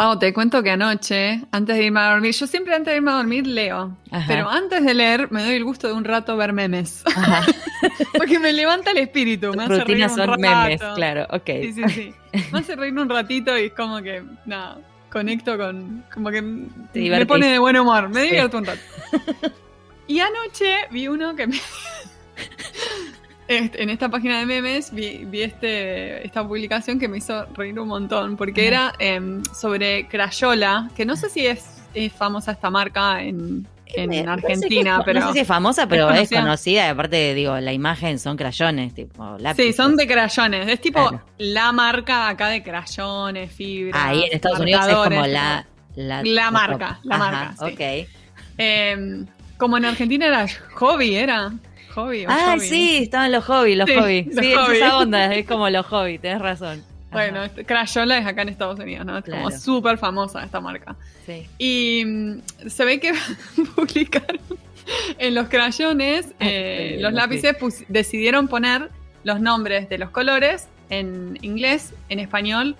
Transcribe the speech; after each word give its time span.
Pau, 0.00 0.18
te 0.18 0.32
cuento 0.32 0.62
que 0.62 0.70
anoche, 0.70 1.42
antes 1.52 1.76
de 1.76 1.84
irme 1.84 2.00
a 2.00 2.12
dormir, 2.12 2.32
yo 2.32 2.46
siempre 2.46 2.74
antes 2.74 2.90
de 2.90 2.96
irme 2.96 3.10
a 3.10 3.16
dormir 3.16 3.46
leo, 3.46 3.94
Ajá. 4.10 4.24
pero 4.26 4.48
antes 4.48 4.82
de 4.82 4.94
leer 4.94 5.30
me 5.30 5.42
doy 5.44 5.56
el 5.56 5.64
gusto 5.64 5.88
de 5.88 5.92
un 5.92 6.04
rato 6.04 6.38
ver 6.38 6.54
memes, 6.54 7.02
Ajá. 7.14 7.44
porque 8.16 8.38
me 8.38 8.50
levanta 8.54 8.92
el 8.92 8.96
espíritu, 8.96 9.52
me 9.52 9.64
hace 9.64 9.74
reír 9.74 9.82
Rutinas 9.86 10.12
un 10.12 10.16
son 10.16 10.26
rato. 10.28 10.40
memes, 10.40 10.80
claro, 10.94 11.26
ok. 11.28 11.44
Sí, 11.46 11.72
sí, 11.74 11.82
sí. 11.90 12.14
Me 12.50 12.60
hace 12.60 12.76
reír 12.76 12.98
un 12.98 13.10
ratito 13.10 13.58
y 13.58 13.64
es 13.66 13.72
como 13.74 14.00
que, 14.00 14.22
nada, 14.46 14.78
conecto 15.12 15.58
con, 15.58 16.02
como 16.14 16.30
que 16.30 16.40
me 16.40 17.26
pone 17.26 17.48
de 17.48 17.58
buen 17.58 17.76
humor, 17.76 18.08
me 18.08 18.20
Sí. 18.22 18.26
divierto 18.28 18.56
un 18.56 18.64
rato. 18.64 18.80
Y 20.06 20.18
anoche 20.18 20.74
vi 20.90 21.06
uno 21.08 21.36
que 21.36 21.46
me... 21.46 21.56
Este, 23.50 23.82
En 23.82 23.90
esta 23.90 24.08
página 24.08 24.38
de 24.38 24.46
memes 24.46 24.92
vi, 24.94 25.24
vi 25.26 25.42
este, 25.42 26.24
esta 26.24 26.46
publicación 26.46 27.00
que 27.00 27.08
me 27.08 27.18
hizo 27.18 27.46
reír 27.54 27.78
un 27.80 27.88
montón, 27.88 28.36
porque 28.36 28.66
era 28.68 28.92
em, 29.00 29.42
sobre 29.52 30.06
Crayola, 30.06 30.88
que 30.96 31.04
no 31.04 31.16
sé 31.16 31.28
si 31.30 31.46
es, 31.46 31.82
es 31.92 32.12
famosa 32.12 32.52
esta 32.52 32.70
marca 32.70 33.20
en, 33.22 33.66
en 33.86 34.08
Me- 34.08 34.22
no 34.22 34.36
sé 34.38 34.46
Argentina, 34.46 35.02
pero... 35.04 35.18
No 35.18 35.26
sé 35.28 35.32
si 35.32 35.38
es 35.40 35.48
famosa, 35.48 35.88
pero 35.88 36.04
es 36.10 36.14
conocida. 36.28 36.40
conocida. 36.42 36.86
y 36.86 36.88
aparte, 36.90 37.34
digo, 37.34 37.58
la 37.58 37.72
imagen 37.72 38.20
son 38.20 38.36
crayones, 38.36 38.94
tipo 38.94 39.36
lápices. 39.40 39.74
Sí, 39.74 39.82
son 39.82 39.96
de 39.96 40.06
crayones. 40.06 40.68
Es 40.68 40.80
tipo 40.80 41.08
Claro. 41.08 41.24
la 41.38 41.72
marca 41.72 42.28
acá 42.28 42.50
de 42.50 42.62
crayones, 42.62 43.50
fibra. 43.50 44.06
Ahí 44.06 44.22
en 44.26 44.32
Estados 44.36 44.60
Unidos 44.60 44.86
es 44.86 44.94
como 44.94 45.26
la... 45.26 45.66
La, 45.96 46.22
La 46.22 46.50
marca, 46.52 47.00
la 47.02 47.16
Ajá, 47.16 47.24
marca, 47.32 47.54
sí. 47.66 47.72
Ok. 47.72 48.08
Eh, 48.58 49.24
como 49.58 49.76
en 49.76 49.84
Argentina 49.86 50.26
era 50.28 50.46
hobby, 50.74 51.16
era. 51.16 51.50
Hobby 52.04 52.24
Ah, 52.28 52.54
hobby. 52.56 52.66
sí, 52.68 52.96
estaban 53.02 53.32
los 53.32 53.44
hobbies, 53.44 53.76
los 53.78 53.88
Sí, 53.88 53.94
hobbies. 53.96 54.26
los 54.26 54.44
Sí, 54.44 54.52
es 54.52 54.68
esa 54.76 54.96
onda, 54.98 55.34
es 55.34 55.46
como 55.46 55.68
los 55.70 55.86
hobbies, 55.86 56.20
tenés 56.20 56.40
razón. 56.40 56.82
Ajá, 57.12 57.22
Bueno, 57.24 57.44
este- 57.44 57.64
Crayola 57.64 58.18
es 58.18 58.26
acá 58.26 58.42
en 58.42 58.48
Estados 58.50 58.78
Unidos, 58.78 59.04
¿no? 59.04 59.18
Es 59.18 59.24
como 59.24 59.48
Claro. 59.48 59.58
súper 59.58 59.98
famosa 59.98 60.44
esta 60.44 60.60
marca. 60.60 60.94
sí. 61.26 61.46
Y 61.58 62.04
mm, 62.04 62.40
se 62.68 62.84
ve 62.84 63.00
que 63.00 63.12
publicaron 63.76 64.38
en 65.18 65.34
los 65.34 65.48
crayones, 65.48 66.32
eh, 66.40 66.98
los 67.00 67.12
lápices 67.12 67.56
decidieron 67.88 68.48
poner 68.48 68.90
los 69.24 69.40
nombres 69.40 69.88
de 69.88 69.98
los 69.98 70.10
colores 70.10 70.68
en 70.88 71.38
inglés, 71.42 71.94
en 72.08 72.18
español 72.20 72.76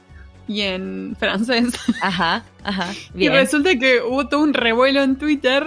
y 0.50 0.62
en 0.62 1.14
francés. 1.16 1.74
Ajá, 2.02 2.42
ajá. 2.64 2.88
Y 3.14 3.28
resulta 3.28 3.78
que 3.78 4.00
hubo 4.02 4.26
todo 4.26 4.42
un 4.42 4.52
revuelo 4.52 5.00
en 5.02 5.14
Twitter 5.16 5.64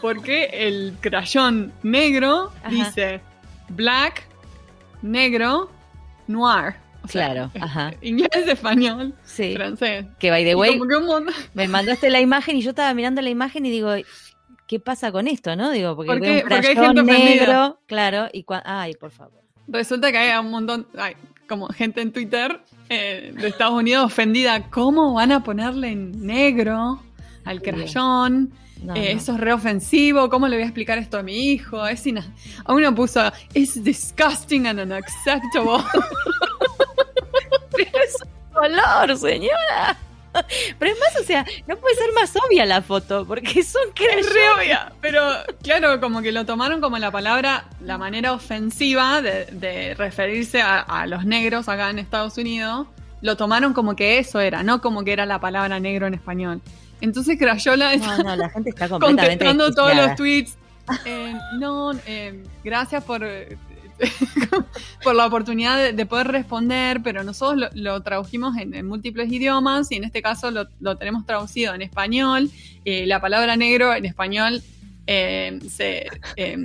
porque 0.00 0.46
el 0.52 0.94
crayón 1.00 1.72
negro 1.84 2.50
Ajá. 2.64 2.70
dice 2.70 3.20
black, 3.68 4.26
negro, 5.02 5.70
noir. 6.26 6.74
O 7.04 7.08
sea, 7.08 7.26
Claro, 7.32 7.50
ajá. 7.60 7.92
Inglés, 8.00 8.30
español, 8.48 9.14
Sí. 9.24 9.54
francés. 9.54 10.06
Que 10.18 10.30
by 10.30 10.42
the 10.44 10.54
way, 10.56 10.80
me 11.52 11.68
mandaste 11.68 12.10
la 12.10 12.20
imagen 12.20 12.56
y 12.56 12.62
yo 12.62 12.70
estaba 12.70 12.92
mirando 12.94 13.20
la 13.22 13.28
imagen 13.30 13.66
y 13.66 13.70
digo, 13.70 13.92
¿qué 14.66 14.80
pasa 14.80 15.12
con 15.12 15.28
esto, 15.28 15.54
no? 15.54 15.70
Digo, 15.70 15.94
porque 15.94 16.10
¿Por 16.12 16.20
qué? 16.20 16.42
un 16.42 16.48
Porque 16.48 16.66
hay 16.68 16.76
gente 16.76 17.02
negro, 17.02 17.78
claro, 17.86 18.28
y 18.32 18.44
ay, 18.64 18.94
por 18.94 19.10
favor. 19.10 19.42
Resulta 19.68 20.10
que 20.10 20.18
hay 20.18 20.38
un 20.38 20.50
montón, 20.50 20.88
hay 20.98 21.14
como 21.48 21.68
gente 21.68 22.00
en 22.00 22.12
Twitter 22.12 22.60
eh, 22.88 23.32
de 23.38 23.48
Estados 23.48 23.74
Unidos 23.74 24.04
ofendida. 24.06 24.70
¿Cómo 24.70 25.14
van 25.14 25.32
a 25.32 25.42
ponerle 25.42 25.88
en 25.92 26.26
negro 26.26 27.02
al 27.44 27.60
crayón? 27.62 28.52
No, 28.82 28.94
Eh, 28.94 29.14
no. 29.14 29.20
Eso 29.20 29.32
es 29.32 29.40
re 29.40 29.52
ofensivo. 29.52 30.28
¿Cómo 30.28 30.46
le 30.48 30.56
voy 30.56 30.62
a 30.62 30.66
explicar 30.66 30.98
esto 30.98 31.16
a 31.18 31.22
mi 31.22 31.52
hijo? 31.52 31.86
Es 31.86 32.06
ina- 32.06 32.26
A 32.64 32.72
uno 32.74 32.94
puso, 32.94 33.32
it's 33.54 33.82
disgusting 33.82 34.66
and 34.66 34.80
unacceptable. 34.80 35.82
Pero 37.76 37.90
es 38.06 38.16
un 38.22 38.52
color, 38.52 39.16
señora. 39.16 39.96
Pero 40.78 40.92
es 40.92 40.98
más, 40.98 41.20
o 41.20 41.24
sea, 41.24 41.44
no 41.66 41.76
puede 41.76 41.94
ser 41.94 42.12
más 42.14 42.32
obvia 42.36 42.66
la 42.66 42.82
foto, 42.82 43.24
porque 43.26 43.62
son 43.62 43.82
es 43.88 43.94
crayones. 43.94 44.32
re 44.32 44.50
obvia. 44.50 44.92
Pero 45.00 45.22
claro, 45.62 46.00
como 46.00 46.22
que 46.22 46.32
lo 46.32 46.44
tomaron 46.44 46.80
como 46.80 46.98
la 46.98 47.10
palabra, 47.10 47.66
la 47.80 47.98
manera 47.98 48.32
ofensiva 48.32 49.22
de, 49.22 49.46
de 49.46 49.94
referirse 49.94 50.60
a, 50.60 50.80
a 50.80 51.06
los 51.06 51.24
negros 51.24 51.68
acá 51.68 51.90
en 51.90 51.98
Estados 51.98 52.36
Unidos. 52.38 52.86
Lo 53.20 53.36
tomaron 53.36 53.72
como 53.72 53.96
que 53.96 54.18
eso 54.18 54.40
era, 54.40 54.62
no 54.62 54.80
como 54.82 55.02
que 55.04 55.12
era 55.12 55.24
la 55.24 55.40
palabra 55.40 55.80
negro 55.80 56.06
en 56.06 56.14
español. 56.14 56.60
Entonces 57.00 57.38
Crayola 57.38 57.96
No, 57.96 58.18
no, 58.18 58.36
la 58.36 58.48
gente 58.50 58.70
está 58.70 58.88
contestando 59.00 59.72
todos 59.72 59.94
los 59.94 60.14
tweets. 60.16 60.56
eh, 61.06 61.34
no, 61.58 61.92
eh, 62.06 62.42
gracias 62.62 63.02
por, 63.04 63.24
por 65.02 65.14
la 65.14 65.26
oportunidad 65.26 65.76
de, 65.76 65.92
de 65.92 66.06
poder 66.06 66.28
responder, 66.28 67.02
pero 67.02 67.24
nosotros 67.24 67.58
lo, 67.58 67.68
lo 67.74 68.02
tradujimos 68.02 68.56
en, 68.56 68.74
en 68.74 68.86
múltiples 68.86 69.30
idiomas 69.30 69.90
y 69.92 69.96
en 69.96 70.04
este 70.04 70.22
caso 70.22 70.50
lo, 70.50 70.66
lo 70.80 70.96
tenemos 70.96 71.26
traducido 71.26 71.74
en 71.74 71.82
español. 71.82 72.50
Eh, 72.84 73.06
la 73.06 73.20
palabra 73.20 73.56
negro 73.56 73.94
en 73.94 74.04
español 74.04 74.62
eh, 75.06 75.58
se, 75.68 76.06
eh, 76.36 76.56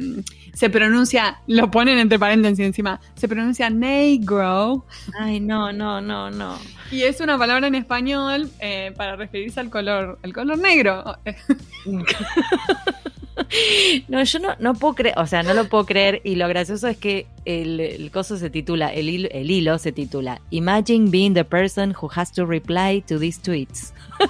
se 0.53 0.69
pronuncia, 0.69 1.39
lo 1.47 1.69
ponen 1.69 1.99
entre 1.99 2.17
paréntesis 2.17 2.59
encima, 2.59 3.01
se 3.15 3.27
pronuncia 3.27 3.69
negro. 3.69 4.85
Ay, 5.19 5.41
no, 5.41 5.73
no, 5.73 5.99
no, 5.99 6.31
no. 6.31 6.57
Y 6.91 7.03
es 7.03 7.19
una 7.19 7.37
palabra 7.37 7.67
en 7.67 7.75
español 7.75 8.49
eh, 8.59 8.93
para 8.95 9.15
referirse 9.17 9.59
al 9.59 9.69
color, 9.69 10.19
al 10.23 10.33
color 10.33 10.57
negro. 10.57 11.17
No, 14.07 14.23
yo 14.23 14.39
no, 14.39 14.49
no 14.59 14.73
puedo 14.73 14.95
creer, 14.95 15.15
o 15.17 15.25
sea, 15.27 15.43
no 15.43 15.53
lo 15.53 15.67
puedo 15.69 15.85
creer. 15.85 16.21
Y 16.23 16.35
lo 16.35 16.47
gracioso 16.47 16.87
es 16.87 16.97
que 16.97 17.27
el, 17.45 17.79
el 17.79 18.11
coso 18.11 18.37
se 18.37 18.49
titula, 18.49 18.87
el 18.93 19.09
hilo, 19.09 19.29
el 19.31 19.49
hilo 19.51 19.77
se 19.79 19.91
titula 19.91 20.41
Imagine 20.51 21.09
being 21.09 21.33
the 21.33 21.43
person 21.45 21.93
who 21.99 22.09
has 22.15 22.31
to 22.33 22.45
reply 22.45 23.01
to 23.07 23.17
these 23.19 23.39
tweets. 23.41 23.93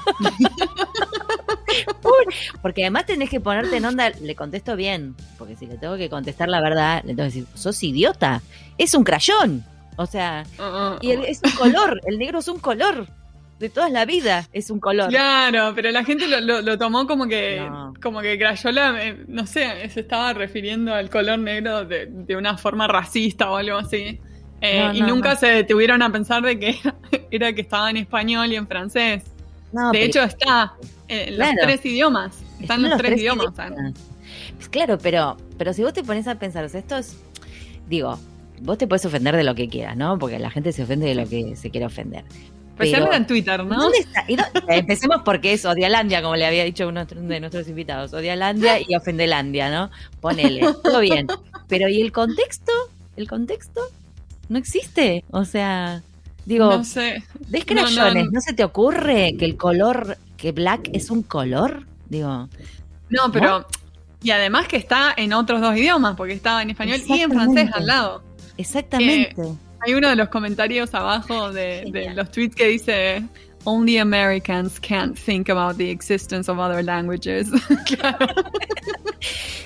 Porque 2.61 2.83
además 2.83 3.05
tenés 3.05 3.29
que 3.29 3.39
ponerte 3.39 3.77
en 3.77 3.85
onda, 3.85 4.09
le 4.09 4.35
contesto 4.35 4.75
bien, 4.75 5.15
porque 5.37 5.55
si 5.55 5.65
le 5.65 5.77
tengo 5.77 5.97
que 5.97 6.09
contestar 6.09 6.49
la 6.49 6.61
verdad, 6.61 7.01
le 7.03 7.09
tengo 7.15 7.29
que 7.29 7.35
decir, 7.41 7.45
sos 7.55 7.81
idiota, 7.83 8.41
es 8.77 8.93
un 8.93 9.03
crayón. 9.03 9.63
O 9.95 10.05
sea, 10.05 10.45
y 11.01 11.11
el- 11.11 11.25
es 11.25 11.41
un 11.43 11.51
color, 11.51 12.01
el 12.05 12.17
negro 12.17 12.39
es 12.39 12.47
un 12.47 12.59
color. 12.59 13.07
De 13.59 13.69
toda 13.69 13.89
la 13.89 14.05
vida 14.05 14.47
es 14.53 14.69
un 14.69 14.79
color. 14.79 15.09
Claro, 15.09 15.73
pero 15.75 15.91
la 15.91 16.03
gente 16.05 16.27
lo, 16.27 16.39
lo- 16.39 16.61
lo 16.61 16.77
tomó 16.77 17.05
como 17.05 17.27
que, 17.27 17.59
No. 17.59 17.93
como 18.01 18.21
que 18.21 18.37
Crayola, 18.37 19.03
eh, 19.05 19.23
no 19.27 19.45
sé, 19.45 19.89
se 19.89 19.99
estaba 19.99 20.31
refiriendo 20.33 20.93
al 20.93 21.09
color 21.09 21.39
negro 21.39 21.83
de, 21.85 22.05
de 22.09 22.35
una 22.37 22.57
forma 22.57 22.87
racista 22.87 23.51
o 23.51 23.57
algo 23.57 23.77
así. 23.77 24.19
Eh, 24.61 24.79
No, 24.87 24.93
y 24.93 25.01
nunca 25.01 25.35
se 25.35 25.47
detuvieron 25.47 26.01
a 26.01 26.11
pensar 26.11 26.41
de 26.43 26.57
que 26.57 26.75
era, 27.31 27.51
que 27.53 27.61
estaba 27.61 27.89
en 27.89 27.97
español 27.97 28.51
y 28.51 28.55
en 28.55 28.67
francés. 28.67 29.23
De 29.91 30.03
hecho, 30.03 30.23
está 30.23 30.73
en 31.09 31.37
los 31.37 31.47
Claro. 31.49 31.57
tres 31.63 31.85
idiomas. 31.85 32.41
Están 32.61 32.81
los, 32.81 32.91
los 32.91 32.99
tres, 32.99 33.11
tres 33.11 33.21
idiomas. 33.21 33.53
Pues 34.55 34.69
claro, 34.69 34.97
pero, 34.97 35.37
pero 35.57 35.73
si 35.73 35.83
vos 35.83 35.93
te 35.93 36.03
pones 36.03 36.27
a 36.27 36.35
pensar, 36.35 36.63
o 36.65 36.69
sea, 36.69 36.79
esto 36.79 36.97
es, 36.97 37.17
digo, 37.87 38.19
vos 38.61 38.77
te 38.77 38.87
puedes 38.87 39.05
ofender 39.05 39.35
de 39.35 39.43
lo 39.43 39.53
que 39.55 39.67
quieras, 39.69 39.95
¿no? 39.95 40.17
Porque 40.17 40.39
la 40.39 40.49
gente 40.49 40.71
se 40.71 40.83
ofende 40.83 41.07
de 41.07 41.15
lo 41.15 41.27
que 41.27 41.55
se 41.55 41.69
quiere 41.69 41.85
ofender. 41.85 42.23
Especialmente 42.79 43.09
Pero- 43.11 43.21
en 43.21 43.27
Twitter, 43.27 43.65
¿no? 43.65 43.81
¿Dónde 43.83 43.97
está? 43.99 44.23
¿Y 44.27 44.35
dónde- 44.37 44.61
Empecemos 44.69 45.21
porque 45.25 45.53
es 45.53 45.65
Odialandia, 45.65 46.21
como 46.21 46.35
le 46.35 46.45
había 46.45 46.63
dicho 46.63 46.87
uno 46.87 47.05
de 47.05 47.39
nuestros 47.41 47.67
invitados. 47.67 48.13
Odialandia 48.13 48.79
y 48.79 48.95
Ofendelandia, 48.95 49.69
¿no? 49.69 49.91
Ponele, 50.21 50.61
todo 50.83 50.99
bien. 51.01 51.27
Pero 51.67 51.89
¿y 51.89 52.01
el 52.01 52.11
contexto? 52.11 52.71
¿El 53.17 53.27
contexto? 53.27 53.81
No 54.47 54.57
existe. 54.57 55.23
O 55.31 55.43
sea, 55.45 56.01
digo, 56.45 56.69
no 56.71 56.83
sé. 56.85 57.21
¿ves 57.49 57.65
no, 57.67 57.75
no, 57.75 57.81
crayones? 57.83 58.25
no. 58.25 58.31
¿No 58.31 58.41
se 58.41 58.53
te 58.53 58.63
ocurre 58.63 59.35
que 59.37 59.45
el 59.45 59.57
color, 59.57 60.17
que 60.37 60.51
black 60.53 60.89
es 60.93 61.11
un 61.11 61.21
color? 61.23 61.85
Digo, 62.07 62.47
No, 63.09 63.31
pero. 63.31 63.67
Y 64.23 64.31
además 64.31 64.67
que 64.67 64.77
está 64.77 65.13
en 65.15 65.33
otros 65.33 65.61
dos 65.61 65.75
idiomas, 65.77 66.15
porque 66.15 66.33
estaba 66.33 66.61
en 66.61 66.69
español 66.71 66.99
y 67.05 67.19
en 67.21 67.31
francés 67.31 67.69
al 67.73 67.85
lado. 67.87 68.23
exactamente. 68.57 69.35
Hay 69.85 69.93
uno 69.93 70.09
de 70.09 70.15
los 70.15 70.29
comentarios 70.29 70.93
abajo 70.93 71.51
de, 71.51 71.89
de 71.91 72.13
los 72.13 72.31
tweets 72.31 72.55
que 72.55 72.67
dice 72.67 73.23
Only 73.65 73.97
Americans 73.97 74.79
can't 74.79 75.17
think 75.17 75.49
about 75.49 75.77
the 75.77 75.89
existence 75.91 76.49
of 76.49 76.59
other 76.59 76.81
languages. 76.81 77.49
claro. 77.85 78.27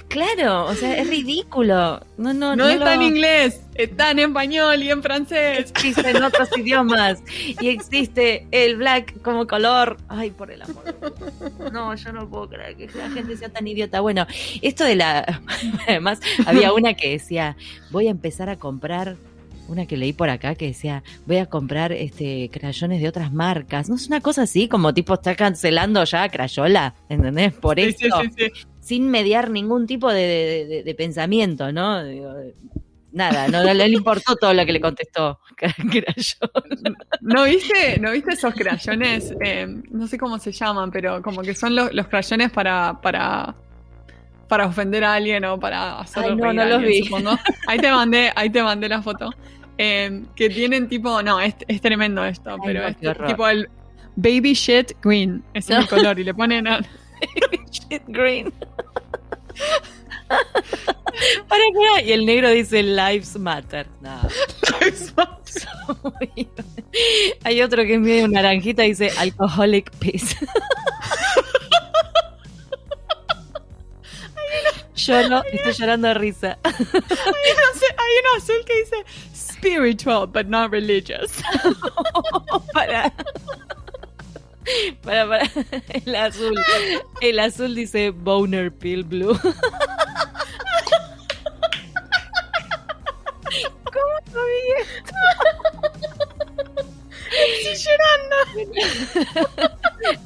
Claro, 0.07 0.65
o 0.65 0.75
sea, 0.75 0.97
es 0.97 1.09
ridículo. 1.09 1.99
No, 2.17 2.33
no, 2.33 2.55
No, 2.55 2.65
no 2.65 2.69
está 2.69 2.93
en 2.93 3.01
inglés, 3.01 3.61
está 3.73 4.11
en 4.11 4.19
español 4.19 4.83
y 4.83 4.91
en 4.91 5.01
francés. 5.01 5.71
Existen 5.71 6.21
otros 6.21 6.49
idiomas 6.55 7.23
y 7.59 7.69
existe 7.69 8.45
el 8.51 8.77
black 8.77 9.21
como 9.21 9.47
color. 9.47 9.97
Ay, 10.09 10.29
por 10.29 10.51
el 10.51 10.61
amor. 10.61 10.83
No, 11.71 11.95
yo 11.95 12.11
no 12.11 12.29
puedo 12.29 12.49
creer 12.49 12.75
que 12.75 12.89
la 12.95 13.09
gente 13.09 13.37
sea 13.37 13.49
tan 13.49 13.67
idiota. 13.67 14.01
Bueno, 14.01 14.27
esto 14.61 14.83
de 14.83 14.95
la. 14.95 15.41
Además, 15.87 16.19
había 16.45 16.73
una 16.73 16.93
que 16.93 17.11
decía: 17.11 17.57
Voy 17.89 18.07
a 18.07 18.11
empezar 18.11 18.49
a 18.49 18.57
comprar. 18.57 19.17
Una 19.73 19.85
que 19.85 19.97
leí 19.97 20.13
por 20.13 20.29
acá 20.29 20.55
que 20.55 20.67
decía: 20.67 21.03
Voy 21.25 21.37
a 21.37 21.45
comprar 21.47 21.91
este 21.91 22.49
crayones 22.53 23.01
de 23.01 23.07
otras 23.09 23.33
marcas. 23.33 23.89
No 23.89 23.95
es 23.95 24.07
una 24.07 24.21
cosa 24.21 24.43
así, 24.43 24.67
como 24.67 24.93
tipo 24.93 25.15
está 25.15 25.35
cancelando 25.35 26.03
ya 26.05 26.23
a 26.23 26.29
Crayola, 26.29 26.93
¿entendés? 27.09 27.53
Por 27.53 27.77
Sí, 27.79 27.95
eso 27.99 28.21
sí, 28.21 28.29
sí, 28.37 28.49
sí. 28.53 28.65
sin 28.79 29.09
mediar 29.09 29.49
ningún 29.49 29.85
tipo 29.87 30.11
de, 30.11 30.21
de- 30.21 30.65
de- 30.67 30.83
de 30.83 30.95
pensamiento, 30.95 31.71
¿no? 31.71 32.03
Digo, 32.03 32.33
nada, 33.11 33.47
no, 33.47 33.63
no 33.63 33.73
le 33.73 33.87
importó 33.89 34.35
todo 34.35 34.53
lo 34.53 34.65
que 34.65 34.71
le 34.73 34.81
contestó 34.81 35.39
¿No 37.21 37.43
viste, 37.45 37.99
¿No 37.99 38.11
viste 38.11 38.33
esos 38.33 38.53
crayones? 38.53 39.33
Eh, 39.43 39.67
no 39.91 40.07
sé 40.07 40.17
cómo 40.17 40.37
se 40.39 40.51
llaman, 40.51 40.91
pero 40.91 41.21
como 41.21 41.41
que 41.41 41.53
son 41.55 41.75
los, 41.75 41.93
los 41.93 42.07
crayones 42.07 42.51
para, 42.51 42.99
para, 43.01 43.55
para 44.47 44.65
ofender 44.67 45.03
a 45.03 45.13
alguien 45.15 45.45
o 45.45 45.59
para 45.59 45.99
hacerlo 45.99 46.35
no, 46.35 46.53
no 46.53 46.65
los 46.65 46.81
vi. 46.81 47.03
Ahí 47.67 47.79
te 47.79 47.91
mandé, 47.91 48.31
ahí 48.35 48.49
te 48.49 48.61
mandé 48.63 48.89
la 48.89 49.01
foto. 49.01 49.29
Eh, 49.77 50.23
que 50.35 50.49
tienen 50.49 50.87
tipo, 50.87 51.21
no, 51.23 51.39
es, 51.39 51.55
es 51.67 51.81
tremendo 51.81 52.23
esto, 52.23 52.57
pero 52.63 52.87
es 52.87 52.97
tipo 52.97 53.47
el 53.47 53.69
baby 54.15 54.53
shit 54.53 54.93
green, 55.01 55.43
ese 55.53 55.73
es 55.73 55.79
el 55.79 55.87
color, 55.87 56.19
y 56.19 56.23
le 56.23 56.33
ponen 56.33 56.67
a... 56.67 56.77
baby 57.41 57.65
shit 57.71 58.03
green. 58.07 58.53
para, 61.47 62.01
y 62.03 62.11
el 62.11 62.25
negro 62.25 62.49
dice 62.49 62.83
Lives 62.83 63.37
Matter. 63.37 63.87
No. 64.01 64.19
Lives 64.79 65.13
Matter. 65.15 65.43
Hay 67.43 67.61
otro 67.61 67.83
que 67.83 67.95
es 67.95 67.99
medio 67.99 68.27
naranjita 68.27 68.85
y 68.85 68.89
dice 68.89 69.11
Alcoholic 69.17 69.91
Peace. 69.97 70.35
Yo 74.95 75.27
no, 75.27 75.41
estoy 75.51 75.73
llorando 75.73 76.07
de 76.07 76.13
risa. 76.13 76.57
Hay 76.63 76.73
uno, 76.79 78.29
azul 78.37 78.63
que 78.65 78.79
dice 78.79 78.95
spiritual, 79.63 80.27
but 80.27 80.49
not 80.49 80.71
religious. 80.71 81.41
para. 82.73 83.11
Para, 85.01 85.27
para. 85.27 85.49
El 85.93 86.15
azul. 86.15 86.59
El 87.21 87.39
azul 87.39 87.75
dice 87.75 88.11
boner 88.11 88.71
pill 88.71 89.03
blue. 89.03 89.39
¿Cómo 93.93 94.15
sabía 94.31 94.77
esto? 94.81 95.15
Estoy 97.33 97.75
llorando. 97.85 98.35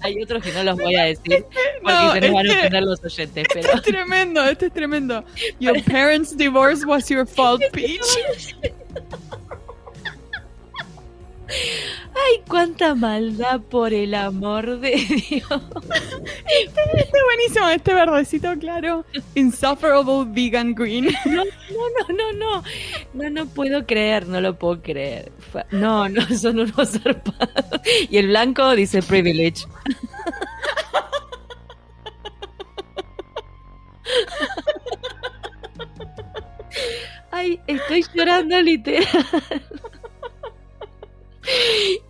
Hay 0.01 0.21
otros 0.21 0.43
que 0.43 0.51
no 0.51 0.63
los 0.63 0.77
voy 0.77 0.95
a 0.95 1.03
decir 1.05 1.45
porque 1.81 2.21
se 2.21 2.21
nos 2.21 2.33
van 2.33 2.49
a 2.49 2.53
ofender 2.53 2.83
los 2.83 3.03
oyentes. 3.03 3.47
Pero... 3.53 3.67
Este 3.67 3.77
es 3.77 3.81
tremendo, 3.83 4.43
este 4.43 4.65
es 4.67 4.73
tremendo. 4.73 5.23
Your 5.59 5.81
parents' 5.83 6.35
divorce 6.35 6.85
was 6.85 7.09
your 7.09 7.25
fault, 7.25 7.61
Peach. 7.71 8.55
Ay, 11.49 12.43
cuánta 12.47 12.95
maldad 12.95 13.61
por 13.61 13.93
el 13.93 14.13
amor 14.15 14.79
de 14.79 14.91
Dios. 14.91 15.61
Este, 16.61 16.81
este 16.95 17.17
buenísimo, 17.25 17.69
este 17.69 17.93
verdecito 17.93 18.53
claro. 18.59 19.05
Insufferable 19.35 20.25
vegan 20.27 20.73
green. 20.73 21.05
No, 21.25 21.43
no, 21.45 21.83
no, 22.09 22.33
no, 22.33 22.63
no. 23.13 23.29
No, 23.29 23.45
puedo 23.47 23.85
creer, 23.85 24.27
no 24.27 24.41
lo 24.41 24.57
puedo 24.57 24.81
creer. 24.81 25.31
No, 25.71 26.09
no, 26.09 26.27
son 26.37 26.59
unos 26.59 26.89
zarpados. 26.89 27.81
Y 28.09 28.17
el 28.17 28.27
blanco 28.27 28.75
dice 28.75 29.01
privilege. 29.01 29.65
Ay, 37.31 37.59
estoy 37.67 38.05
llorando 38.13 38.61
literal. 38.61 39.07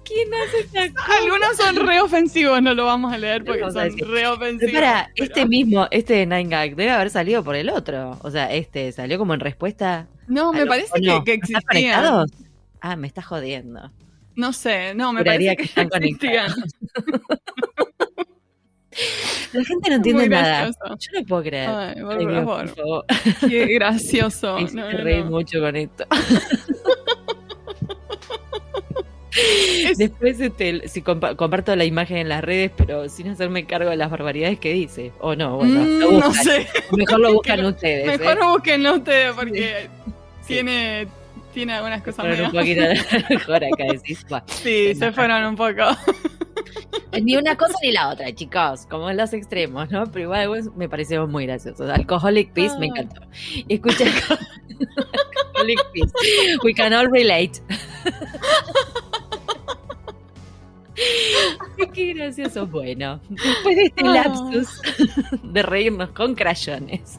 ¿Quién 0.03 0.33
hace 0.33 0.59
esta 0.61 0.93
cosa? 0.93 1.17
Algunos 1.21 1.57
son 1.57 1.75
re 1.87 2.01
ofensivos, 2.01 2.61
no 2.61 2.73
lo 2.73 2.85
vamos 2.85 3.13
a 3.13 3.17
leer 3.17 3.43
porque 3.43 3.69
son 3.71 3.97
re 3.97 4.27
ofensivos. 4.27 4.73
Para, 4.73 5.11
este 5.15 5.45
mismo, 5.45 5.87
este 5.91 6.13
de 6.13 6.25
Nine 6.25 6.49
Gag, 6.49 6.75
debe 6.75 6.91
haber 6.91 7.09
salido 7.09 7.43
por 7.43 7.55
el 7.55 7.69
otro. 7.69 8.17
O 8.23 8.31
sea, 8.31 8.51
este 8.53 8.91
salió 8.91 9.17
como 9.17 9.33
en 9.33 9.39
respuesta. 9.39 10.07
No, 10.27 10.51
me 10.53 10.65
parece 10.65 10.99
que, 10.99 11.21
que 11.25 11.33
existían. 11.33 12.25
Ah, 12.81 12.95
me 12.95 13.07
está 13.07 13.21
jodiendo. 13.21 13.91
No 14.35 14.53
sé, 14.53 14.93
no, 14.93 15.11
me 15.13 15.25
parece 15.25 15.55
que, 15.55 15.63
están 15.63 15.87
existían. 15.93 16.53
La 19.53 19.63
gente 19.63 19.89
no 19.89 19.95
entiende 19.95 20.29
nada. 20.29 20.69
Yo 20.69 21.19
no 21.19 21.25
puedo 21.27 21.43
creer. 21.43 21.69
Ay, 21.69 22.01
por, 22.01 22.67
favor. 22.69 23.05
Qué 23.47 23.65
gracioso. 23.67 24.57
Me 24.73 24.91
reí 24.91 25.23
mucho 25.23 25.59
con 25.59 25.75
esto. 25.75 26.05
Después 29.97 30.39
este, 30.39 30.87
si 30.87 31.01
comparto 31.01 31.75
la 31.75 31.85
imagen 31.85 32.17
en 32.17 32.29
las 32.29 32.43
redes, 32.43 32.71
pero 32.75 33.07
sin 33.09 33.29
hacerme 33.29 33.65
cargo 33.65 33.89
de 33.89 33.97
las 33.97 34.09
barbaridades 34.09 34.59
que 34.59 34.73
dice. 34.73 35.11
O 35.19 35.35
no, 35.35 35.57
bueno, 35.57 35.79
mm, 35.81 36.19
no 36.19 36.33
sé. 36.33 36.67
Mejor 36.91 37.19
lo 37.19 37.33
buscan 37.35 37.65
ustedes. 37.65 38.19
Mejor 38.19 38.37
¿eh? 38.37 38.39
lo 38.39 38.51
busquen 38.51 38.87
ustedes 38.87 39.33
porque 39.33 39.89
tiene, 40.45 41.07
tiene 41.53 41.73
algunas 41.73 42.01
cosas 42.03 42.25
medio. 42.25 42.45
un 42.45 42.51
poquito 42.51 42.81
mejor 43.29 43.63
acá 43.63 43.83
decís. 43.91 44.25
sí, 44.47 44.95
se 44.95 45.11
fueron 45.11 45.43
un 45.45 45.55
poco. 45.55 45.83
Ni 47.21 47.35
una 47.35 47.55
cosa 47.55 47.73
ni 47.81 47.91
la 47.91 48.09
otra, 48.09 48.33
chicos, 48.33 48.85
como 48.89 49.09
en 49.09 49.17
los 49.17 49.33
extremos, 49.33 49.89
¿no? 49.89 50.05
Pero 50.11 50.35
igual 50.35 50.71
me 50.75 50.87
pareció 50.87 51.25
muy 51.27 51.45
gracioso. 51.45 51.91
Alcoholic 51.91 52.51
Peace 52.53 52.77
me 52.77 52.87
ah. 52.87 52.89
encantó. 52.89 53.21
Escucha, 53.67 54.05
Alcoholic 54.05 55.79
Peace. 55.93 56.13
We 56.63 56.73
can 56.73 56.93
all 56.93 57.09
relate. 57.09 57.61
Qué 61.97 62.13
gracioso. 62.13 62.67
Bueno, 62.67 63.19
después 63.27 63.75
de 63.75 63.83
este 63.85 64.03
ah. 64.05 64.13
lapsus 64.13 64.81
de 65.41 65.63
reírnos 65.63 66.11
con 66.11 66.35
crayones, 66.35 67.17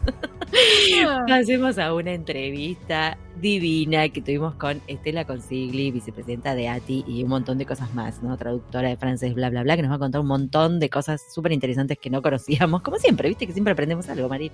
ah. 1.04 1.24
pasemos 1.26 1.78
a 1.78 1.92
una 1.92 2.12
entrevista 2.12 3.18
divina 3.40 4.08
que 4.08 4.22
tuvimos 4.22 4.54
con 4.54 4.80
Estela 4.86 5.24
Consigli, 5.24 5.90
vicepresidenta 5.90 6.54
de 6.54 6.68
ATI 6.68 7.04
y 7.08 7.24
un 7.24 7.28
montón 7.28 7.58
de 7.58 7.66
cosas 7.66 7.92
más, 7.92 8.22
¿no? 8.22 8.36
Traductora 8.36 8.88
de 8.88 8.96
francés, 8.96 9.34
bla, 9.34 9.50
bla, 9.50 9.64
bla, 9.64 9.74
que 9.74 9.82
nos 9.82 9.90
va 9.90 9.96
a 9.96 9.98
contar 9.98 10.20
un 10.20 10.28
montón 10.28 10.78
de 10.78 10.88
cosas 10.88 11.22
súper 11.34 11.50
interesantes 11.50 11.98
que 11.98 12.08
no 12.08 12.22
conocíamos, 12.22 12.80
como 12.82 12.98
siempre, 12.98 13.28
viste 13.28 13.48
que 13.48 13.52
siempre 13.52 13.72
aprendemos 13.72 14.08
algo, 14.08 14.28
María. 14.28 14.52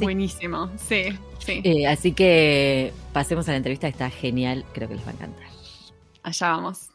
Buenísimo, 0.00 0.70
sí, 0.76 1.16
sí. 1.38 1.60
Eh, 1.62 1.86
así 1.86 2.10
que 2.10 2.92
pasemos 3.12 3.46
a 3.46 3.52
la 3.52 3.58
entrevista, 3.58 3.86
está 3.86 4.10
genial, 4.10 4.64
creo 4.72 4.88
que 4.88 4.96
les 4.96 5.06
va 5.06 5.10
a 5.10 5.14
encantar. 5.14 5.46
Allá 6.24 6.48
vamos. 6.48 6.90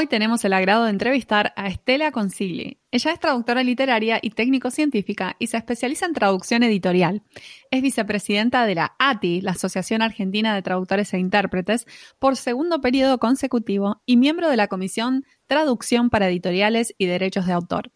Hoy 0.00 0.06
tenemos 0.06 0.44
el 0.44 0.52
agrado 0.52 0.84
de 0.84 0.90
entrevistar 0.90 1.52
a 1.56 1.66
Estela 1.66 2.12
Consigli. 2.12 2.78
Ella 2.92 3.10
es 3.10 3.18
traductora 3.18 3.64
literaria 3.64 4.20
y 4.22 4.30
técnico-científica 4.30 5.34
y 5.40 5.48
se 5.48 5.56
especializa 5.56 6.06
en 6.06 6.12
traducción 6.12 6.62
editorial. 6.62 7.24
Es 7.72 7.82
vicepresidenta 7.82 8.64
de 8.64 8.76
la 8.76 8.94
ATI, 9.00 9.40
la 9.40 9.50
Asociación 9.50 10.00
Argentina 10.00 10.54
de 10.54 10.62
Traductores 10.62 11.12
e 11.14 11.18
Intérpretes, 11.18 11.84
por 12.20 12.36
segundo 12.36 12.80
periodo 12.80 13.18
consecutivo 13.18 14.00
y 14.06 14.18
miembro 14.18 14.48
de 14.48 14.56
la 14.56 14.68
Comisión 14.68 15.24
Traducción 15.48 16.10
para 16.10 16.28
Editoriales 16.28 16.94
y 16.96 17.06
Derechos 17.06 17.46
de 17.46 17.54
Autor. 17.54 17.90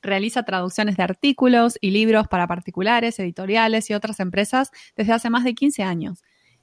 Realiza 0.00 0.44
traducciones 0.44 0.96
de 0.96 1.02
artículos 1.02 1.76
y 1.82 1.90
libros 1.90 2.28
para 2.28 2.46
particulares, 2.46 3.18
editoriales 3.18 3.90
y 3.90 3.92
otras 3.92 4.20
empresas 4.20 4.70
desde 4.96 5.12
hace 5.12 5.28
más 5.28 5.44
de 5.44 5.52
15 5.52 5.82
años 5.82 6.22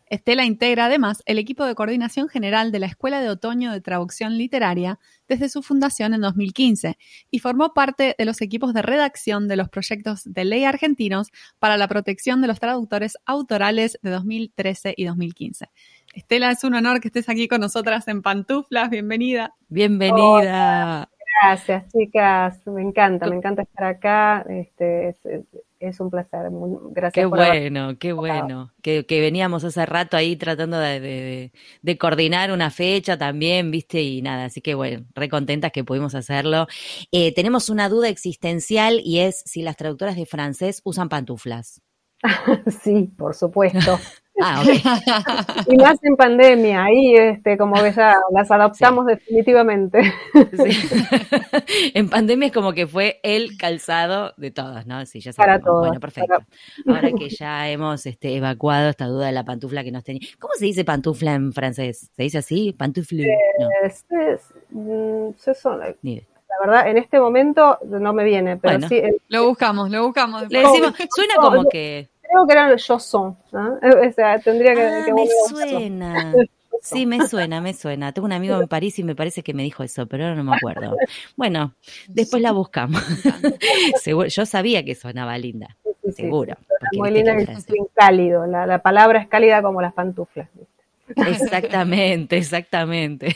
Estela 0.09 0.43
integra 0.43 0.85
además 0.85 1.21
el 1.25 1.37
equipo 1.37 1.65
de 1.65 1.75
coordinación 1.75 2.29
general 2.29 2.71
de 2.71 2.79
la 2.79 2.87
Escuela 2.87 3.21
de 3.21 3.29
Otoño 3.29 3.71
de 3.71 3.79
Traducción 3.79 4.37
Literaria 4.37 4.99
desde 5.27 5.49
su 5.49 5.61
fundación 5.61 6.15
en 6.15 6.21
2015 6.21 6.97
y 7.29 7.39
formó 7.39 7.73
parte 7.73 8.15
de 8.17 8.25
los 8.25 8.41
equipos 8.41 8.73
de 8.73 8.81
redacción 8.81 9.47
de 9.47 9.55
los 9.55 9.69
proyectos 9.69 10.23
de 10.25 10.45
ley 10.45 10.63
argentinos 10.63 11.31
para 11.59 11.77
la 11.77 11.87
protección 11.87 12.41
de 12.41 12.47
los 12.47 12.59
traductores 12.59 13.17
autorales 13.25 13.99
de 14.01 14.09
2013 14.09 14.95
y 14.97 15.05
2015. 15.05 15.67
Estela, 16.15 16.51
es 16.51 16.63
un 16.63 16.73
honor 16.73 17.01
que 17.01 17.09
estés 17.09 17.29
aquí 17.29 17.47
con 17.47 17.61
nosotras 17.61 18.07
en 18.07 18.23
Pantuflas. 18.23 18.89
Bienvenida. 18.89 19.53
Bienvenida. 19.67 21.07
Gracias, 21.41 21.85
chicas. 21.93 22.65
Me 22.65 22.81
encanta, 22.81 23.27
me 23.27 23.35
encanta 23.35 23.61
estar 23.61 23.85
acá. 23.85 24.43
Este, 24.49 25.09
es, 25.09 25.17
un 25.99 26.09
placer. 26.09 26.49
gracias. 26.91 27.13
Qué 27.13 27.25
bueno, 27.25 27.97
qué 27.97 28.13
bueno. 28.13 28.71
Que, 28.81 29.03
veníamos 29.09 29.63
hace 29.63 29.85
rato 29.85 30.17
ahí 30.17 30.35
tratando 30.35 30.77
de, 30.79 31.51
coordinar 31.99 32.51
una 32.51 32.69
fecha 32.69 33.17
también, 33.17 33.71
viste, 33.71 34.01
y 34.01 34.21
nada. 34.21 34.45
Así 34.45 34.61
que 34.61 34.75
bueno, 34.75 35.05
recontentas 35.13 35.71
que 35.71 35.83
pudimos 35.83 36.15
hacerlo. 36.15 36.67
Eh, 37.11 37.33
tenemos 37.33 37.69
una 37.69 37.89
duda 37.89 38.09
existencial 38.09 39.01
y 39.03 39.19
es 39.19 39.41
si 39.45 39.61
las 39.61 39.77
traductoras 39.77 40.15
de 40.15 40.25
francés 40.25 40.81
usan 40.83 41.09
pantuflas. 41.09 41.81
sí, 42.83 43.11
por 43.17 43.35
supuesto. 43.35 43.97
Ah, 44.41 44.63
y 45.67 45.75
más 45.77 45.97
en 46.03 46.15
pandemia, 46.15 46.85
ahí, 46.85 47.15
este, 47.15 47.57
como 47.57 47.81
ves, 47.81 47.95
ya 47.95 48.15
las 48.31 48.49
adoptamos 48.49 49.05
definitivamente. 49.05 50.01
en 51.93 52.09
pandemia 52.09 52.47
es 52.47 52.53
como 52.53 52.73
que 52.73 52.87
fue 52.87 53.19
el 53.23 53.57
calzado 53.57 54.33
de 54.37 54.51
todos, 54.51 54.85
¿no? 54.85 55.05
Sí, 55.05 55.19
ya 55.19 55.33
sabemos. 55.33 55.59
Para 55.59 55.63
todos. 55.63 55.87
Bueno, 55.87 55.99
perfecto. 55.99 56.37
Ahora 56.87 57.11
que 57.11 57.29
ya 57.29 57.69
hemos 57.69 58.05
este, 58.05 58.35
evacuado 58.35 58.89
esta 58.89 59.05
duda 59.07 59.27
de 59.27 59.33
la 59.33 59.45
pantufla 59.45 59.83
que 59.83 59.91
nos 59.91 60.03
tenía. 60.03 60.27
¿Cómo 60.39 60.53
se 60.57 60.65
dice 60.65 60.85
pantufla 60.85 61.33
en 61.33 61.51
francés? 61.53 62.09
¿Se 62.15 62.23
dice 62.23 62.37
así? 62.37 62.73
¿Pantufle? 62.73 63.27
No. 63.59 63.67
Es, 63.83 64.05
es, 64.09 64.41
mm, 64.69 65.31
la 66.49 66.65
verdad, 66.65 66.87
en 66.89 66.97
este 66.97 67.19
momento 67.19 67.77
no 67.85 68.11
me 68.11 68.23
viene, 68.23 68.57
pero 68.57 68.87
sí. 68.87 69.01
lo 69.27 69.47
buscamos, 69.47 69.89
lo 69.91 70.05
buscamos. 70.05 70.49
Le 70.49 70.59
decimos, 70.59 70.93
suena 71.15 71.35
como 71.35 71.69
que. 71.69 72.09
Creo 72.29 72.45
que 72.47 72.53
era 72.53 72.75
yo 72.75 72.99
son, 72.99 73.37
O 73.51 74.11
sea, 74.13 74.39
tendría 74.39 74.75
que. 74.75 74.83
Ah, 74.83 75.05
me 75.13 75.27
suena. 75.47 76.33
Sí, 76.81 77.05
me 77.05 77.27
suena, 77.27 77.59
me 77.59 77.73
suena. 77.73 78.13
Tengo 78.13 78.25
un 78.25 78.31
amigo 78.31 78.57
en 78.61 78.65
París 78.69 78.97
y 78.99 79.03
me 79.03 79.13
parece 79.13 79.43
que 79.43 79.53
me 79.53 79.63
dijo 79.63 79.83
eso, 79.83 80.07
pero 80.07 80.23
ahora 80.23 80.35
no 80.37 80.45
me 80.45 80.55
acuerdo. 80.55 80.95
Bueno, 81.35 81.75
después 82.07 82.41
la 82.41 82.53
buscamos. 82.53 83.01
yo 84.29 84.45
sabía 84.45 84.85
que 84.85 84.95
sonaba 84.95 85.37
linda, 85.37 85.75
seguro. 86.15 86.55
Muy 86.93 87.11
linda 87.11 87.35
y 87.41 87.45
cálido. 87.93 88.45
La, 88.45 88.65
la, 88.65 88.81
palabra 88.81 89.19
es 89.19 89.27
cálida 89.27 89.61
como 89.61 89.81
las 89.81 89.91
pantuflas. 89.91 90.47
Exactamente, 91.15 92.37
exactamente. 92.37 93.35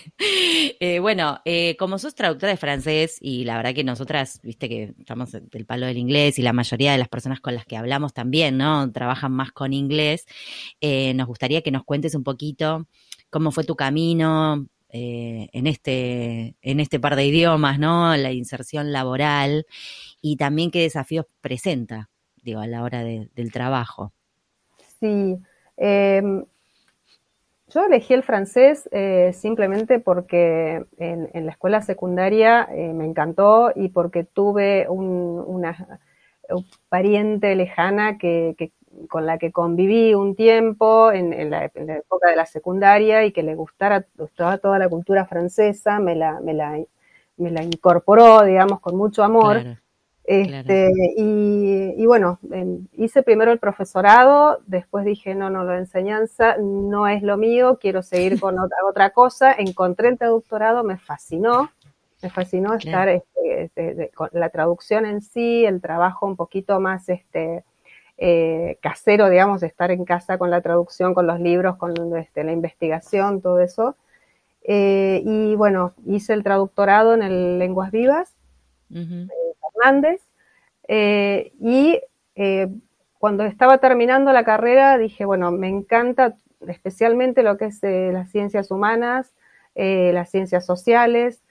Eh, 0.80 1.00
bueno, 1.00 1.40
eh, 1.46 1.76
como 1.78 1.98
sos 1.98 2.16
traductora 2.16 2.52
de 2.52 2.58
francés 2.58 3.18
y 3.22 3.46
la 3.46 3.58
verdad 3.58 3.74
que 3.74 3.84
nosotras, 3.84 4.40
viste 4.44 4.70
que 4.70 4.94
estamos 5.00 5.32
del 5.32 5.66
palo 5.66 5.86
del 5.86 5.98
inglés 5.98 6.40
y 6.40 6.42
la 6.42 6.54
mayoría 6.54 6.92
de 6.92 6.98
las 6.98 7.10
personas 7.10 7.40
con 7.40 7.56
las 7.56 7.66
que 7.66 7.78
hablamos 7.78 8.14
también, 8.14 8.58
¿no? 8.58 8.92
Trabajan 8.92 9.32
más 9.32 9.52
con 9.52 9.74
inglés. 9.74 10.26
Eh, 10.82 11.14
nos 11.14 11.28
gustaría 11.28 11.62
que 11.62 11.72
nos 11.72 11.84
cuentes 11.84 12.16
un 12.16 12.24
poquito 12.24 12.88
cómo 13.30 13.52
fue 13.52 13.64
tu 13.64 13.76
camino 13.76 14.68
en, 14.96 15.66
este, 15.66 16.56
en 16.62 16.80
este 16.80 17.00
par 17.00 17.16
de 17.16 17.26
idiomas, 17.26 17.80
¿no? 17.80 18.16
La 18.16 18.32
inserción 18.32 18.92
laboral 18.92 19.66
y 20.22 20.38
también 20.38 20.70
qué 20.70 20.82
desafíos 20.82 21.26
presenta, 21.42 22.10
digo, 22.44 22.60
a 22.60 22.68
la 22.68 22.84
hora 22.84 23.04
del 23.04 23.52
trabajo. 23.52 24.14
Sí. 25.00 25.38
Em, 25.78 26.46
yo 27.74 27.86
elegí 27.86 28.14
el 28.14 28.24
francés 28.24 28.88
eh, 28.92 29.32
simplemente 29.34 30.00
porque 30.00 30.86
en, 30.98 31.46
la 31.46 31.52
escuela 31.52 31.82
secundaria 31.82 32.68
eh, 32.72 32.94
me 32.94 33.06
encantó 33.06 33.72
y 33.76 33.90
porque 33.90 34.24
tuve 34.24 34.88
una 34.90 36.00
pariente 36.90 37.56
lejana 37.56 38.18
que, 38.18 38.72
con 39.10 39.26
la 39.26 39.38
que 39.38 39.52
conviví 39.52 40.14
un 40.14 40.36
tiempo 40.36 41.12
en, 41.12 41.50
la, 41.50 41.66
época 41.66 42.30
de 42.30 42.36
la 42.36 42.46
secundaria 42.46 43.26
y 43.26 43.32
que 43.32 43.44
le 43.44 43.56
gustara, 43.56 44.06
gustaba 44.18 44.58
toda 44.58 44.78
la 44.78 44.90
cultura 44.90 45.26
francesa, 45.26 46.00
me 46.00 46.16
la, 46.16 46.40
me 46.42 46.54
la, 46.54 46.78
me 47.38 47.52
la 47.52 47.64
incorporó, 47.64 48.44
digamos, 48.44 48.80
con 48.82 48.96
mucho 48.96 49.24
amor. 49.24 49.62
Este, 50.26 50.90
y, 51.18 52.06
bueno, 52.06 52.40
hice 52.94 53.24
primero 53.24 53.52
el 53.52 53.60
profesorado, 53.60 54.60
después 54.68 55.04
dije, 55.04 55.36
no, 55.36 55.50
no, 55.50 55.66
la 55.66 55.78
enseñanza 55.78 56.56
no 56.58 57.08
es 57.08 57.24
lo 57.24 57.38
mío, 57.38 57.78
quiero 57.82 58.02
seguir 58.04 58.40
con 58.40 58.58
otra, 58.58 58.78
otra 58.90 59.10
cosa. 59.10 59.54
Encontré 59.54 60.10
el 60.10 60.18
traductorado, 60.18 60.84
me 60.84 60.98
fascinó, 60.98 61.72
me 62.22 62.30
fascinó 62.30 62.74
estar 62.74 63.10
este, 63.10 63.64
este, 63.64 64.12
con 64.16 64.30
la 64.32 64.50
traducción 64.50 65.06
en 65.06 65.22
sí, 65.22 65.66
el 65.66 65.82
trabajo 65.82 66.26
un 66.26 66.38
poquito 66.38 66.80
más 66.80 67.10
este, 67.10 67.66
eh, 68.18 68.78
casero, 68.82 69.30
digamos, 69.30 69.62
estar 69.64 69.92
en 69.92 70.06
casa 70.06 70.38
con 70.38 70.50
la 70.50 70.62
traducción, 70.62 71.14
con 71.14 71.28
los 71.28 71.42
libros, 71.42 71.76
con 71.76 72.16
este, 72.16 72.46
la 72.46 72.54
investigación, 72.54 73.42
todo 73.42 73.60
eso. 73.60 73.98
Eh, 74.64 75.22
y 75.26 75.56
bueno, 75.56 75.94
hice 76.06 76.32
el 76.32 76.44
traductorado 76.44 77.14
en 77.14 77.24
el 77.24 77.60
Lenguas 77.60 77.92
Vivas. 77.92 78.34
Hernández. 79.84 80.22
Eh, 80.88 81.54
y 81.60 82.00
eh, 82.36 82.68
cuando 83.20 83.46
estaba 83.46 83.78
terminando 83.78 84.32
la 84.34 84.44
carrera 84.44 84.98
dije, 84.98 85.26
bueno, 85.26 85.52
me 85.52 85.70
encanta 85.70 86.36
especialmente 86.68 87.44
lo 87.44 87.58
que 87.58 87.66
es 87.66 87.84
eh, 87.84 88.12
las 88.12 88.32
ciencias 88.32 88.72
humanas, 88.72 89.34
las 89.76 90.30
ciencias 90.30 90.66
sociales, 90.66 91.42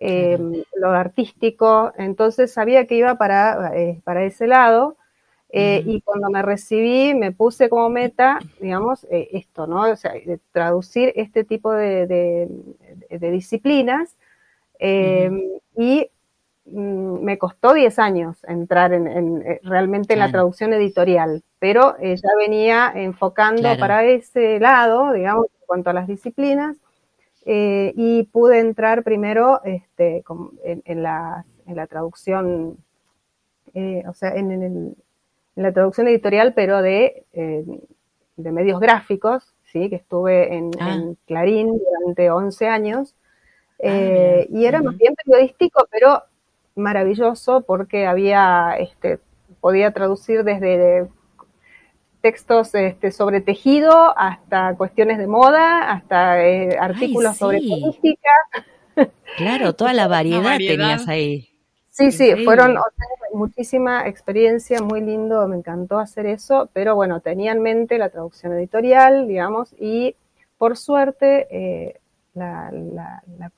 lo 0.00 0.90
artístico, 0.90 1.92
entonces 1.96 2.52
sabía 2.52 2.86
que 2.86 2.96
iba 2.96 3.14
para, 3.16 3.72
para 4.02 4.24
ese 4.24 4.48
lado. 4.48 4.96
Y 5.50 6.00
cuando 6.00 6.28
me 6.28 6.42
recibí, 6.42 7.14
me 7.14 7.30
puse 7.30 7.68
como 7.68 7.88
meta, 7.88 8.40
digamos, 8.60 9.06
esto, 9.10 9.68
¿no? 9.68 9.82
O 9.92 9.96
sea, 9.96 10.12
traducir 10.50 11.12
este 11.14 11.44
tipo 11.44 11.72
de, 11.72 12.48
disciplinas. 13.10 14.16
Y 14.80 15.28
Mm, 15.78 16.17
me 16.72 17.38
costó 17.38 17.74
10 17.74 17.98
años 17.98 18.44
entrar 18.46 18.92
en, 18.92 19.42
eh, 19.42 19.60
realmente 19.62 20.14
en 20.14 20.20
la 20.20 20.30
traducción 20.30 20.72
editorial, 20.72 21.42
pero 21.58 21.96
ya 22.00 22.28
venía 22.38 22.92
enfocando 22.94 23.68
para 23.78 24.04
ese 24.04 24.60
lado, 24.60 25.12
digamos, 25.12 25.46
en 25.46 25.66
cuanto 25.66 25.90
a 25.90 25.92
las 25.92 26.06
disciplinas, 26.06 26.76
eh, 27.46 27.92
y 27.96 28.24
pude 28.24 28.60
entrar 28.60 29.02
primero 29.02 29.60
este, 29.64 30.22
en, 30.64 31.02
la, 31.02 31.44
traducción, 31.88 32.76
eh, 33.74 34.04
o 34.06 34.12
sea, 34.12 34.34
en, 34.34 34.94
la 35.54 35.72
traducción 35.72 36.08
editorial, 36.08 36.52
pero 36.54 36.82
de, 36.82 37.24
de 37.32 38.52
medios 38.52 38.80
gráficos, 38.80 39.54
¿sí? 39.72 39.88
que 39.88 39.96
estuve 39.96 40.54
en, 40.54 40.70
ah. 40.80 41.00
Clarín 41.26 41.78
durante 41.78 42.30
11 42.30 42.68
años. 42.68 43.14
Ah, 43.82 44.40
y 44.48 44.64
era 44.64 44.82
más 44.82 44.96
bien 44.96 45.14
periodístico, 45.14 45.86
pero 45.90 46.22
maravilloso 46.78 47.62
porque 47.62 48.06
había, 48.06 48.76
este, 48.78 49.18
podía 49.60 49.92
traducir 49.92 50.44
desde 50.44 51.08
textos 52.20 52.74
este, 52.74 53.10
sobre 53.12 53.40
tejido 53.40 54.16
hasta 54.18 54.74
cuestiones 54.76 55.18
de 55.18 55.26
moda, 55.26 55.90
hasta 55.90 56.44
eh, 56.44 56.76
artículos 56.78 57.36
sobre 57.36 57.60
política. 57.60 58.30
Claro, 59.36 59.76
toda 59.76 59.92
la 59.92 60.08
variedad, 60.08 60.56
tenías 60.58 61.06
ahí. 61.06 61.48
Sí, 61.88 62.10
sí, 62.10 62.44
fueron 62.44 62.76
muchísima 63.32 64.08
experiencia, 64.08 64.82
muy 64.82 65.00
lindo, 65.00 65.46
me 65.46 65.56
encantó 65.56 65.98
hacer 65.98 66.26
eso, 66.26 66.68
pero 66.72 66.96
bueno, 66.96 67.20
tenía 67.20 67.52
en 67.52 67.62
mente 67.62 67.98
la 67.98 68.08
traducción 68.08 68.52
editorial, 68.54 69.28
digamos, 69.28 69.72
y 69.78 70.16
por 70.58 70.76
suerte 70.76 71.46
eh, 71.50 72.00
la, 72.34 72.70
la, 72.72 73.52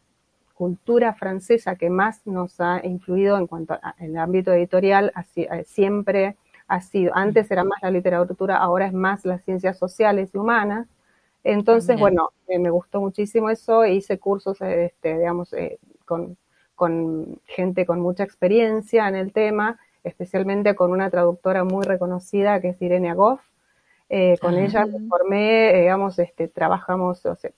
cultura 0.61 1.15
francesa 1.15 1.77
que 1.77 1.89
más 1.89 2.27
nos 2.27 2.61
ha 2.61 2.85
influido 2.85 3.39
en 3.39 3.47
cuanto 3.47 3.79
al 3.81 4.17
ámbito 4.19 4.53
editorial 4.53 5.11
eh, 5.35 5.65
siempre 5.65 6.37
ha 6.69 6.83
sido, 6.83 7.17
antes 7.17 7.51
era 7.51 7.65
más 7.65 7.79
la 7.81 7.91
literatura, 7.91 8.59
ahora 8.59 8.85
es 8.85 8.93
más 8.93 9.25
las 9.25 9.43
ciencias 9.43 9.79
sociales 9.79 10.33
y 10.35 10.37
humanas. 10.37 10.87
Entonces, 11.45 11.99
bueno, 11.99 12.29
eh, 12.47 12.59
me 12.59 12.69
gustó 12.69 13.01
muchísimo 13.01 13.49
eso, 13.49 13.87
hice 13.87 14.19
cursos, 14.19 14.61
este, 14.61 15.17
digamos, 15.17 15.55
eh, 15.55 15.79
con, 16.05 16.37
gente 17.47 17.87
con 17.87 17.99
mucha 18.01 18.25
experiencia 18.25 19.09
en 19.09 19.15
el 19.15 19.33
tema, 19.33 19.79
especialmente 20.05 20.75
con 20.75 20.91
una 20.91 21.09
traductora 21.09 21.65
muy 21.65 21.87
reconocida 21.87 22.61
que 22.61 22.69
es 22.69 22.83
Irene 22.83 23.09
Agoff. 23.09 23.41
con 24.43 24.59
ella 24.59 24.85
me 24.85 25.09
formé, 25.09 25.73
digamos, 25.73 26.19
este, 26.19 26.49
trabajamos, 26.49 27.25
o 27.25 27.35
sea, 27.35 27.51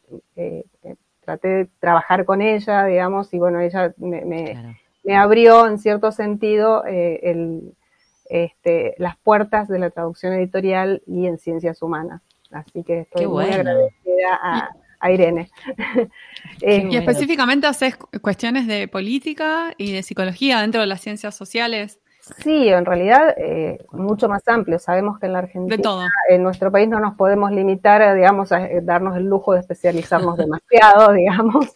traté 1.25 1.49
de 1.49 1.69
trabajar 1.81 2.25
con 2.25 2.43
ella, 2.43 2.85
digamos, 2.85 3.33
y 3.33 3.39
bueno, 3.39 3.61
ella 3.61 3.95
me, 3.97 4.77
abrió 5.17 5.67
en 5.67 5.79
cierto 5.79 6.13
sentido 6.13 6.85
eh, 6.87 7.21
el, 7.23 7.75
este, 8.29 8.95
las 8.99 9.17
puertas 9.17 9.69
de 9.69 9.79
la 9.79 9.91
traducción 9.91 10.33
editorial 10.33 11.03
y 11.07 11.27
en 11.27 11.39
ciencias 11.39 11.83
humanas. 11.83 12.23
Así 12.51 12.83
que 12.85 13.01
estoy 13.01 13.27
muy 13.27 13.45
agradecida 13.45 14.71
a, 15.01 15.11
Irene. 15.11 15.51
y 16.61 16.65
este, 16.65 16.97
específicamente 16.99 17.67
haces 17.67 17.97
cuestiones 18.21 18.69
de 18.69 18.87
política 18.87 19.75
y 19.77 19.93
de 19.93 20.05
psicología 20.05 20.61
dentro 20.61 20.81
de 20.81 20.87
las 20.87 21.01
ciencias 21.01 21.35
sociales. 21.35 21.99
Sí, 22.39 22.69
en 22.69 22.85
realidad 22.85 23.35
eh, 23.37 23.85
mucho 23.91 24.29
más 24.29 24.47
amplio. 24.47 24.79
Sabemos 24.79 25.19
que 25.19 25.27
en 25.27 25.33
la 25.33 25.41
Argentina, 25.41 26.09
en 26.29 26.43
nuestro 26.45 26.71
país 26.71 26.89
no 26.89 27.01
nos 27.01 27.17
podemos 27.17 27.51
limitar, 27.51 28.15
digamos, 28.15 28.53
a 28.53 28.65
eh, 28.65 28.81
darnos 28.81 29.17
el 29.17 29.25
lujo 29.25 29.55
de 29.55 29.61
especializarnos 29.61 30.37
demasiado, 30.37 31.13
digamos. 31.15 31.73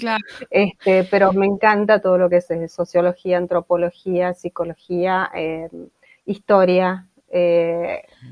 Este, 0.51 1.03
pero 1.11 1.33
me 1.33 1.47
encanta 1.47 2.01
todo 2.01 2.17
lo 2.17 2.31
que 2.31 2.37
es 2.37 2.51
eh, 2.53 2.69
sociología, 2.69 3.39
antropología, 3.39 4.35
psicología, 4.35 5.33
historia. 6.25 7.09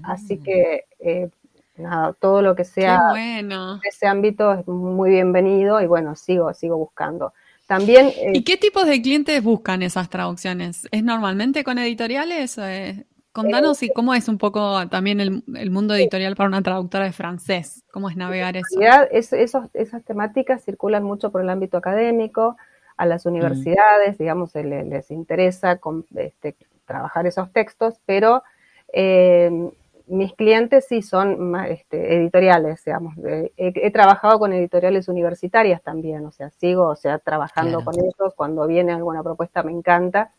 Así 0.05 0.39
ah. 0.41 0.45
que 0.45 1.31
nada, 1.77 2.13
todo 2.13 2.43
lo 2.43 2.55
que 2.55 2.65
sea 2.65 3.09
bueno. 3.11 3.81
ese 3.83 4.07
ámbito 4.07 4.53
es 4.53 4.69
muy 4.69 5.11
bienvenido 5.11 5.81
y 5.81 5.87
bueno, 5.89 6.15
sigo, 6.15 6.55
sigo 6.55 6.77
buscando. 6.77 7.33
También, 7.67 8.09
eh, 8.09 8.33
¿Y 8.35 8.45
qué 8.45 8.57
tipos 8.57 8.87
de 8.87 9.01
clientes 9.01 9.43
buscan 9.43 9.83
esas 9.83 10.11
traducciones? 10.11 10.87
¿Es 10.91 11.03
normalmente 11.03 11.65
con 11.65 11.79
editoriales? 11.79 12.59
Eh, 12.59 13.07
contanos 13.33 13.83
y 13.83 13.91
cómo 13.91 14.15
es 14.15 14.29
un 14.29 14.39
poco 14.39 14.87
también 14.89 15.21
el, 15.21 15.71
mundo 15.71 15.95
editorial 15.95 16.37
para 16.37 16.49
una 16.49 16.63
traductora 16.63 17.07
de 17.07 17.13
francés. 17.13 17.83
¿Cómo 17.91 18.11
es 18.11 18.17
navegar 18.17 18.57
eso? 18.57 18.81
Es, 19.11 19.33
esas 19.33 20.05
temáticas 20.05 20.63
circulan 20.63 21.03
mucho 21.03 21.33
por 21.33 21.41
el 21.41 21.49
ámbito 21.49 21.79
académico, 21.79 22.57
a 22.97 23.07
las 23.07 23.25
mm. 23.25 23.29
universidades, 23.29 24.19
digamos, 24.19 24.55
les, 24.55 25.11
interesa 25.11 25.81
este, 26.17 26.57
trabajar 26.87 27.27
esos 27.27 27.53
textos, 27.53 27.95
pero 28.07 28.43
eh, 28.93 29.71
mis 30.07 30.35
clientes 30.35 30.87
sí 30.87 31.03
son 31.03 31.57
este, 31.67 32.17
editoriales, 32.17 32.85
digamos. 32.85 33.15
he, 33.57 33.91
trabajado 33.91 34.39
con 34.39 34.53
editoriales 34.53 35.09
universitarias 35.09 35.83
también, 35.83 36.27
o 36.27 36.31
sea, 36.31 36.51
sigo, 36.51 36.89
o 36.89 36.97
sea, 36.97 37.19
trabajando 37.19 37.83
con 37.85 37.95
ellos. 37.99 38.35
Cuando 38.37 38.67
viene 38.67 38.93
alguna 38.93 39.23
propuesta 39.23 39.63
me 39.63 39.73
encanta. 39.73 40.31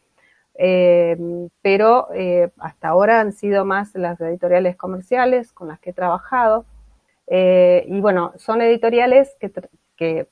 Eh, 0.57 1.17
pero 1.61 2.07
eh, 2.13 2.49
hasta 2.59 2.87
ahora 2.87 3.19
han 3.19 3.33
sido 3.33 3.65
más 3.65 3.93
las 3.95 4.21
editoriales 4.21 4.77
comerciales 4.77 5.51
con 5.51 5.67
las 5.67 5.79
que 5.79 5.89
he 5.89 5.93
trabajado. 5.93 6.65
Eh, 7.27 7.85
y 7.87 7.99
bueno, 8.01 8.33
son 8.37 8.61
editoriales 8.61 9.35
que, 9.39 9.51
que 9.95 10.27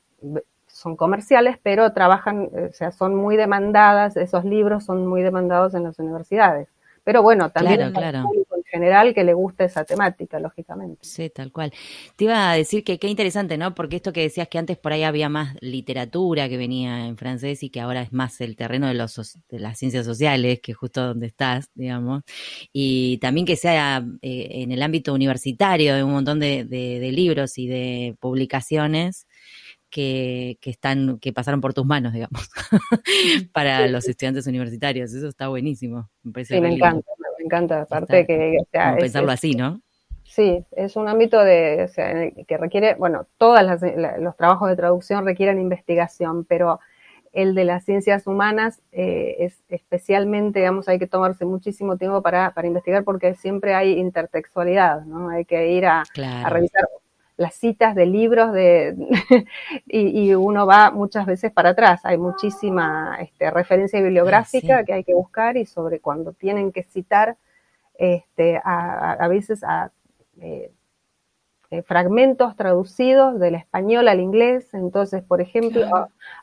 son 0.68 0.96
comerciales, 0.96 1.58
pero 1.62 1.92
trabajan, 1.92 2.50
o 2.70 2.74
sea, 2.74 2.92
son 2.92 3.16
muy 3.16 3.36
demandadas, 3.36 4.16
esos 4.16 4.46
libros 4.46 4.86
son 4.86 5.08
muy 5.08 5.24
demandados 5.24 5.74
en 5.74 5.84
las 5.84 5.98
universidades. 6.00 6.70
Pero 7.04 7.22
bueno, 7.22 7.50
también 7.50 7.82
en 7.82 7.94
general 8.74 9.14
que 9.14 9.24
le 9.24 9.34
gusta 9.34 9.66
esa 9.66 9.86
temática, 9.86 10.40
lógicamente. 10.40 10.98
Sí, 11.02 11.30
tal 11.30 11.52
cual. 11.52 11.72
Te 12.16 12.26
iba 12.26 12.52
a 12.52 12.56
decir 12.56 12.84
que 12.84 12.98
qué 12.98 13.08
interesante, 13.08 13.58
¿no? 13.58 13.76
Porque 13.76 13.98
esto 13.98 14.12
que 14.12 14.22
decías 14.22 14.48
que 14.48 14.58
antes 14.58 14.78
por 14.78 14.94
ahí 14.94 15.04
había 15.04 15.30
más 15.30 15.56
literatura 15.62 16.50
que 16.50 16.58
venía 16.58 17.06
en 17.06 17.16
francés 17.16 17.62
y 17.62 17.70
que 17.70 17.80
ahora 17.80 18.02
es 18.02 18.12
más 18.12 18.42
el 18.42 18.56
terreno 18.56 18.88
de, 18.88 18.96
los, 18.96 19.38
de 19.48 19.60
las 19.60 19.78
ciencias 19.78 20.06
sociales, 20.06 20.60
que 20.62 20.72
es 20.72 20.78
justo 20.78 21.06
donde 21.06 21.28
estás, 21.28 21.70
digamos. 21.76 22.24
Y 22.72 23.20
también 23.20 23.46
que 23.46 23.56
sea 23.56 24.04
eh, 24.22 24.48
en 24.52 24.72
el 24.72 24.82
ámbito 24.82 25.14
universitario, 25.14 25.96
de 25.96 26.04
un 26.04 26.12
montón 26.12 26.40
de, 26.40 26.66
de 26.66 27.12
libros 27.12 27.58
y 27.58 27.68
de 27.68 28.16
publicaciones 28.20 29.28
que, 29.94 30.58
están, 30.64 31.20
que 31.20 31.32
pasaron 31.34 31.62
por 31.62 31.74
tus 31.74 31.86
manos, 31.86 32.14
digamos, 32.14 32.50
para 33.52 33.88
los 33.88 34.08
estudiantes 34.08 34.48
universitarios. 34.48 35.14
Eso 35.14 35.28
está 35.28 35.48
buenísimo. 35.48 36.10
Me 36.24 36.44
sí, 36.46 36.60
me 36.60 36.74
encanta, 36.74 37.06
me 37.38 37.46
encanta. 37.46 37.82
Aparte 37.82 38.26
que, 38.26 38.58
o 38.62 38.66
sea, 38.72 38.96
pensarlo 38.96 39.32
así, 39.32 39.54
¿no? 39.54 39.82
Sí, 40.24 40.66
es 40.72 40.96
un 40.96 41.08
ámbito 41.08 41.44
de, 41.44 41.84
o 41.84 41.88
sea, 41.88 42.32
que 42.48 42.58
requiere, 42.58 42.96
bueno, 42.96 43.28
todos 43.38 43.60
los 44.20 44.36
trabajos 44.36 44.70
de 44.70 44.76
traducción 44.76 45.26
requieren 45.26 45.60
investigación, 45.60 46.46
pero 46.46 46.80
el 47.34 47.56
de 47.56 47.66
las 47.66 47.84
ciencias 47.84 48.26
humanas 48.26 48.82
eh, 48.92 49.36
es 49.40 49.60
especialmente, 49.70 50.60
digamos, 50.60 50.88
hay 50.88 51.00
que 51.00 51.08
tomarse 51.08 51.46
muchísimo 51.46 51.98
tiempo 51.98 52.22
para, 52.22 52.52
para, 52.54 52.68
investigar 52.68 53.04
porque 53.04 53.36
siempre 53.36 53.74
hay 53.74 54.00
intertextualidad, 54.00 55.02
¿no? 55.06 55.30
Hay 55.30 55.46
que 55.46 55.72
ir 55.72 55.86
a, 55.86 56.02
a 56.02 56.50
revisar 56.50 56.88
las 57.38 57.56
citas 57.56 57.96
de 57.96 58.06
libros 58.06 58.54
de, 58.54 58.96
y, 59.88 60.34
uno 60.34 60.66
va 60.66 60.92
muchas 60.92 61.26
veces 61.26 61.52
para 61.52 61.70
atrás. 61.70 62.02
Hay 62.04 62.18
muchísima 62.18 63.18
este, 63.20 63.50
referencia 63.52 64.02
bibliográfica 64.02 64.84
que 64.84 64.94
hay 64.94 65.04
que 65.04 65.14
buscar 65.14 65.58
y 65.58 65.66
sobre 65.66 66.00
cuando 66.00 66.34
tienen 66.34 66.72
que 66.72 66.84
citar 66.84 67.38
este, 67.96 68.62
a, 68.64 69.28
veces 69.28 69.64
a 69.64 69.92
eh, 70.42 70.72
eh, 71.72 71.82
fragmentos 71.82 72.56
traducidos 72.56 73.40
del 73.40 73.56
español 73.56 74.08
al 74.08 74.20
inglés. 74.20 74.72
Entonces, 74.76 75.24
por 75.24 75.42
ejemplo, 75.42 75.88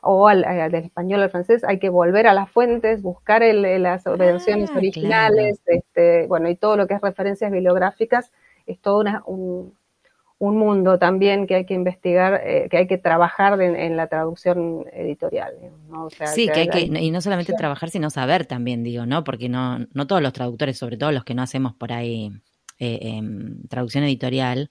o, 0.02 0.26
al, 0.26 0.44
eh, 0.44 0.68
del 0.70 0.84
español 0.84 1.22
al 1.22 1.30
francés, 1.30 1.62
hay 1.62 1.78
que 1.78 1.88
volver 1.88 2.26
a 2.26 2.34
las 2.34 2.50
fuentes, 2.50 3.00
buscar 3.00 3.42
las 3.42 4.04
versiones 4.04 4.70
ah, 4.70 4.76
originales, 4.76 5.60
este, 5.66 6.26
bueno, 6.26 6.48
y 6.48 6.56
todo 6.56 6.76
lo 6.76 6.88
que 6.88 6.94
es 6.94 7.00
referencias 7.00 7.52
bibliográficas 7.52 8.32
es 8.66 8.80
todo 8.80 9.00
una, 9.00 9.22
un, 9.26 9.72
un 10.40 10.56
mundo 10.56 10.98
también 10.98 11.46
que 11.46 11.54
hay 11.54 11.66
que 11.66 11.74
investigar, 11.74 12.40
eh, 12.42 12.66
que 12.70 12.78
hay 12.78 12.86
que 12.86 12.96
trabajar 12.96 13.60
en, 13.60 13.94
la 13.94 14.06
traducción 14.06 14.86
editorial. 14.90 15.52
sí, 16.34 16.48
que 16.48 16.60
hay, 16.60 16.68
que, 16.68 16.80
y 16.80 17.10
no 17.10 17.20
solamente 17.20 17.52
trabajar, 17.52 17.90
sino 17.90 18.08
saber 18.08 18.46
también, 18.46 18.82
digo, 18.82 19.04
¿no? 19.04 19.22
Porque 19.22 19.50
no, 19.50 19.86
no 19.92 20.06
todos 20.06 20.22
los 20.22 20.32
traductores, 20.32 20.78
sobre 20.78 20.96
todo 20.96 21.12
los 21.12 21.24
que 21.24 21.34
no 21.34 21.42
hacemos 21.42 21.74
por 21.74 21.92
ahí 21.92 22.32
eh, 22.78 22.98
em, 23.02 23.62
traducción 23.68 24.02
editorial, 24.04 24.70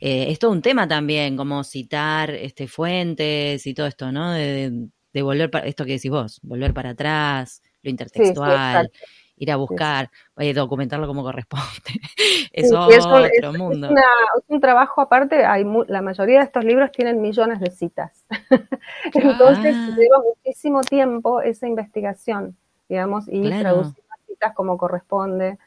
eh, 0.00 0.26
es 0.28 0.38
todo 0.38 0.50
un 0.50 0.60
tema 0.60 0.86
también, 0.86 1.34
como 1.38 1.64
citar 1.64 2.30
este, 2.32 2.68
fuentes 2.68 3.66
y 3.66 3.72
todo 3.72 3.86
esto, 3.86 4.12
¿no? 4.12 4.32
De, 4.32 4.90
volver 5.22 5.50
para, 5.50 5.66
esto 5.66 5.86
que 5.86 5.92
decís 5.92 6.10
vos, 6.10 6.40
volver 6.42 6.74
para 6.74 6.90
atrás, 6.90 7.62
lo 7.80 7.88
intertextual 7.88 8.90
ir 9.36 9.52
a 9.52 9.56
buscar, 9.56 10.10
eh, 10.38 10.54
documentarlo 10.54 11.06
como 11.06 11.22
corresponde. 11.22 12.00
es 12.52 12.72
otro 12.72 13.52
mundo. 13.52 13.88
Es, 13.88 14.44
un 14.48 14.60
trabajo 14.60 15.00
aparte, 15.00 15.44
hay 15.44 15.64
la 15.88 16.02
mayoría 16.02 16.38
de 16.38 16.44
estos 16.44 16.64
libros 16.64 16.90
tienen 16.92 17.20
millones 17.20 17.60
de 17.60 17.70
citas. 17.70 18.24
Entonces 19.14 19.76
ah. 19.76 19.94
lleva 19.96 20.18
muchísimo 20.22 20.80
tiempo 20.82 21.40
esa 21.40 21.66
investigación, 21.66 22.56
digamos, 22.88 23.26
y 23.28 23.48
traducir 23.48 24.02
las 24.08 24.20
citas 24.26 24.54
como 24.54 24.78
corresponde. 24.78 25.58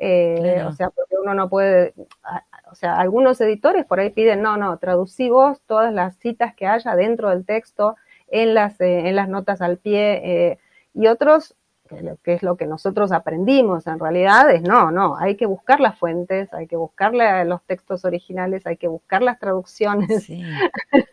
Eh, 0.00 0.62
o 0.64 0.72
sea, 0.72 0.90
porque 0.90 1.16
uno 1.20 1.34
no 1.34 1.48
puede, 1.48 1.92
o 2.70 2.74
sea, 2.76 2.98
algunos 2.98 3.40
editores 3.40 3.84
por 3.84 3.98
ahí 3.98 4.10
piden, 4.10 4.42
no, 4.42 4.56
no, 4.56 4.78
traducí 4.78 5.28
vos 5.28 5.60
todas 5.66 5.92
las 5.92 6.16
citas 6.18 6.54
que 6.54 6.68
haya 6.68 6.94
dentro 6.94 7.30
del 7.30 7.44
texto, 7.44 7.96
en 8.28 8.54
las, 8.54 8.80
eh, 8.80 9.08
en 9.08 9.16
las 9.16 9.28
notas 9.28 9.60
al 9.60 9.78
pie, 9.78 10.56
y 10.94 11.08
otros 11.08 11.56
que, 11.88 12.34
es 12.34 12.42
lo 12.42 12.56
que 12.56 12.66
nosotros 12.66 13.10
aprendimos 13.12 13.86
en 13.86 13.98
realidad, 13.98 14.50
es 14.50 14.62
no, 14.62 14.90
no, 14.90 15.16
hay 15.16 15.36
que 15.36 15.46
buscar 15.46 15.80
las 15.80 15.98
fuentes, 15.98 16.52
hay 16.52 16.66
que 16.66 16.76
buscar 16.76 17.14
los 17.46 17.62
textos 17.64 18.04
originales, 18.04 18.66
hay 18.66 18.76
que 18.76 18.88
buscar 18.88 19.22
las 19.22 19.38
traducciones. 19.38 20.24
Sí, 20.24 20.42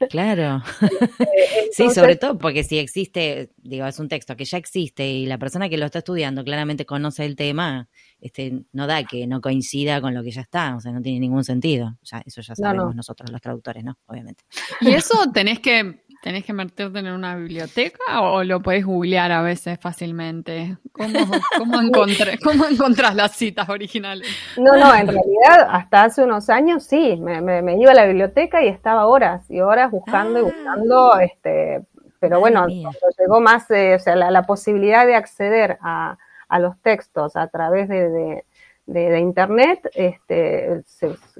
claro. 0.10 0.62
Eh, 1.18 1.70
sí, 1.72 1.90
sobre 1.90 2.16
todo 2.16 2.38
porque 2.38 2.64
si 2.64 2.78
existe, 2.78 3.52
digo, 3.58 3.86
es 3.86 4.00
un 4.00 4.08
texto 4.08 4.36
que 4.36 4.46
ya 4.46 4.58
existe 4.58 5.08
y 5.08 5.26
la 5.26 5.38
persona 5.38 5.70
que 5.70 5.78
lo 5.78 5.86
está 5.86 6.00
estudiando 6.00 6.44
claramente 6.44 6.86
conoce 6.86 7.26
el 7.26 7.36
tema, 7.36 7.88
este, 8.22 8.64
no 8.72 8.88
da 8.88 9.04
que 9.04 9.28
no 9.28 9.42
coincida 9.42 10.02
con 10.02 10.14
lo 10.14 10.24
que 10.24 10.32
ya 10.32 10.42
está, 10.42 10.76
o 10.76 10.80
sea, 10.80 10.92
no 10.92 11.02
tiene 11.02 11.20
ningún 11.20 11.44
sentido. 11.44 11.98
Ya, 12.04 12.22
eso 12.26 12.42
ya 12.42 12.56
sabemos 12.56 12.96
nosotros 12.96 13.32
los 13.32 13.42
traductores, 13.42 13.84
¿no? 13.84 13.98
Obviamente. 14.08 14.44
Y 14.82 14.94
eso 14.94 15.32
tenés 15.32 15.60
que 15.60 16.05
¿Tenés 16.22 16.44
que 16.46 16.54
meterte 16.54 17.00
en 17.00 17.08
una 17.08 17.36
biblioteca 17.36 18.22
o 18.22 18.44
lo 18.44 18.62
podés 18.62 18.86
googlear 18.86 19.32
a 19.32 19.42
veces 19.42 19.80
fácilmente? 19.80 20.78
¿Cómo, 20.92 21.20
cómo, 21.58 21.78
cómo 22.44 22.66
encontrás 22.66 23.16
las 23.16 23.36
citas 23.36 23.70
originales? 23.70 24.28
No, 24.58 24.76
no, 24.76 24.94
en 24.96 25.08
realidad 25.08 25.68
hasta 25.70 26.04
hace 26.04 26.24
unos 26.24 26.50
años 26.50 26.84
sí, 26.84 27.18
me, 27.18 27.78
iba 27.78 27.92
a 27.92 27.96
la 27.96 28.06
biblioteca 28.06 28.64
y 28.64 28.68
estaba 28.68 29.06
horas 29.08 29.50
y 29.50 29.62
horas 29.62 29.92
buscando 29.92 30.40
y 30.40 30.42
ah. 30.42 30.46
buscando, 30.46 31.20
este, 31.20 31.84
pero 32.20 32.40
bueno, 32.40 32.62
cuando 32.62 33.00
llegó 33.20 33.40
más, 33.40 33.70
eh, 33.72 33.96
o 33.96 34.00
sea, 34.00 34.16
la, 34.16 34.44
posibilidad 34.44 35.06
de 35.06 35.16
acceder 35.16 35.78
a, 35.82 36.18
los 36.60 36.80
textos 36.82 37.36
a 37.36 37.48
través 37.48 37.88
de, 37.88 39.20
internet, 39.20 39.90
este, 39.94 40.82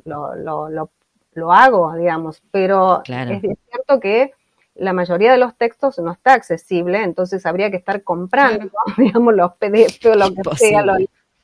lo, 0.04 0.36
lo, 0.36 1.52
hago, 1.52 1.96
digamos, 1.96 2.44
pero 2.52 3.02
es 3.08 3.42
cierto 3.42 4.00
que 4.00 4.34
la 4.76 4.94
mayoría 4.94 5.32
de 5.32 5.38
los 5.38 5.56
textos 5.56 5.98
no 6.00 6.12
está 6.12 6.34
accesible, 6.34 7.02
entonces 7.02 7.46
habría 7.46 7.72
que 7.72 7.78
estar 7.78 8.04
comprando, 8.04 8.70
digamos, 8.98 9.34
los 9.34 9.54
PDF 9.54 10.06
o 10.06 10.16
lo 10.16 10.34
que 10.34 10.56
sea, 10.58 10.84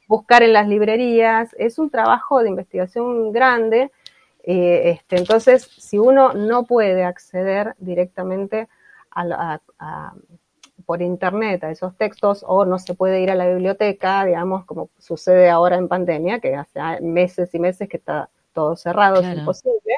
buscar 0.07 0.43
en 0.43 0.53
las 0.53 0.67
librerías. 0.67 1.55
Es 1.57 1.79
un 1.79 1.89
trabajo 1.89 2.43
de 2.43 2.49
investigación 2.49 3.31
grande. 3.31 3.91
Eh, 4.43 4.91
este, 4.91 5.17
entonces, 5.17 5.63
si 5.63 5.97
uno 5.97 6.33
no 6.33 6.65
puede 6.65 7.05
acceder 7.05 7.75
directamente 7.79 8.67
por 10.85 11.01
internet 11.01 11.63
a 11.63 11.71
esos 11.71 11.95
textos 11.95 12.43
o 12.45 12.65
no 12.65 12.79
se 12.79 12.93
puede 12.93 13.21
ir 13.21 13.31
a 13.31 13.35
la 13.35 13.47
biblioteca, 13.47 14.25
digamos, 14.25 14.65
como 14.65 14.89
sucede 14.97 15.49
ahora 15.49 15.77
en 15.77 15.87
pandemia, 15.87 16.39
que 16.39 16.55
hace 16.55 16.79
meses 17.01 17.53
y 17.53 17.59
meses 17.59 17.87
que 17.87 17.97
está 17.97 18.29
todo 18.53 18.75
cerrado, 18.75 19.21
es 19.21 19.37
imposible. 19.37 19.95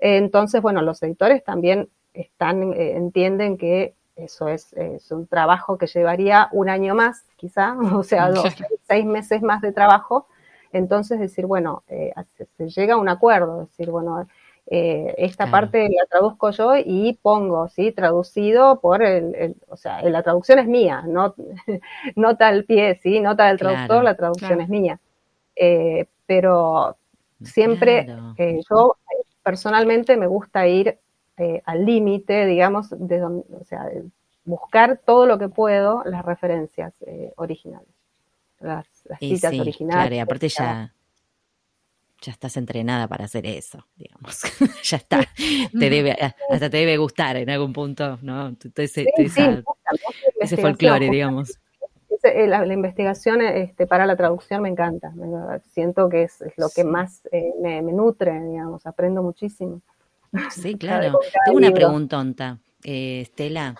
Entonces, 0.00 0.60
bueno, 0.62 0.82
los 0.82 1.02
editores 1.02 1.44
también 1.44 1.88
están, 2.14 2.72
eh, 2.72 2.96
entienden 2.96 3.56
que 3.56 3.94
eso 4.16 4.48
es, 4.48 4.74
un 5.10 5.26
trabajo 5.26 5.78
que 5.78 5.86
llevaría 5.86 6.48
un 6.52 6.68
año 6.68 6.94
más, 6.94 7.24
quizá, 7.36 7.76
o 7.94 8.02
sea, 8.02 8.30
dos, 8.30 8.54
seis 8.86 9.04
meses 9.04 9.42
más 9.42 9.60
de 9.62 9.72
trabajo. 9.72 10.26
Entonces, 10.72 11.18
decir, 11.18 11.46
bueno, 11.46 11.82
eh, 11.88 12.12
se, 12.56 12.68
llega 12.68 12.94
a 12.94 12.98
un 12.98 13.08
acuerdo, 13.08 13.60
decir, 13.60 13.90
bueno, 13.90 14.26
eh, 14.66 15.14
esta 15.16 15.50
parte 15.50 15.88
la 15.88 16.04
traduzco 16.10 16.50
yo 16.50 16.76
y 16.76 17.18
pongo, 17.22 17.68
¿sí? 17.68 17.90
Traducido 17.90 18.78
por 18.80 19.02
el, 19.02 19.56
o 19.68 19.78
sea, 19.78 20.02
la 20.02 20.22
traducción 20.22 20.58
es 20.58 20.66
mía, 20.66 21.04
no, 21.06 21.34
nota 22.16 22.48
al 22.48 22.64
pie, 22.64 23.00
¿sí? 23.02 23.20
Nota 23.20 23.46
del 23.46 23.58
traductor, 23.58 24.04
la 24.04 24.14
traducción 24.14 24.60
es 24.60 24.68
mía. 24.68 25.00
pero 26.26 26.96
siempre, 27.42 28.06
yo 28.68 28.96
personalmente 29.42 30.18
me 30.18 30.26
gusta 30.26 30.66
ir 30.66 30.98
eh, 31.38 31.62
al 31.64 31.84
límite, 31.84 32.46
digamos, 32.46 32.90
de 32.90 33.18
donde, 33.18 33.44
o 33.54 33.64
sea, 33.64 33.88
buscar 34.44 35.00
todo 35.04 35.26
lo 35.26 35.38
que 35.38 35.48
puedo 35.48 36.02
las 36.04 36.24
referencias 36.24 36.94
eh, 37.06 37.32
originales, 37.36 37.88
las, 38.60 38.86
citas 39.18 39.58
originales. 39.58 40.02
Claro, 40.02 40.14
y 40.14 40.18
aparte 40.18 40.48
ya, 40.48 40.94
ya 42.20 42.32
estás 42.32 42.56
entrenada 42.56 43.06
para 43.06 43.24
hacer 43.24 43.46
eso, 43.46 43.86
digamos. 43.96 44.42
ya 44.82 44.96
está. 44.96 45.20
Te 45.36 45.90
debe, 45.90 46.16
hasta 46.50 46.70
te 46.70 46.76
debe 46.78 46.96
gustar 46.96 47.36
en 47.36 47.50
algún 47.50 47.72
punto, 47.72 48.18
¿no? 48.22 48.56
Ese, 48.76 49.06
ese 50.40 50.56
folclore, 50.56 51.10
digamos. 51.10 51.58
eh, 52.22 52.46
la, 52.46 52.66
investigación 52.66 53.42
este, 53.42 53.86
para 53.86 54.06
la 54.06 54.16
traducción 54.16 54.62
me 54.62 54.68
encanta. 54.68 55.12
siento 55.72 56.08
que 56.08 56.24
es, 56.24 56.42
lo 56.56 56.68
que 56.70 56.84
más 56.84 57.22
eh, 57.30 57.52
me, 57.60 57.82
nutre, 57.82 58.40
digamos, 58.42 58.86
aprendo 58.86 59.22
muchísimo. 59.22 59.80
Sí, 60.50 60.74
claro. 60.78 61.18
Tengo 61.44 61.58
una 61.58 61.72
preguntonta. 61.72 62.58
Eh, 62.84 63.22
Estela. 63.22 63.74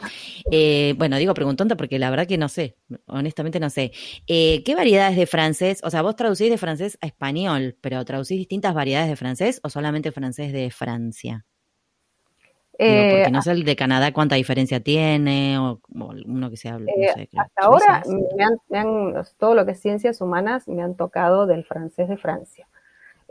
Eh, 0.50 0.94
bueno, 0.98 1.16
digo 1.18 1.32
preguntonta 1.32 1.76
porque 1.76 1.98
la 1.98 2.10
verdad 2.10 2.26
que 2.26 2.36
no 2.36 2.48
sé, 2.48 2.76
honestamente 3.06 3.60
no 3.60 3.70
sé. 3.70 3.92
Eh, 4.26 4.62
¿Qué 4.64 4.74
variedades 4.74 5.16
de 5.16 5.26
francés? 5.26 5.80
O 5.84 5.90
sea, 5.90 6.02
vos 6.02 6.16
traducís 6.16 6.50
de 6.50 6.58
francés 6.58 6.98
a 7.00 7.06
español, 7.06 7.76
pero 7.80 8.04
¿traducís 8.04 8.38
distintas 8.38 8.74
variedades 8.74 9.08
de 9.08 9.16
francés 9.16 9.60
o 9.62 9.70
solamente 9.70 10.10
francés 10.10 10.52
de 10.52 10.70
Francia? 10.70 11.44
porque 12.80 13.30
no 13.32 13.42
sé 13.42 13.50
el 13.50 13.64
de 13.64 13.74
Canadá 13.74 14.12
cuánta 14.12 14.36
diferencia 14.36 14.78
tiene 14.78 15.58
o, 15.58 15.80
uno 15.90 16.48
que 16.48 16.56
se 16.56 16.68
habla. 16.68 16.92
hasta 17.36 17.62
ahora, 17.62 18.04
me 18.70 18.78
han, 18.78 19.14
todo 19.36 19.56
lo 19.56 19.66
que 19.66 19.72
es 19.72 19.80
ciencias 19.80 20.20
humanas 20.20 20.68
me 20.68 20.82
han 20.82 20.94
tocado 20.94 21.46
del 21.46 21.64
francés 21.64 22.08
de 22.08 22.16
Francia. 22.16 22.68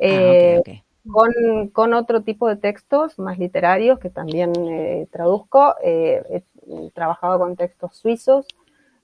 Ah, 0.01 0.60
con, 1.74 1.93
otro 1.93 2.22
tipo 2.22 2.48
de 2.48 2.56
textos 2.56 3.17
más 3.20 3.38
literarios 3.39 4.00
que 4.00 4.10
también 4.10 4.54
eh, 4.56 5.08
traduzco. 5.12 5.76
Eh, 5.84 6.43
he 6.70 6.91
trabajado 6.91 7.39
con 7.39 7.56
textos 7.56 7.96
suizos 7.96 8.46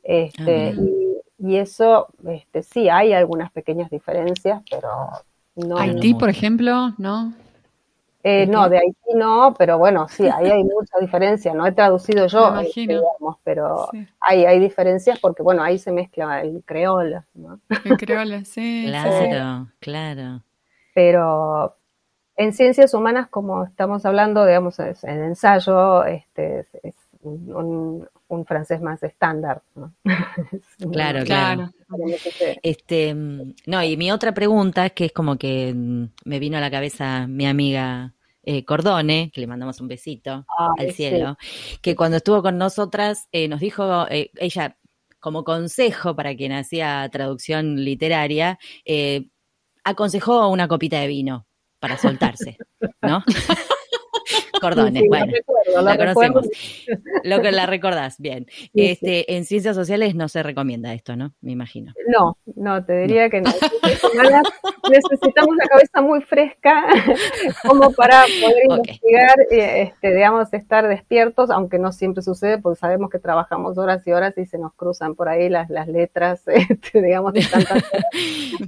este, 0.04 0.76
ah, 0.78 0.82
y, 1.40 1.56
eso, 1.56 2.08
este, 2.28 2.62
sí, 2.62 2.90
hay 2.90 3.14
algunas 3.14 3.52
pequeñas 3.52 3.90
diferencias, 3.90 4.62
pero 4.70 4.90
no. 5.56 5.78
Haití, 5.78 6.14
por 6.14 6.30
ejemplo, 6.30 6.94
¿no? 6.98 7.34
Eh, 8.26 8.46
no, 8.48 8.70
de 8.70 8.78
Haití 8.78 9.16
no, 9.16 9.54
pero 9.58 9.78
bueno, 9.78 10.08
sí, 10.08 10.26
ahí 10.26 10.50
hay 10.50 10.64
mucha 10.64 10.98
diferencia. 11.00 11.54
No 11.54 11.66
he 11.66 11.72
traducido 11.72 12.28
yo, 12.28 12.54
digamos, 12.76 13.38
pero 13.44 13.90
hay, 14.20 14.46
hay 14.46 14.60
diferencias 14.60 15.20
porque, 15.20 15.42
bueno, 15.42 15.64
ahí 15.64 15.78
se 15.78 15.92
mezcla 15.92 16.42
el 16.42 16.64
creola. 16.66 17.26
¿no? 17.34 17.60
El 17.84 17.98
creola, 17.98 18.44
sí. 18.46 18.86
Claro, 18.88 19.68
claro. 19.80 20.42
Pero, 20.94 21.76
en 22.36 22.54
ciencias 22.54 22.94
humanas, 22.94 23.28
como 23.30 23.64
estamos 23.64 24.06
hablando, 24.06 24.46
digamos, 24.46 24.80
en 24.80 25.24
ensayo, 25.24 26.04
este, 26.06 26.66
es, 26.82 26.96
un, 27.22 28.08
francés 28.48 28.82
más 28.82 29.02
estándar. 29.04 29.62
Claro, 30.92 31.24
claro. 31.24 31.72
Este, 32.62 33.14
no, 33.14 33.84
y 33.84 33.96
mi 33.96 34.12
otra 34.12 34.34
pregunta, 34.34 34.90
que 34.90 35.06
es 35.06 35.12
como 35.12 35.38
que 35.38 35.74
mm, 35.74 36.06
me 36.26 36.40
vino 36.40 36.58
a 36.58 36.62
la 36.62 36.72
cabeza 36.72 37.28
mi 37.28 37.46
amiga 37.46 38.14
eh, 38.44 38.66
Cordone, 38.66 39.32
que 39.32 39.40
le 39.40 39.48
mandamos 39.48 39.80
un 39.80 39.88
besito 39.88 40.46
al 40.78 40.92
cielo, 40.92 41.38
que 41.82 41.96
cuando 41.96 42.18
estuvo 42.18 42.42
con 42.42 42.58
nosotras 42.58 43.28
eh, 43.32 43.48
nos 43.48 43.60
dijo, 43.60 44.08
eh, 44.10 44.32
ella, 44.36 44.78
como 45.20 45.44
consejo 45.44 46.16
para 46.16 46.36
quien 46.36 46.52
hacía 46.52 47.08
traducción 47.12 47.86
literaria, 47.86 48.60
aconsejó 49.84 50.50
una 50.50 50.68
copita 50.68 51.00
de 51.00 51.08
vino 51.08 51.46
para 51.84 51.98
soltarse, 51.98 52.56
¿no? 53.02 53.26
Cordones, 54.64 55.04
bueno, 55.10 55.34
la, 55.82 55.98
conocemos. 55.98 56.48
Lo 57.26 57.42
que 57.42 57.52
la 57.52 57.66
recordás, 57.66 58.18
bien. 58.18 58.48
este, 58.74 59.36
En 59.36 59.44
ciencias 59.44 59.76
sociales 59.76 60.16
no 60.16 60.30
se 60.30 60.42
recomienda 60.42 60.94
esto, 60.94 61.18
¿no? 61.18 61.34
Me 61.42 61.52
imagino. 61.52 61.92
No, 62.08 62.38
no, 62.56 62.86
te 62.86 63.00
diría 63.00 63.30
que 63.30 63.42
no. 63.42 63.52
Necesitamos 64.90 65.56
la 65.58 65.68
cabeza 65.68 66.02
muy 66.02 66.22
fresca 66.22 66.86
como 67.68 67.92
para 67.92 68.24
poder 68.42 68.64
investigar, 68.70 69.36
este, 69.50 70.14
digamos, 70.14 70.54
estar 70.54 70.88
despiertos, 70.88 71.50
aunque 71.50 71.78
no 71.78 71.92
siempre 71.92 72.24
sucede, 72.24 72.58
porque 72.58 72.80
sabemos 72.80 73.10
que 73.10 73.20
trabajamos 73.20 73.78
horas 73.78 74.06
y 74.08 74.14
horas 74.14 74.38
y 74.38 74.46
se 74.46 74.58
nos 74.58 74.74
cruzan 74.76 75.16
por 75.16 75.28
ahí 75.28 75.50
las, 75.50 75.70
las 75.70 75.90
letras, 75.90 76.44
este, 76.48 77.02
digamos, 77.02 77.34
de 77.34 77.46
tantas 77.52 77.84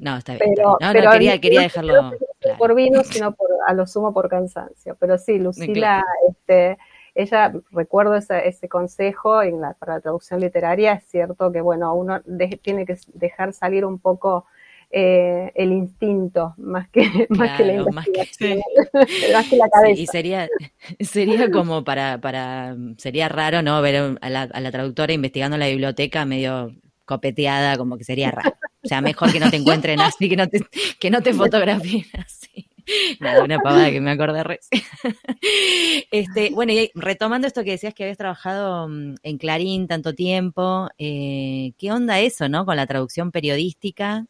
No, 0.01 0.17
está 0.17 0.33
bien. 0.33 0.55
no, 0.61 0.77
no, 0.81 1.11
quería, 1.11 1.39
quería 1.39 1.61
dejarlo 1.61 2.11
por 2.57 2.75
vino, 2.75 3.03
sino 3.03 3.33
por, 3.33 3.47
a 3.65 3.73
lo 3.73 3.87
sumo 3.87 4.13
por 4.13 4.29
cansancio. 4.29 4.95
Pero 4.99 5.17
sí, 5.17 5.39
Lucila, 5.39 5.84
este, 6.29 6.77
ella, 7.15 7.53
recuerdo 7.71 8.15
ese, 8.15 8.69
consejo 8.69 9.41
en 9.41 9.61
la, 9.61 9.73
para 9.73 9.95
la 9.95 10.01
traducción 10.01 10.41
literaria, 10.41 10.93
es 10.93 11.05
cierto 11.05 11.51
que, 11.51 11.61
bueno, 11.61 11.93
uno 11.95 12.21
tiene 12.61 12.85
que 12.85 12.97
dejar 13.13 13.53
salir 13.53 13.85
un 13.85 13.99
poco 13.99 14.45
eh, 14.91 15.51
el 15.55 15.71
instinto 15.71 16.53
más 16.57 16.89
que, 16.89 17.01
más 17.29 17.57
que 17.57 17.65
la 17.65 17.83
más 17.91 18.07
que, 18.37 19.57
la 19.57 19.69
cabeza. 19.69 20.01
y 20.01 20.07
sería, 20.07 20.47
sería 20.99 21.49
como 21.51 21.83
para, 21.83 22.19
para, 22.19 22.75
sería 22.97 23.29
raro, 23.29 23.61
¿no? 23.61 23.81
Ver 23.81 24.17
a 24.21 24.29
la, 24.29 24.41
a 24.43 24.59
la 24.59 24.71
traductora 24.71 25.13
investigando 25.13 25.57
la 25.57 25.67
biblioteca 25.67 26.25
medio 26.25 26.75
copeteada, 27.05 27.77
como 27.77 27.97
que 27.97 28.03
sería 28.03 28.31
raro. 28.31 28.55
O 28.83 28.87
sea, 28.87 29.01
mejor 29.01 29.31
que 29.31 29.39
no 29.39 29.49
te 29.49 29.57
encuentren 29.57 29.99
así, 30.01 30.27
que 30.29 30.35
no 30.35 30.47
te, 30.47 30.59
que 30.99 31.09
no 31.09 31.21
te 31.21 31.33
fotografíen 31.33 32.05
así. 32.23 32.44
Nada, 33.19 33.43
una 33.43 33.59
pavada 33.59 33.91
que 33.91 34.01
me 34.01 34.11
acordé 34.11 34.43
recién. 34.43 34.81
Este, 36.11 36.51
bueno, 36.51 36.71
y 36.71 36.91
retomando 36.95 37.47
esto 37.47 37.63
que 37.63 37.71
decías 37.71 37.93
que 37.93 38.03
habías 38.03 38.17
trabajado 38.17 38.87
mm, 38.87 39.15
en 39.23 39.37
Clarín 39.37 39.87
tanto 39.87 40.13
tiempo, 40.13 40.89
eh, 40.97 41.73
¿qué 41.77 41.91
onda 41.91 42.19
eso, 42.19 42.49
no? 42.49 42.65
Con 42.65 42.75
la 42.75 42.87
traducción 42.87 43.31
periodística. 43.31 44.25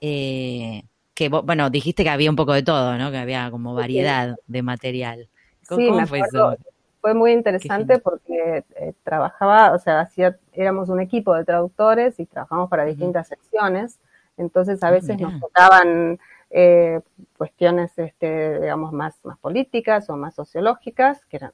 Eh, 0.00 0.82
que, 1.14 1.28
bueno, 1.28 1.70
dijiste 1.70 2.04
que 2.04 2.10
había 2.10 2.30
un 2.30 2.36
poco 2.36 2.52
de 2.52 2.62
todo, 2.62 2.96
¿no? 2.96 3.10
Que 3.10 3.18
había 3.18 3.50
como 3.50 3.74
variedad 3.74 4.36
de 4.46 4.62
material. 4.62 5.28
¿Cómo, 5.68 6.06
fue 6.06 6.20
eso? 6.20 6.56
Fue 7.00 7.14
muy 7.14 7.32
interesante 7.32 7.98
porque 7.98 8.64
eh, 8.76 8.92
trabajaba, 9.02 9.72
o 9.72 9.78
sea, 9.78 10.00
hacía, 10.00 10.38
éramos 10.52 10.88
un 10.88 11.00
equipo 11.00 11.34
de 11.34 11.44
traductores 11.44 12.18
y 12.20 12.26
trabajamos 12.26 12.70
para 12.70 12.84
distintas 12.84 13.28
secciones, 13.28 13.98
entonces 14.36 14.82
a 14.82 14.88
ah, 14.88 14.90
veces 14.92 15.18
nos 15.18 15.38
tocaban 15.40 16.18
eh, 16.50 17.00
cuestiones, 17.36 17.96
este, 17.98 18.60
digamos, 18.60 18.92
más, 18.92 19.16
más 19.24 19.38
políticas 19.38 20.08
o 20.10 20.16
más 20.16 20.34
sociológicas, 20.34 21.24
que 21.26 21.36
eran, 21.36 21.52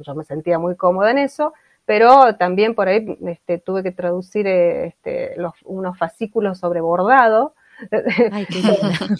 yo 0.00 0.14
me 0.14 0.24
sentía 0.24 0.58
muy 0.58 0.76
cómoda 0.76 1.10
en 1.10 1.18
eso, 1.18 1.52
pero 1.84 2.36
también 2.36 2.74
por 2.74 2.88
ahí 2.88 3.18
este, 3.26 3.58
tuve 3.58 3.82
que 3.82 3.92
traducir 3.92 4.46
eh, 4.46 4.86
este, 4.86 5.34
los, 5.36 5.52
unos 5.64 5.98
fascículos 5.98 6.58
sobre 6.58 6.80
bordado. 6.80 7.54
Ay, 8.32 8.46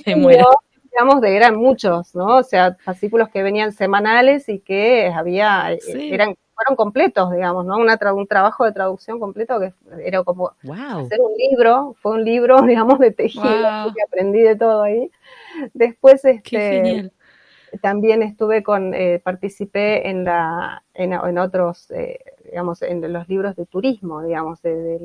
qué 0.05 0.17
muero 0.17 0.47
digamos, 0.93 1.21
de, 1.23 1.37
eran 1.37 1.57
muchos, 1.57 2.15
¿no? 2.15 2.37
O 2.37 2.43
sea, 2.43 2.77
fascículos 2.85 3.31
que 3.31 3.43
venían 3.43 3.73
semanales 3.73 4.49
y 4.49 4.61
que 4.61 5.09
había, 5.09 5.73
eh, 5.73 5.79
eran, 6.13 6.37
fueron 6.63 6.77
completos, 6.77 7.33
digamos, 7.33 7.65
¿no? 7.65 7.77
Una 7.77 7.99
un 8.13 8.27
trabajo 8.27 8.65
de 8.65 8.73
traducción 8.73 9.19
completo 9.19 9.59
que 9.59 9.73
era 10.05 10.23
como 10.23 10.53
hacer 10.63 11.21
un 11.21 11.35
libro, 11.37 11.97
fue 12.01 12.13
un 12.13 12.25
libro, 12.25 12.63
digamos, 12.67 12.99
de 12.99 13.11
tejido, 13.11 13.93
que 13.95 14.03
aprendí 14.07 14.41
de 14.41 14.57
todo 14.57 14.83
ahí. 14.83 15.11
Después, 15.75 16.25
este, 16.25 17.11
también 17.81 18.23
estuve 18.23 18.63
con, 18.63 18.95
eh, 18.95 19.21
participé 19.23 20.09
en 20.09 20.25
la, 20.25 20.83
en, 20.95 21.39
otros, 21.39 21.91
eh, 21.91 22.19
digamos, 22.45 22.83
en 22.83 23.13
los 23.13 23.29
libros 23.29 23.57
de 23.57 23.67
turismo, 23.67 24.23
digamos, 24.23 24.63
de, 24.63 24.99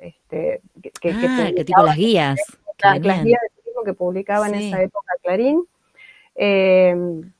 este, 0.00 0.60
que, 0.82 0.90
que, 0.90 1.10
ah, 1.10 1.50
que 1.54 1.64
tipo 1.64 1.82
las 1.82 1.96
guías. 1.96 2.38
Las, 2.82 3.00
las 3.00 3.24
guías 3.24 3.40
de 3.42 3.84
que 3.84 3.94
publicaba 3.94 4.48
en 4.48 4.54
esa 4.56 4.82
época 4.82 5.12
Clarín. 5.22 5.64
Em, 6.34 7.32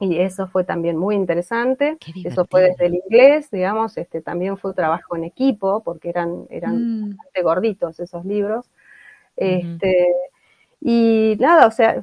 y 0.00 0.18
eso 0.18 0.48
fue 0.48 0.64
también 0.64 0.96
muy 0.96 1.14
interesante. 1.14 1.96
Eso 2.24 2.46
fue 2.46 2.62
desde 2.62 2.86
el 2.86 2.94
inglés, 2.94 3.50
digamos, 3.50 3.96
este 3.96 4.20
también 4.20 4.56
fue 4.56 4.74
trabajo 4.74 5.16
en 5.16 5.24
equipo, 5.24 5.82
porque 5.82 6.08
eran, 6.08 6.46
eran 6.50 6.76
mm. 6.76 7.16
bastante 7.16 7.42
gorditos 7.42 8.00
esos 8.00 8.24
libros. 8.24 8.70
Este, 9.36 10.08
Y 10.80 11.36
nada, 11.40 11.66
o 11.66 11.70
sea, 11.70 12.02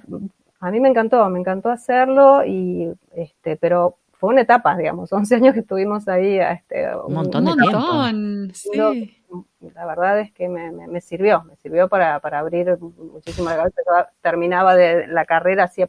a 0.60 0.72
mí 0.72 0.80
me 0.80 0.90
encantó, 0.90 1.28
me 1.30 1.40
encantó 1.40 1.70
hacerlo, 1.70 2.46
y 2.46 2.92
este, 3.14 3.58
pero 3.58 3.98
fue 4.14 4.32
una 4.32 4.42
etapa, 4.42 4.76
digamos, 4.78 5.12
11 5.14 5.36
años 5.36 5.54
que 5.54 5.62
estuvimos 5.62 6.08
ahí. 6.08 6.40
Este, 6.40 6.96
un 6.96 7.14
montón 7.14 7.46
de 7.46 7.54
tiempo. 7.54 8.54
Sí 8.54 9.22
la 9.76 9.86
verdad 9.86 10.20
es 10.20 10.32
que 10.32 10.50
me, 10.50 11.02
sirvió, 11.02 11.44
me 11.44 11.56
sirvió 11.58 11.88
para, 11.88 12.16
abrir 12.16 12.78
muchísimo 12.80 13.50
la 13.50 13.58
cabeza. 13.58 14.12
terminaba 14.22 14.76
de 14.76 15.08
la 15.08 15.26
carrera 15.26 15.66
hacía 15.66 15.88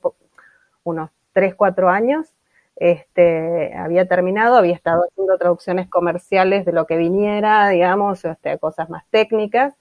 unos 0.84 1.10
3, 1.32 1.54
4 1.54 1.88
años. 1.88 2.28
Este, 2.76 3.74
había 3.74 4.06
terminado, 4.08 4.56
había 4.56 4.74
estado 4.74 5.04
haciendo 5.08 5.36
traducciones 5.38 5.88
comerciales 5.88 6.64
de 6.64 6.72
lo 6.72 6.86
que 6.86 6.96
viniera, 6.96 7.68
digamos, 7.68 8.24
este, 8.24 8.58
cosas 8.58 8.88
más 8.88 9.04
técnicas, 9.10 9.74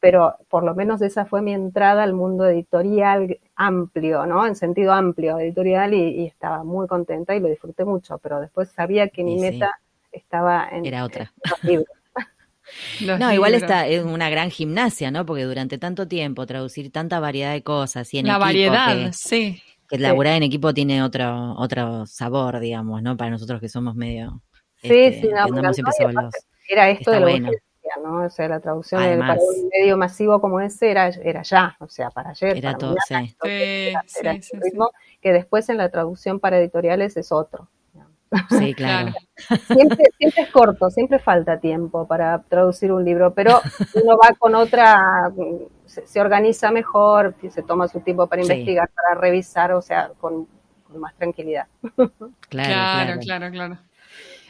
pero 0.00 0.36
por 0.48 0.62
lo 0.62 0.74
menos 0.74 1.02
esa 1.02 1.26
fue 1.26 1.42
mi 1.42 1.52
entrada 1.52 2.04
al 2.04 2.12
mundo 2.12 2.46
editorial 2.46 3.38
amplio, 3.56 4.24
¿no? 4.26 4.46
En 4.46 4.54
sentido 4.54 4.92
amplio, 4.92 5.38
editorial, 5.38 5.94
y, 5.94 6.26
estaba 6.26 6.62
muy 6.62 6.86
contenta 6.86 7.34
y 7.34 7.40
lo 7.40 7.48
disfruté 7.48 7.84
mucho, 7.84 8.18
pero 8.18 8.40
después 8.40 8.70
sabía 8.70 9.08
que 9.08 9.24
mi 9.24 9.38
meta 9.38 9.80
estaba 10.12 10.68
en, 10.70 10.86
Era 10.86 11.04
otra. 11.04 11.32
los 11.50 11.64
libros 11.64 11.98
no, 13.18 13.32
igual 13.32 13.54
esta 13.54 13.86
es 13.86 14.04
una 14.04 14.30
gran 14.30 14.50
gimnasia, 14.50 15.10
¿no? 15.10 15.26
Porque 15.26 15.44
durante 15.44 15.78
tanto 15.78 16.06
tiempo 16.06 16.46
traducir 16.46 16.92
tanta 16.92 17.18
variedad 17.18 17.52
de 17.52 17.62
cosas 17.62 18.12
y 18.14 18.18
en 18.18 18.26
La 18.26 18.38
variedad, 18.38 19.10
sí. 19.12 19.62
Que 19.88 19.98
laburar 19.98 20.34
en 20.34 20.42
equipo 20.42 20.74
tiene 20.74 21.02
otro, 21.02 21.54
otro 21.56 22.06
sabor, 22.06 22.60
digamos, 22.60 23.02
¿no? 23.02 23.16
Para 23.16 23.30
nosotros 23.30 23.60
que 23.60 23.68
somos 23.68 23.94
medio... 23.94 24.42
Sí, 24.82 24.88
este, 24.92 25.22
sí, 25.22 25.28
no, 25.28 26.30
era 26.68 26.90
esto 26.90 27.10
de 27.10 27.20
la 27.20 27.26
urgencia, 27.26 27.60
¿no? 28.02 28.24
O 28.26 28.30
sea, 28.30 28.48
la 28.48 28.60
traducción 28.60 29.00
para 29.18 29.34
un 29.34 29.68
medio 29.76 29.96
masivo 29.96 30.40
como 30.40 30.60
ese 30.60 30.90
era, 30.90 31.08
era 31.08 31.42
ya, 31.42 31.76
o 31.80 31.88
sea, 31.88 32.10
para 32.10 32.30
ayer. 32.30 32.56
Era 32.56 32.76
todo, 32.76 32.94
sí. 33.08 33.34
que 35.20 35.32
después 35.32 35.68
en 35.68 35.78
la 35.78 35.88
traducción 35.88 36.38
para 36.38 36.58
editoriales 36.58 37.16
es 37.16 37.32
otro. 37.32 37.68
Sí, 38.50 38.74
claro. 38.74 39.12
Siempre, 39.66 40.04
siempre, 40.18 40.42
es 40.42 40.50
corto, 40.50 40.90
siempre 40.90 41.18
falta 41.18 41.58
tiempo 41.58 42.06
para 42.06 42.42
traducir 42.42 42.92
un 42.92 43.04
libro, 43.04 43.32
pero 43.34 43.60
uno 44.04 44.18
va 44.18 44.34
con 44.38 44.54
otra, 44.54 45.32
se, 45.88 46.20
organiza 46.20 46.70
mejor, 46.70 47.34
se 47.50 47.62
toma 47.62 47.88
su 47.88 48.00
tiempo 48.00 48.26
para 48.26 48.42
investigar, 48.42 48.88
para 48.94 49.20
revisar, 49.20 49.72
o 49.72 49.82
sea, 49.82 50.10
con, 50.20 50.46
más 50.96 51.14
tranquilidad. 51.16 51.66
Claro, 52.48 53.20
claro, 53.20 53.50
claro, 53.50 53.78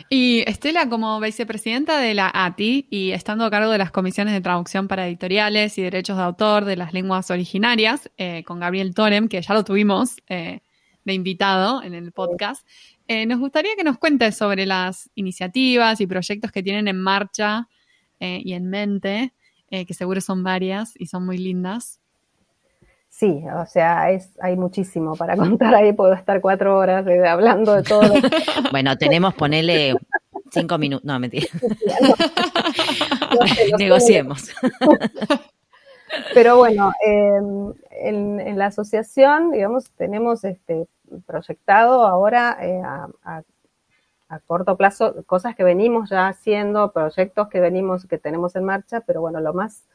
Y 0.09 0.45
Estela, 0.47 0.89
como 0.89 1.19
vicepresidenta 1.19 1.99
de 1.99 2.15
la 2.15 2.31
ATI 2.33 2.87
y 2.91 3.11
estando 3.11 3.45
a 3.45 3.51
cargo 3.51 3.73
de 3.73 3.79
las 3.79 3.91
comisiones 3.91 4.35
de 4.35 4.41
traducción 4.41 4.87
para 4.87 5.09
editoriales 5.09 5.79
y 5.79 5.83
derechos 5.83 6.17
de 6.17 6.23
autor 6.23 6.65
de 6.65 6.77
las 6.77 6.93
lenguas 6.93 7.31
originarias, 7.31 8.11
eh, 8.19 8.45
con 8.45 8.61
Gabriel 8.61 8.95
Torem, 8.95 9.29
que 9.29 9.43
ya 9.43 9.55
lo 9.55 9.65
tuvimos 9.65 10.17
eh, 10.29 10.61
de 11.05 11.13
invitado 11.13 11.83
en 11.83 11.95
el 11.95 12.13
podcast, 12.13 12.65
eh, 13.11 13.25
nos 13.25 13.39
gustaría 13.39 13.75
que 13.75 13.85
nos 13.85 13.97
cuentes 13.97 14.37
sobre 14.37 14.67
las 14.67 15.11
iniciativas 15.15 15.99
y 16.03 16.07
proyectos 16.07 16.53
que 16.53 16.63
tienen 16.63 16.89
en 16.89 17.01
marcha 17.01 17.67
eh, 18.21 18.43
y 18.45 18.53
en 18.53 18.69
mente, 18.69 19.33
eh, 19.71 19.87
que 19.87 19.95
seguro 19.95 20.21
son 20.21 20.43
varias 20.43 20.95
y 20.97 21.07
son 21.07 21.27
muy 21.27 21.39
lindas. 21.39 22.01
Sí, 23.09 23.43
o 23.53 23.67
sea, 23.67 24.11
es, 24.11 24.31
hay 24.41 24.57
muchísimo 24.57 25.17
para 25.17 25.37
contar 25.37 25.75
ahí, 25.75 25.93
puedo 25.93 26.13
estar 26.13 26.41
cuatro 26.41 26.77
horas 26.77 27.05
hablando 27.27 27.75
de 27.75 27.83
todo. 27.83 28.13
bueno, 28.71 28.97
tenemos, 28.97 29.35
ponerle 29.35 29.97
cinco 30.53 30.79
minutos, 30.79 31.05
no, 31.05 31.19
mentira. 31.19 31.49
Negociemos. 33.79 34.51
Pero 36.33 36.57
bueno, 36.57 36.93
em, 37.05 37.75
en, 37.91 38.41
en, 38.41 38.59
la 38.59 38.67
asociación, 38.67 39.53
digamos, 39.53 39.91
tenemos 39.91 40.43
este, 40.45 40.87
proyectado 41.27 42.07
ahora 42.07 42.57
eh, 42.61 42.81
a, 42.83 43.43
corto 44.47 44.77
plazo, 44.77 45.25
cosas 45.25 45.57
que 45.57 45.65
venimos 45.65 46.11
ya 46.11 46.29
haciendo, 46.29 46.93
proyectos 46.93 47.49
que 47.49 47.61
venimos, 47.61 48.07
que 48.07 48.19
tenemos 48.19 48.55
en 48.57 48.65
marcha, 48.65 49.01
pero 49.01 49.21
bueno, 49.21 49.41
lo 49.41 49.55
más, 49.55 49.87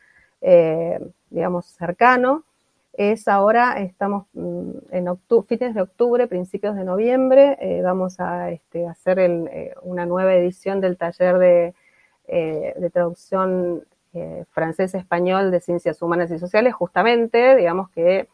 eh, 0.41 0.99
digamos, 1.29 1.67
cercano 1.67 2.43
es 2.93 3.27
ahora, 3.27 3.79
estamos 3.79 4.25
mm, 4.33 4.71
en 4.91 5.07
octubre, 5.07 5.47
fines 5.47 5.75
de 5.75 5.81
octubre, 5.81 6.27
principios 6.27 6.75
de 6.75 6.83
noviembre, 6.83 7.57
eh, 7.61 7.81
vamos 7.81 8.19
a 8.19 8.51
este, 8.51 8.87
hacer 8.87 9.19
una 9.81 10.05
nueva 10.05 10.33
edición 10.35 10.81
del 10.81 10.97
taller 10.97 11.37
de, 11.37 11.73
de 12.27 12.89
traducción 12.91 13.83
francés-español 14.51 15.49
de 15.49 15.59
ciencias 15.59 16.01
humanas 16.03 16.29
y 16.29 16.37
sociales, 16.37 16.75
justamente, 16.75 17.55
digamos 17.55 17.89
que 17.89 18.27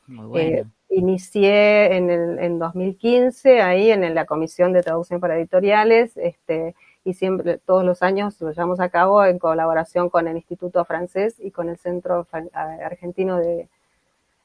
inicié 0.90 1.96
en, 1.96 2.10
el, 2.10 2.40
en 2.40 2.60
2015 2.60 3.62
ahí 3.62 3.92
en 3.92 4.14
la 4.16 4.26
Comisión 4.26 4.74
de 4.74 4.84
Traducción 4.84 5.20
para 5.20 5.38
Editoriales, 5.38 6.18
este, 6.18 6.76
y 7.04 7.14
siempre, 7.14 7.58
todos 7.60 7.84
los 7.84 8.02
años 8.02 8.40
lo 8.42 8.52
llevamos 8.52 8.80
a 8.80 8.90
cabo 8.90 9.24
en 9.24 9.40
colaboración 9.40 10.10
con 10.10 10.28
el 10.28 10.38
Instituto 10.38 10.84
Francés 10.86 11.36
y 11.40 11.52
con 11.52 11.70
el 11.70 11.78
Centro 11.78 12.28
Argentino 12.54 13.38
de, 13.38 13.70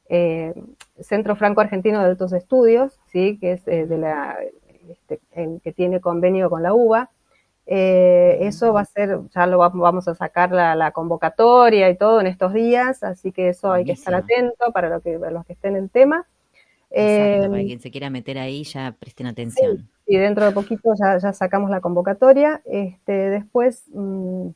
eh, 0.09 0.55
Centro 1.01 1.37
Franco 1.37 1.61
Argentino 1.61 2.01
de 2.01 2.07
Altos 2.07 2.33
Estudios, 2.33 2.99
¿sí? 3.07 3.39
que 3.41 3.53
es 3.53 3.67
eh, 3.67 3.87
de 3.87 3.99
la, 3.99 4.37
este, 4.89 5.21
que 5.63 5.73
tiene 5.73 6.01
convenio 6.01 6.51
con 6.51 6.63
la 6.63 6.75
UBA. 6.75 7.11
Eh, 7.67 8.39
eso 8.43 8.75
va 8.75 8.83
a 8.83 8.85
ser, 8.85 9.21
ya 9.35 9.47
lo 9.47 9.59
vamos 9.59 10.07
a 10.07 10.15
sacar 10.15 10.53
la, 10.53 10.91
convocatoria 10.93 11.89
y 11.89 11.97
todo 11.97 12.21
en 12.21 12.27
estos 12.27 12.53
días, 12.53 13.03
así 13.03 13.33
que 13.33 13.49
eso 13.49 13.73
hay 13.73 13.87
que 13.87 13.93
estar 13.93 14.15
atento 14.15 14.71
para, 14.73 14.91
lo 14.91 15.01
que, 15.01 15.19
para 15.19 15.31
los 15.31 15.47
que 15.47 15.55
estén 15.55 15.77
en 15.77 15.89
tema. 15.89 16.27
Exacto, 16.95 17.51
para 17.51 17.61
em, 17.61 17.67
quien 17.67 17.81
se 17.81 17.91
quiera 17.91 18.09
meter 18.09 18.39
ahí 18.39 18.63
ya 18.63 18.95
presten 18.99 19.27
atención. 19.27 19.89
y 20.07 20.17
dentro 20.17 20.45
de 20.45 20.53
poquito 20.53 20.93
ya, 20.99 21.19
ya 21.19 21.33
sacamos 21.33 21.71
la 21.71 21.81
convocatoria. 21.81 22.63
Este, 22.65 23.31
después 23.31 23.85
mm, 23.93 24.51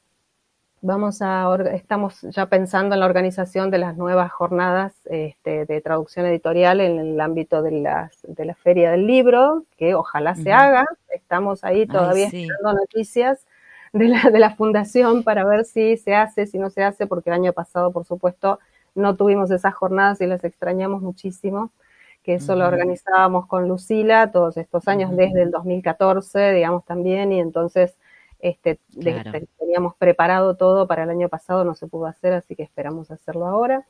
vamos 0.80 1.20
a 1.20 1.48
estamos 1.72 2.22
ya 2.22 2.46
pensando 2.46 2.94
en 2.94 3.00
la 3.00 3.06
organización 3.06 3.72
de 3.72 3.78
las 3.78 3.96
nuevas 3.96 4.30
jornadas 4.30 4.94
este, 5.06 5.66
de 5.66 5.80
traducción 5.80 6.26
editorial 6.26 6.80
en 6.80 7.00
el 7.00 7.20
ámbito 7.20 7.60
de, 7.60 7.72
las, 7.72 8.16
de 8.22 8.44
la 8.44 8.54
feria 8.54 8.92
del 8.92 9.06
libro, 9.06 9.64
que 9.76 9.94
ojalá 9.94 10.36
se 10.36 10.52
haga. 10.52 10.84
Estamos 11.12 11.64
ahí 11.64 11.86
todavía 11.86 12.26
esperando 12.26 12.74
noticias 12.74 13.46
de 13.92 14.08
la, 14.08 14.30
de 14.30 14.38
la 14.38 14.54
fundación 14.54 15.24
para 15.24 15.44
ver 15.44 15.64
si 15.64 15.96
se 15.96 16.14
hace, 16.14 16.46
si 16.46 16.58
no 16.58 16.70
se 16.70 16.84
hace, 16.84 17.08
porque 17.08 17.30
el 17.30 17.34
año 17.34 17.52
pasado, 17.52 17.90
por 17.90 18.04
supuesto, 18.04 18.60
no 18.94 19.16
tuvimos 19.16 19.50
esas 19.50 19.74
jornadas 19.74 20.20
y 20.20 20.26
las 20.26 20.44
extrañamos 20.44 21.02
muchísimo 21.02 21.72
que 22.22 22.34
eso 22.34 22.54
lo 22.56 22.66
organizábamos 22.66 23.46
con 23.46 23.68
Lucila 23.68 24.30
todos 24.30 24.56
estos 24.56 24.86
años, 24.88 25.16
desde 25.16 25.42
el 25.42 25.50
2014, 25.50 26.52
digamos, 26.52 26.84
también, 26.84 27.32
y 27.32 27.40
entonces 27.40 27.96
este, 28.40 28.78
teníamos 29.58 29.94
preparado 29.96 30.56
todo 30.56 30.86
para 30.86 31.04
el 31.04 31.10
año 31.10 31.28
pasado, 31.28 31.64
no 31.64 31.74
se 31.74 31.86
pudo 31.86 32.06
hacer, 32.06 32.32
así 32.34 32.54
que 32.54 32.62
esperamos 32.62 33.10
hacerlo 33.10 33.46
ahora. 33.46 33.86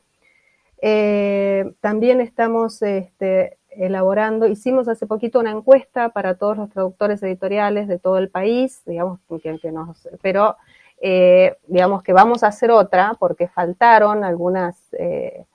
Eh, 0.81 1.73
también 1.81 2.21
estamos 2.21 2.81
este, 2.81 3.57
elaborando, 3.69 4.47
hicimos 4.47 4.87
hace 4.87 5.05
poquito 5.05 5.39
una 5.39 5.51
encuesta 5.51 6.09
para 6.09 6.35
todos 6.35 6.57
los 6.57 6.69
traductores 6.69 7.21
editoriales 7.21 7.87
de 7.87 7.99
todo 7.99 8.17
el 8.17 8.29
país, 8.29 8.81
digamos, 8.85 9.19
que, 9.41 9.59
que 9.59 9.71
nos, 9.71 10.07
pero 10.21 10.55
eh, 11.01 11.57
digamos 11.67 12.03
que 12.03 12.13
vamos 12.13 12.43
a 12.43 12.47
hacer 12.47 12.71
otra 12.71 13.15
porque 13.19 13.47
faltaron 13.47 14.23
algunas 14.23 14.77
eh, 14.93 15.45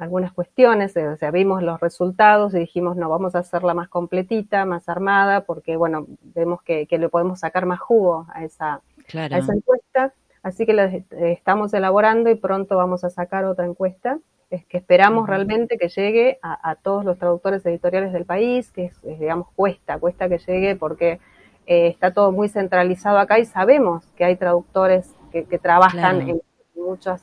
algunas 0.00 0.32
cuestiones, 0.32 0.96
eh, 0.96 1.08
o 1.08 1.16
sea, 1.16 1.30
vimos 1.30 1.62
los 1.62 1.80
resultados 1.80 2.54
y 2.54 2.58
dijimos, 2.58 2.96
no, 2.96 3.08
vamos 3.08 3.34
a 3.34 3.40
hacerla 3.40 3.74
más 3.74 3.88
completita, 3.88 4.64
más 4.64 4.88
armada, 4.88 5.42
porque, 5.42 5.76
bueno, 5.76 6.06
vemos 6.22 6.62
que, 6.62 6.86
le 6.90 7.08
podemos 7.08 7.40
sacar 7.40 7.66
más 7.66 7.80
jugo 7.80 8.26
a 8.32 8.44
esa, 8.44 8.80
esa 9.08 9.52
encuesta. 9.52 10.12
Así 10.42 10.64
que 10.64 10.72
la 10.72 10.84
estamos 10.84 11.74
elaborando 11.74 12.30
y 12.30 12.34
pronto 12.34 12.76
vamos 12.76 13.04
a 13.04 13.10
sacar 13.10 13.44
otra 13.44 13.66
encuesta. 13.66 14.18
Es 14.48 14.64
que 14.64 14.78
esperamos 14.78 15.28
realmente 15.28 15.78
que 15.78 15.88
llegue 15.88 16.38
a, 16.42 16.74
todos 16.76 17.04
los 17.04 17.18
traductores 17.18 17.64
editoriales 17.66 18.12
del 18.12 18.24
país, 18.24 18.72
que 18.72 18.86
es, 18.86 19.00
digamos, 19.02 19.48
cuesta, 19.54 19.98
cuesta 19.98 20.28
que 20.28 20.38
llegue 20.38 20.74
porque 20.74 21.20
eh, 21.66 21.86
está 21.86 22.12
todo 22.12 22.32
muy 22.32 22.48
centralizado 22.48 23.18
acá 23.18 23.38
y 23.38 23.44
sabemos 23.44 24.04
que 24.16 24.24
hay 24.24 24.34
traductores 24.34 25.14
que, 25.30 25.44
trabajan 25.58 26.28
en 26.28 26.42
muchas 26.74 27.22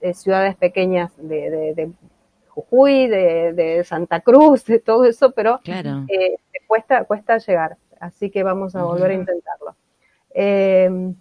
eh, 0.00 0.14
ciudades 0.14 0.56
pequeñas 0.56 1.12
de, 1.18 1.92
Jujuy, 2.48 3.06
de, 3.08 3.82
Santa 3.84 4.20
Cruz, 4.20 4.64
de 4.64 4.78
todo 4.78 5.04
eso, 5.04 5.32
pero 5.32 5.60
eh, 5.66 6.36
cuesta, 6.66 7.04
cuesta 7.04 7.38
llegar. 7.38 7.76
Así 7.98 8.30
que 8.30 8.42
vamos 8.42 8.74
a 8.74 8.82
volver 8.84 9.10
a 9.10 9.14
intentarlo. 9.14 9.76
Em, 10.32 11.14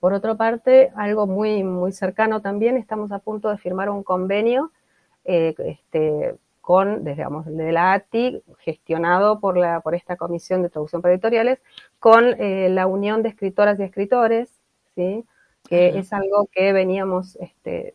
por 0.00 0.12
otra 0.12 0.34
parte, 0.34 0.92
algo 0.96 1.26
muy, 1.26 1.64
muy 1.64 1.92
cercano 1.92 2.42
también, 2.42 2.76
estamos 2.76 3.10
a 3.10 3.20
punto 3.20 3.48
de 3.48 3.56
firmar 3.56 3.88
un 3.88 4.02
convenio 4.02 4.70
eh, 5.24 5.54
este, 5.58 6.34
con, 6.60 7.04
digamos, 7.04 7.46
de 7.46 7.72
la 7.72 7.94
ATI, 7.94 8.42
gestionado 8.58 9.40
por, 9.40 9.56
la, 9.56 9.80
por 9.80 9.94
esta 9.94 10.16
Comisión 10.16 10.62
de 10.62 10.68
Traducción 10.68 11.00
para 11.00 11.14
Editoriales, 11.14 11.58
con 11.98 12.36
la 12.38 12.86
Unión 12.86 13.22
de 13.22 13.30
Escritoras 13.30 13.78
y 13.80 13.82
Escritores, 13.82 14.50
¿sí? 14.94 15.24
Que 15.68 15.98
es 15.98 16.12
algo 16.12 16.48
que 16.52 16.72
veníamos, 16.72 17.36
este, 17.36 17.94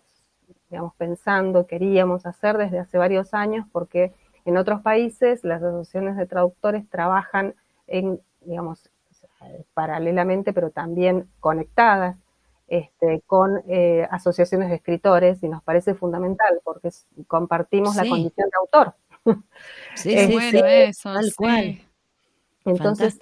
digamos, 0.70 0.94
pensando, 0.96 1.68
queríamos 1.68 2.26
hacer 2.26 2.58
desde 2.58 2.80
hace 2.80 2.98
varios 2.98 3.34
años, 3.34 3.66
porque 3.72 4.14
en 4.46 4.58
otros 4.58 4.82
países 4.82 5.44
las 5.44 5.62
asociaciones 5.62 6.18
de 6.18 6.26
traductores 6.26 6.90
trabajan 6.90 7.56
en, 7.88 8.20
digamos, 8.42 8.90
paralelamente, 9.74 10.54
pero 10.54 10.70
también 10.70 11.30
conectadas 11.40 12.18
este, 12.68 13.22
con 13.26 13.64
eh, 13.68 14.08
asociaciones 14.12 14.70
de 14.70 14.76
escritores 14.76 15.42
y 15.44 15.50
nos 15.50 15.64
parece 15.64 15.96
fundamental 15.96 16.60
porque 16.64 16.90
compartimos 17.28 17.96
la 17.96 18.08
condición 18.08 18.50
de 18.50 18.58
autor. 18.60 18.96
Sí, 19.96 20.18
sí, 20.18 20.32
bueno, 20.32 20.66
eso, 20.66 21.14
tal 21.14 21.34
cual. 21.36 21.82
Entonces, 22.66 23.20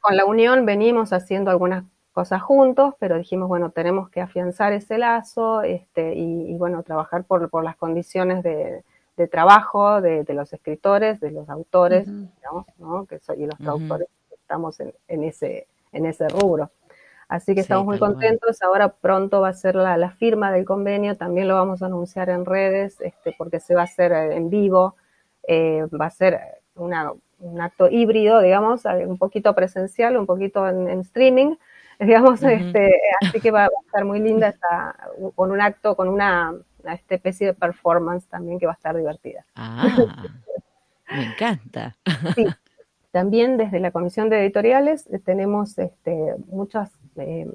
con 0.00 0.16
la 0.16 0.24
unión 0.24 0.66
venimos 0.66 1.12
haciendo 1.12 1.50
algunas 1.50 1.84
cosas 2.16 2.40
juntos, 2.40 2.94
pero 2.98 3.18
dijimos, 3.18 3.46
bueno, 3.46 3.72
tenemos 3.72 4.08
que 4.08 4.22
afianzar 4.22 4.72
ese 4.72 4.96
lazo 4.96 5.60
este, 5.60 6.14
y, 6.14 6.56
bueno, 6.56 6.82
trabajar 6.82 7.24
por, 7.24 7.50
por 7.50 7.62
las 7.62 7.76
condiciones 7.76 8.42
de, 8.42 8.82
trabajo 9.30 10.00
de, 10.00 10.24
los 10.30 10.50
escritores, 10.54 11.20
de 11.20 11.30
los 11.30 11.46
autores, 11.50 12.06
digamos, 12.06 12.64
¿no? 12.78 13.04
que 13.04 13.18
soy, 13.18 13.42
y 13.42 13.46
los 13.46 13.58
traductores 13.58 14.08
estamos 14.32 14.80
en, 14.80 15.24
ese, 15.24 15.66
en 15.92 16.06
ese 16.06 16.26
rubro. 16.28 16.70
Así 17.28 17.54
que 17.54 17.60
estamos 17.60 17.84
muy 17.84 17.98
contentos. 17.98 18.62
Ahora 18.62 18.88
pronto 18.88 19.42
va 19.42 19.50
a 19.50 19.52
ser 19.52 19.74
la, 19.74 20.10
firma 20.10 20.50
del 20.50 20.64
convenio. 20.64 21.18
También 21.18 21.48
lo 21.48 21.54
vamos 21.56 21.82
a 21.82 21.86
anunciar 21.86 22.30
en 22.30 22.46
redes, 22.46 22.98
este, 23.02 23.34
porque 23.36 23.60
se 23.60 23.74
va 23.74 23.82
a 23.82 23.84
hacer 23.84 24.12
en 24.12 24.48
vivo. 24.48 24.96
Eh, 25.46 25.86
va 26.00 26.06
a 26.06 26.10
ser 26.10 26.40
una, 26.76 27.12
un 27.40 27.60
acto 27.60 27.90
híbrido, 27.90 28.40
digamos, 28.40 28.86
un 28.86 29.18
poquito 29.18 29.54
presencial, 29.54 30.16
un 30.16 30.24
poquito 30.24 30.66
en 30.66 31.00
streaming, 31.00 31.56
digamos, 32.00 32.42
este, 32.42 32.92
así 33.22 33.40
que 33.40 33.50
va, 33.50 33.64
a 33.64 33.68
estar 33.84 34.04
muy 34.04 34.20
linda 34.20 34.48
esta, 34.48 34.96
con 35.34 35.50
un 35.50 35.60
acto, 35.60 35.96
con 35.96 36.08
una, 36.08 36.54
esta 36.84 37.14
especie 37.14 37.48
de 37.48 37.54
performance 37.54 38.26
también 38.28 38.58
que 38.58 38.66
va 38.66 38.72
a 38.72 38.76
estar 38.76 38.96
divertida. 38.96 39.44
Ah, 39.54 40.24
me 41.10 41.24
encanta. 41.24 41.96
Sí. 42.34 42.46
También 43.16 43.56
desde 43.56 43.80
la 43.80 43.92
Comisión 43.92 44.28
de 44.28 44.42
Editoriales 44.42 45.06
eh, 45.06 45.18
tenemos 45.18 45.78
este, 45.78 46.34
muchas 46.48 46.92
eh, 47.16 47.50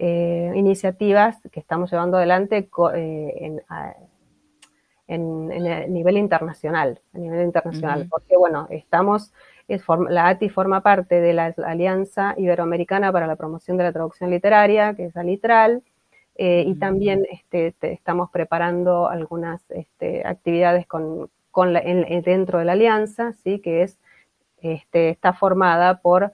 eh, 0.00 0.52
iniciativas 0.56 1.38
que 1.52 1.60
estamos 1.60 1.92
llevando 1.92 2.16
adelante 2.16 2.68
en, 2.92 3.62
en, 5.06 5.52
el 5.52 5.92
nivel 5.92 6.16
internacional, 6.16 7.00
a 7.14 7.18
nivel 7.18 7.44
internacional, 7.44 8.08
porque 8.10 8.36
bueno, 8.36 8.66
estamos, 8.70 9.32
es, 9.74 9.84
la 10.08 10.28
ATI 10.28 10.48
forma 10.48 10.82
parte 10.82 11.20
de 11.20 11.32
la 11.32 11.54
Alianza 11.64 12.34
Iberoamericana 12.36 13.12
para 13.12 13.26
la 13.26 13.36
Promoción 13.36 13.76
de 13.76 13.84
la 13.84 13.92
Traducción 13.92 14.30
Literaria, 14.30 14.94
que 14.94 15.06
es 15.06 15.16
ALITRAL, 15.16 15.82
eh, 16.36 16.64
y 16.66 16.74
también 16.76 17.26
este, 17.30 17.74
estamos 17.82 18.30
preparando 18.30 19.08
algunas 19.08 19.62
este, 19.70 20.26
actividades 20.26 20.86
con, 20.86 21.30
con 21.50 21.74
dentro 21.74 22.58
de 22.58 22.64
la 22.64 22.72
alianza, 22.72 23.32
¿sí? 23.32 23.60
que 23.60 23.82
es, 23.82 23.98
este, 24.62 25.10
está 25.10 25.34
formada 25.34 26.00
por 26.00 26.32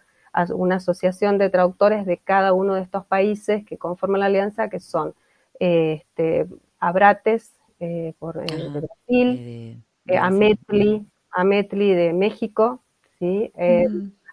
una 0.55 0.77
asociación 0.77 1.39
de 1.39 1.51
traductores 1.51 2.07
de 2.07 2.19
cada 2.19 2.53
uno 2.53 2.75
de 2.75 2.83
estos 2.83 3.05
países 3.07 3.65
que 3.65 3.77
conforman 3.77 4.21
la 4.21 4.27
alianza, 4.27 4.69
que 4.69 4.79
son 4.79 5.15
este, 5.59 6.47
Abrates 6.79 7.55
eh, 7.81 8.15
por, 8.19 8.39
eh, 8.39 8.47
de 8.47 8.65
ah, 8.67 8.81
Brasil, 8.81 9.85
Ametli, 10.21 11.07
Ametli 11.31 11.95
de 11.95 12.13
México, 12.13 12.83
¿sí? 13.19 13.53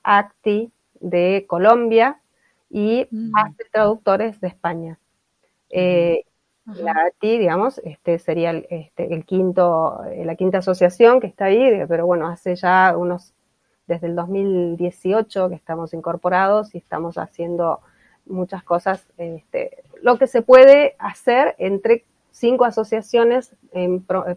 Acti 0.04 0.72
de 1.00 1.46
Colombia 1.48 2.20
y 2.70 3.08
mm. 3.10 3.32
Traductores 3.72 4.40
de 4.42 4.48
España. 4.48 5.00
Eh, 5.70 6.24
la 6.66 6.92
ATI, 6.92 7.38
digamos, 7.38 7.80
este 7.84 8.18
sería 8.18 8.50
el, 8.50 8.66
este, 8.70 9.14
el 9.14 9.24
quinto, 9.26 10.04
eh, 10.06 10.26
la 10.26 10.36
quinta 10.36 10.60
asociación 10.60 11.20
que 11.20 11.28
está 11.28 11.46
ahí, 11.46 11.84
pero 11.88 12.08
bueno, 12.08 12.28
hace 12.28 12.56
ya 12.56 12.96
unos, 12.98 13.34
desde 13.88 14.08
el 14.08 14.16
2018 14.16 15.50
que 15.50 15.56
estamos 15.56 15.94
incorporados 15.94 16.74
y 16.74 16.80
estamos 16.80 17.18
haciendo 17.18 17.82
muchas 18.26 18.64
cosas, 18.64 19.06
este, 19.18 19.84
lo 20.02 20.18
que 20.18 20.26
se 20.26 20.42
puede 20.42 20.96
hacer 20.98 21.56
entre 21.60 22.04
cinco 22.32 22.66
asociaciones 22.66 23.56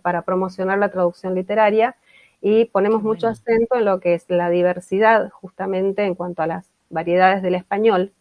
para 0.02 0.22
promocionar 0.22 0.78
la 0.78 0.90
traducción 0.90 1.34
literaria 1.34 1.96
y 2.40 2.66
ponemos 2.66 3.03
mucho 3.03 3.29
acento 3.29 3.77
en 3.77 3.85
lo 3.85 4.01
que 4.01 4.14
es 4.14 4.24
la 4.29 4.51
diversidad 4.51 5.31
justamente 5.31 6.05
en 6.05 6.14
cuanto 6.14 6.42
a 6.42 6.46
las 6.46 6.70
variedades 6.90 7.42
del 7.42 7.55
español, 7.55 8.12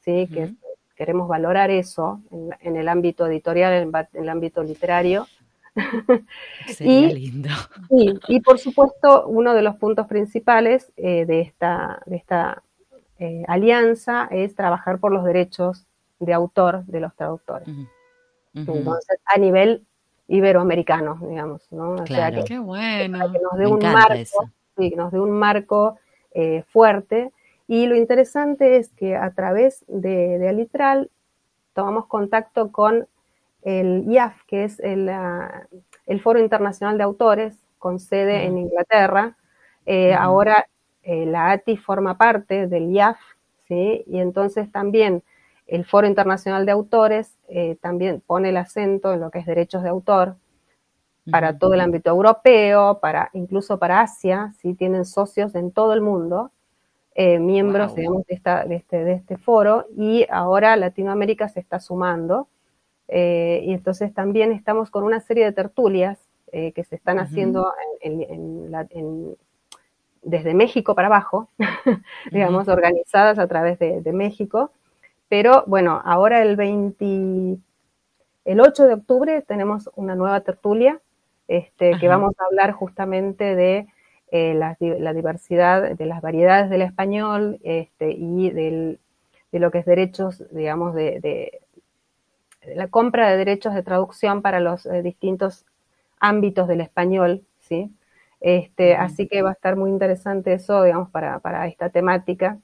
¿sí? 0.00 0.28
que 0.32 0.54
queremos 0.94 1.28
valorar 1.28 1.70
eso 1.70 2.20
en, 2.60 2.76
el 2.76 2.88
ámbito 2.88 3.26
editorial, 3.26 3.72
en, 3.72 3.92
el 4.14 4.28
ámbito 4.28 4.62
literario. 4.62 5.26
Sería 6.66 7.10
y, 7.10 7.14
lindo. 7.14 7.48
y 8.28 8.40
por 8.40 8.58
supuesto, 8.58 9.26
uno 9.26 9.54
de 9.54 9.62
los 9.62 9.76
puntos 9.76 10.06
principales 10.06 10.92
eh, 10.96 11.24
de 11.26 11.40
esta, 11.40 12.02
de 12.06 12.16
esta 12.16 12.62
eh, 13.18 13.44
alianza 13.48 14.28
es 14.30 14.54
trabajar 14.54 14.98
por 14.98 15.12
los 15.12 15.24
derechos 15.24 15.86
de 16.18 16.34
autor 16.34 16.84
de 16.86 17.00
los 17.00 17.14
traductores. 17.14 17.68
Entonces, 18.54 19.20
a 19.24 19.38
nivel 19.38 19.86
iberoamericano, 20.30 21.18
digamos, 21.28 21.70
¿no? 21.72 21.94
O 21.94 22.06
sea, 22.06 22.30
que, 22.30 22.44
Qué 22.44 22.58
bueno. 22.58 23.18
que 23.32 23.38
nos 23.40 23.58
dé 23.58 23.66
un 23.66 23.80
marco, 23.80 24.50
sí, 24.78 24.94
nos 24.96 25.10
dé 25.10 25.18
un 25.18 25.32
marco 25.32 25.98
eh, 26.32 26.62
fuerte 26.72 27.32
y 27.66 27.86
lo 27.86 27.96
interesante 27.96 28.76
es 28.76 28.90
que 28.90 29.16
a 29.16 29.32
través 29.32 29.84
de, 29.88 30.48
Alitral 30.48 31.10
tomamos 31.74 32.06
contacto 32.06 32.70
con 32.70 33.08
el 33.62 34.04
IAF, 34.08 34.34
que 34.46 34.64
es 34.64 34.78
el, 34.80 35.10
Foro 36.22 36.38
Internacional 36.38 36.96
de 36.96 37.04
Autores, 37.04 37.56
con 37.78 37.98
sede 37.98 38.44
en 38.44 38.58
Inglaterra. 38.58 39.36
Eh, 39.84 40.14
ahora 40.14 40.66
eh, 41.02 41.26
la 41.26 41.50
ATI 41.50 41.76
forma 41.76 42.16
parte 42.16 42.68
del 42.68 42.92
IAF, 42.92 43.18
¿sí? 43.66 44.04
y 44.06 44.20
entonces 44.20 44.70
también 44.70 45.24
el 45.70 45.84
Foro 45.84 46.06
Internacional 46.06 46.66
de 46.66 46.72
Autores 46.72 47.36
eh, 47.48 47.76
también 47.80 48.22
pone 48.26 48.50
el 48.50 48.56
acento 48.56 49.12
en 49.12 49.20
lo 49.20 49.30
que 49.30 49.38
es 49.38 49.46
derechos 49.46 49.82
de 49.82 49.88
autor 49.88 50.36
para 51.30 51.58
todo 51.58 51.74
el 51.74 51.80
ámbito 51.80 52.10
europeo, 52.10 52.98
para, 53.00 53.30
incluso 53.34 53.78
para 53.78 54.00
Asia, 54.00 54.52
¿sí? 54.60 54.74
tienen 54.74 55.04
socios 55.04 55.54
en 55.54 55.70
todo 55.70 55.92
el 55.92 56.00
mundo. 56.00 56.50
Eh, 57.14 57.38
miembros, 57.38 57.94
digamos, 57.94 58.24
de, 58.26 58.34
esta, 58.34 58.64
de, 58.64 58.76
este, 58.76 59.04
de 59.04 59.12
este 59.14 59.36
foro 59.36 59.86
y 59.96 60.26
ahora 60.30 60.76
Latinoamérica 60.76 61.48
se 61.48 61.60
está 61.60 61.80
sumando. 61.80 62.48
Eh, 63.08 63.62
y 63.64 63.72
entonces 63.72 64.14
también 64.14 64.52
estamos 64.52 64.90
con 64.90 65.02
una 65.02 65.20
serie 65.20 65.44
de 65.44 65.52
tertulias 65.52 66.18
eh, 66.52 66.72
que 66.72 66.84
se 66.84 66.94
están 66.94 67.18
haciendo 67.18 67.72
desde 70.22 70.54
México 70.54 70.94
para 70.94 71.08
abajo, 71.08 71.48
digamos, 72.30 72.68
organizadas 72.68 73.38
a 73.38 73.48
través 73.48 73.78
de, 73.78 74.12
México. 74.12 74.70
Pero 75.30 75.64
bueno, 75.68 76.02
ahora 76.04 76.42
el 76.42 76.56
20, 76.56 77.56
el 78.44 78.60
8 78.60 78.86
de 78.86 78.94
octubre 78.94 79.42
tenemos 79.42 79.88
una 79.94 80.16
nueva 80.16 80.40
tertulia 80.40 81.00
este, 81.46 81.98
que 81.98 82.08
vamos 82.08 82.34
a 82.38 82.44
hablar 82.44 82.72
justamente 82.72 83.54
de 83.54 83.86
eh, 84.32 84.54
la, 84.54 84.76
diversidad 85.14 85.96
de 85.96 86.06
las 86.06 86.20
variedades 86.20 86.68
del 86.68 86.82
español 86.82 87.60
este, 87.62 88.10
y 88.10 88.50
de 88.50 88.98
lo 89.52 89.70
que 89.70 89.78
es 89.78 89.86
derechos, 89.86 90.44
digamos, 90.50 90.94
de, 90.94 91.60
la 92.74 92.88
compra 92.88 93.30
de 93.30 93.36
derechos 93.36 93.72
de 93.72 93.84
traducción 93.84 94.42
para 94.42 94.58
los 94.58 94.84
eh, 94.84 95.00
distintos 95.00 95.64
ámbitos 96.18 96.66
del 96.66 96.80
español, 96.80 97.44
¿sí? 97.60 97.92
Este, 98.40 98.96
Así 98.96 99.28
que 99.28 99.42
va 99.42 99.50
a 99.50 99.52
estar 99.52 99.76
muy 99.76 99.90
interesante 99.90 100.54
eso, 100.54 100.82
digamos, 100.82 101.08
para, 101.10 101.66
esta 101.68 101.90
temática, 101.90 102.58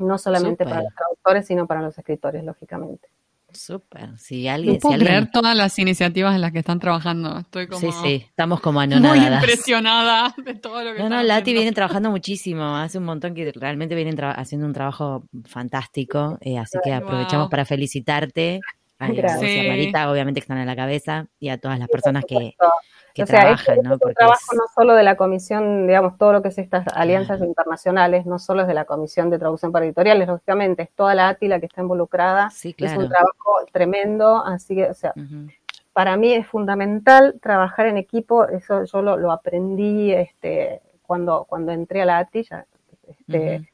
no 0.00 0.18
solamente 0.18 0.64
para 0.64 0.82
los 0.82 0.94
traductores, 0.94 1.46
sino 1.46 1.66
para 1.66 1.82
los 1.82 1.96
escritores, 1.96 2.42
lógicamente. 2.44 3.08
Súper. 3.52 4.16
Si 4.18 4.46
alguien, 4.48 4.74
no 4.74 4.80
puedo 4.80 4.98
creer 4.98 5.30
todas 5.30 5.56
las 5.56 5.78
iniciativas 5.78 6.34
en 6.34 6.40
las 6.40 6.52
que 6.52 6.60
están 6.60 6.78
trabajando. 6.78 7.38
Estoy 7.38 7.66
como. 7.66 7.80
Sí, 7.80 7.90
sí, 8.02 8.24
estamos 8.28 8.60
como 8.60 8.80
anonadadas. 8.80 9.18
Muy 9.18 9.34
impresionada 9.34 10.34
de 10.44 10.54
todo 10.54 10.84
lo 10.84 10.94
que 10.94 11.00
No, 11.00 11.08
no, 11.08 11.22
Lati 11.22 11.52
viene 11.52 11.72
trabajando 11.72 12.10
muchísimo. 12.10 12.76
Hace 12.76 12.98
un 12.98 13.04
montón 13.04 13.34
que 13.34 13.50
realmente 13.52 13.94
vienen 13.94 14.16
haciendo 14.20 14.66
un 14.66 14.72
trabajo 14.72 15.24
fantástico. 15.46 16.38
Eh, 16.40 16.58
así 16.58 16.78
que 16.82 16.92
aprovechamos 16.92 17.50
para 17.50 17.64
felicitarte. 17.64 18.60
A, 18.98 19.08
Gracias. 19.08 19.66
Marita, 19.66 20.10
obviamente 20.10 20.40
que 20.40 20.44
están 20.44 20.58
en 20.58 20.66
la 20.66 20.76
cabeza, 20.76 21.26
y 21.38 21.48
a 21.48 21.58
todas 21.58 21.78
las 21.78 21.88
personas 21.88 22.22
que, 22.26 22.54
que 23.14 23.24
trabajan, 23.24 23.78
¿no? 23.82 23.98
Porque 23.98 24.14
trabajo 24.14 24.54
no 24.54 24.64
solo 24.74 24.94
de 24.94 25.02
la 25.02 25.16
comisión, 25.16 25.86
digamos, 25.86 26.16
todo 26.18 26.32
lo 26.32 26.42
que 26.42 26.48
es 26.48 26.58
estas 26.58 26.86
alianzas 26.94 27.40
internacionales, 27.40 28.26
no 28.26 28.38
solo 28.38 28.62
es 28.62 28.68
de 28.68 28.74
la 28.74 28.84
comisión 28.84 29.30
de 29.30 29.38
traducción 29.38 29.72
para 29.72 29.84
editoriales, 29.84 30.28
lógicamente, 30.28 30.82
es 30.82 30.90
toda 30.90 31.14
la 31.14 31.28
ATILA 31.28 31.60
que 31.60 31.66
está 31.66 31.80
involucrada, 31.80 32.50
sí, 32.50 32.74
es 32.78 32.96
un 32.96 33.08
trabajo 33.08 33.58
tremendo, 33.72 34.44
así 34.44 34.74
que, 34.74 34.86
o 34.86 34.94
sea, 34.94 35.14
para 35.92 36.16
mí 36.16 36.32
es 36.32 36.46
fundamental 36.46 37.36
trabajar 37.40 37.86
en 37.86 37.96
equipo, 37.96 38.46
eso 38.46 38.84
yo 38.84 39.02
lo, 39.02 39.32
aprendí 39.32 40.12
este, 40.12 40.80
cuando, 41.02 41.44
cuando 41.48 41.72
entré 41.72 42.02
a 42.02 42.06
la 42.06 42.18
ATI, 42.18 42.46
este, 43.08 43.68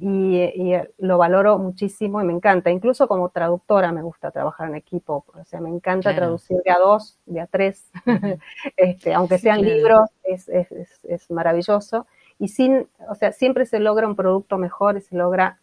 y, 0.00 0.74
lo 0.98 1.18
valoro 1.18 1.58
muchísimo 1.58 2.20
y 2.20 2.24
me 2.24 2.32
encanta. 2.32 2.70
Incluso 2.70 3.08
como 3.08 3.30
traductora 3.30 3.92
me 3.92 4.02
gusta 4.02 4.30
trabajar 4.30 4.68
en 4.68 4.76
equipo, 4.76 5.24
o 5.34 5.44
sea, 5.44 5.60
me 5.60 5.68
encanta 5.68 6.14
traducir 6.14 6.58
de 6.64 6.70
a 6.70 6.78
dos, 6.78 7.18
de 7.26 7.40
a 7.40 7.46
tres, 7.46 7.90
este, 8.76 9.14
aunque 9.14 9.38
sean 9.38 9.62
libros, 9.62 10.10
es, 10.24 10.48
es, 10.48 10.70
es, 11.02 11.30
maravilloso. 11.30 12.06
Y 12.38 12.48
sin, 12.48 12.88
o 13.08 13.14
sea, 13.14 13.32
siempre 13.32 13.66
se 13.66 13.80
logra 13.80 14.06
un 14.06 14.16
producto 14.16 14.58
mejor 14.58 14.96
y 14.96 15.00
se 15.00 15.16
logra, 15.16 15.60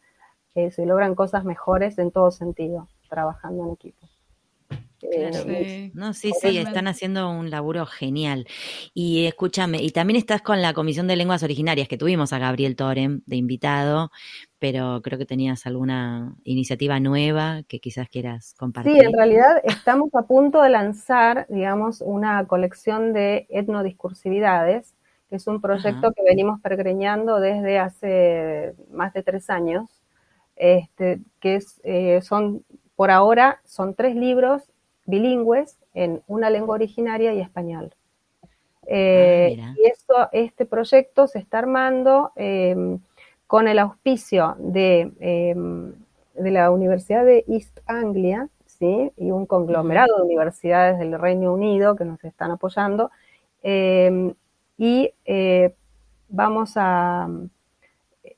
eh, 0.56 0.72
se 0.72 0.86
logran 0.86 1.16
cosas 1.16 1.46
mejores 1.46 1.98
en 1.98 2.12
todo 2.12 2.32
sentido, 2.32 2.88
trabajando 3.10 3.64
en 3.66 3.72
equipo. 3.72 4.08
Sí. 5.12 5.92
No, 5.94 6.14
sí, 6.14 6.32
sí, 6.40 6.58
están 6.58 6.88
haciendo 6.88 7.30
un 7.30 7.50
laburo 7.50 7.86
genial. 7.86 8.48
Y 8.94 9.26
escúchame, 9.26 9.82
y 9.82 9.92
también 9.92 10.18
estás 10.18 10.42
con 10.42 10.62
la 10.62 10.74
Comisión 10.74 11.08
de 11.08 11.16
Lenguas 11.16 11.44
Originarias, 11.44 11.88
que 11.88 11.98
tuvimos 11.98 12.34
a 12.34 12.40
Gabriel 12.40 12.76
Torem 12.76 13.22
de 13.26 13.36
invitado, 13.36 14.12
pero 14.60 15.02
creo 15.04 15.20
que 15.20 15.26
tenías 15.26 15.66
alguna 15.66 16.36
iniciativa 16.44 17.00
nueva 17.00 17.62
que 17.68 17.80
quizás 17.80 18.10
quieras 18.10 18.56
compartir. 18.58 18.94
Sí, 18.94 19.00
en 19.00 19.14
realidad 19.14 19.62
estamos 19.64 20.10
a 20.16 20.24
punto 20.24 20.62
de 20.62 20.70
lanzar, 20.70 21.46
digamos, 21.50 22.02
una 22.02 22.46
colección 22.48 23.14
de 23.14 23.48
etnodiscursividades, 23.50 24.96
que 25.30 25.36
es 25.38 25.48
un 25.48 25.62
proyecto 25.62 26.12
que 26.14 26.24
venimos 26.24 26.62
pergreñando 26.62 27.40
desde 27.40 27.80
hace 27.80 28.74
más 28.92 29.14
de 29.14 29.24
tres 29.24 29.50
años, 29.50 29.90
este, 30.56 31.20
que 31.40 31.56
es, 31.56 31.82
eh, 31.84 32.22
son, 32.22 32.64
por 32.96 33.12
ahora, 33.12 33.60
son 33.66 33.96
tres 33.96 34.16
libros 34.16 34.64
bilingües 35.06 35.78
en 35.94 36.22
una 36.28 36.50
lengua 36.50 36.76
originaria 36.76 37.34
y 37.34 37.42
español. 37.42 37.94
Eh, 38.88 39.58
ah, 39.62 39.74
y 39.78 39.88
esto, 39.88 40.30
este 40.32 40.66
proyecto 40.66 41.28
se 41.28 41.40
está 41.40 41.60
armando 41.60 42.32
em, 42.36 43.00
con 43.48 43.68
el 43.68 43.80
auspicio 43.80 44.56
de, 44.60 45.12
em, 45.20 45.94
de 46.36 46.52
la 46.52 46.72
Universidad 46.72 47.26
de 47.26 47.46
East 47.48 47.80
Anglia, 47.88 48.50
¿sí? 48.66 49.12
y 49.18 49.32
un 49.32 49.46
conglomerado 49.46 50.18
de 50.18 50.24
universidades 50.24 51.00
del 51.00 51.20
Reino 51.20 51.54
Unido 51.54 51.96
que 51.96 52.06
nos 52.06 52.24
están 52.24 52.52
apoyando, 52.52 53.12
em, 53.64 54.34
y 54.78 55.12
eh, 55.26 55.74
vamos 56.30 56.74
a, 56.76 57.30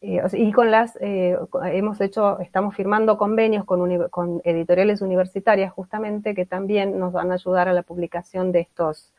eh, 0.07 0.21
y 0.33 0.51
con 0.51 0.71
las, 0.71 0.97
eh, 1.01 1.37
hemos 1.65 1.99
hecho, 1.99 2.39
estamos 2.39 2.75
firmando 2.75 3.17
convenios 3.17 3.65
con, 3.65 4.07
con, 4.09 4.41
editoriales 4.45 5.01
universitarias 5.01 5.73
justamente 5.73 6.33
que 6.33 6.45
también 6.45 6.97
nos 6.97 7.11
van 7.11 7.31
a 7.31 7.33
ayudar 7.33 7.67
a 7.67 7.73
la 7.73 7.83
publicación 7.83 8.51
de 8.51 8.61
estos, 8.61 9.13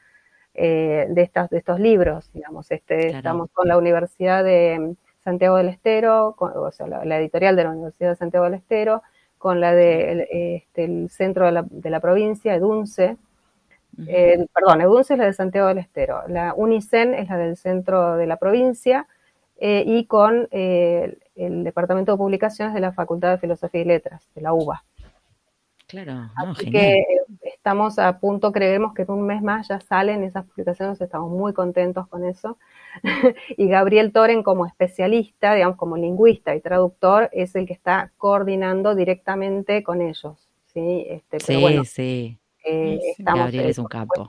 de 0.55 1.23
estas, 1.23 1.51
de 1.51 1.59
estos 1.59 1.79
libros, 1.79 2.33
digamos, 2.33 2.71
este, 2.73 3.17
estamos 3.17 3.49
con 3.53 3.69
la 3.69 3.79
Universidad 3.79 4.43
de 4.43 4.97
Santiago 5.23 5.57
del 5.57 5.69
Estero, 5.69 6.35
o 6.39 6.71
sea, 6.73 6.87
la, 6.87 7.19
editorial 7.19 7.55
de 7.55 7.65
la 7.65 7.71
Universidad 7.71 8.11
de 8.11 8.17
Santiago 8.17 8.47
del 8.47 8.55
Estero, 8.55 9.03
con 9.37 9.61
la 9.61 9.75
del 9.75 10.19
de, 10.19 10.57
este, 10.57 11.09
centro 11.11 11.47
de 11.47 11.53
la, 11.53 11.67
de 11.69 11.91
la, 11.91 12.01
provincia, 12.01 12.55
EDUNCE, 12.55 13.17
eh, 14.07 14.47
perdón, 14.55 14.81
EDUNCE 14.81 15.15
es 15.15 15.19
la 15.19 15.27
de 15.27 15.33
Santiago 15.33 15.69
del 15.69 15.79
Estero, 15.79 16.23
la 16.29 16.55
UNICEN 16.55 17.15
es 17.15 17.29
la 17.29 17.37
del 17.37 17.57
centro 17.57 18.17
de 18.17 18.27
la 18.27 18.37
provincia, 18.37 19.07
eh, 19.61 19.83
y 19.85 20.07
con 20.07 20.47
eh, 20.53 21.19
el 21.35 21.65
Departamento 21.65 22.13
de 22.13 22.19
Publicaciones 22.19 22.75
de 22.75 22.81
la 22.81 22.93
Facultad 22.93 23.33
de 23.33 23.39
Filosofía 23.39 23.81
y 23.81 23.85
Letras, 23.85 24.29
de 24.37 24.41
la 24.41 24.53
UBA. 24.53 24.85
Claro, 25.89 26.31
Así 26.37 26.71
que 26.71 27.03
estamos 27.43 27.99
a 27.99 28.19
punto, 28.21 28.53
creemos 28.53 28.93
que 28.95 29.03
en 29.03 29.11
un 29.11 29.27
mes 29.27 29.43
más 29.43 29.69
ya 29.69 29.81
salen 29.81 30.23
esas 30.23 30.45
publicaciones, 30.45 31.01
estamos 31.01 31.31
muy 31.31 31.55
contentos 31.55 32.07
con 32.09 32.25
eso. 32.25 32.59
y 33.57 33.69
Gabriel 33.69 34.13
Toren 34.13 34.43
como 34.43 34.67
especialista, 34.67 35.55
digamos 35.55 35.77
como 35.77 35.97
lingüista 35.97 36.55
y 36.55 36.61
traductor, 36.61 37.31
es 37.33 37.57
el 37.57 37.67
que 37.67 37.73
está 37.73 38.13
coordinando 38.19 38.95
directamente 38.95 39.83
con 39.83 40.03
ellos. 40.03 40.49
Sí, 40.67 41.07
este, 41.09 41.41
sí, 41.41 41.85
sí. 41.87 42.39
Eh, 42.65 43.01
Gabriel 43.19 43.67
es 43.71 43.79
un 43.79 43.87
campo. 43.87 44.29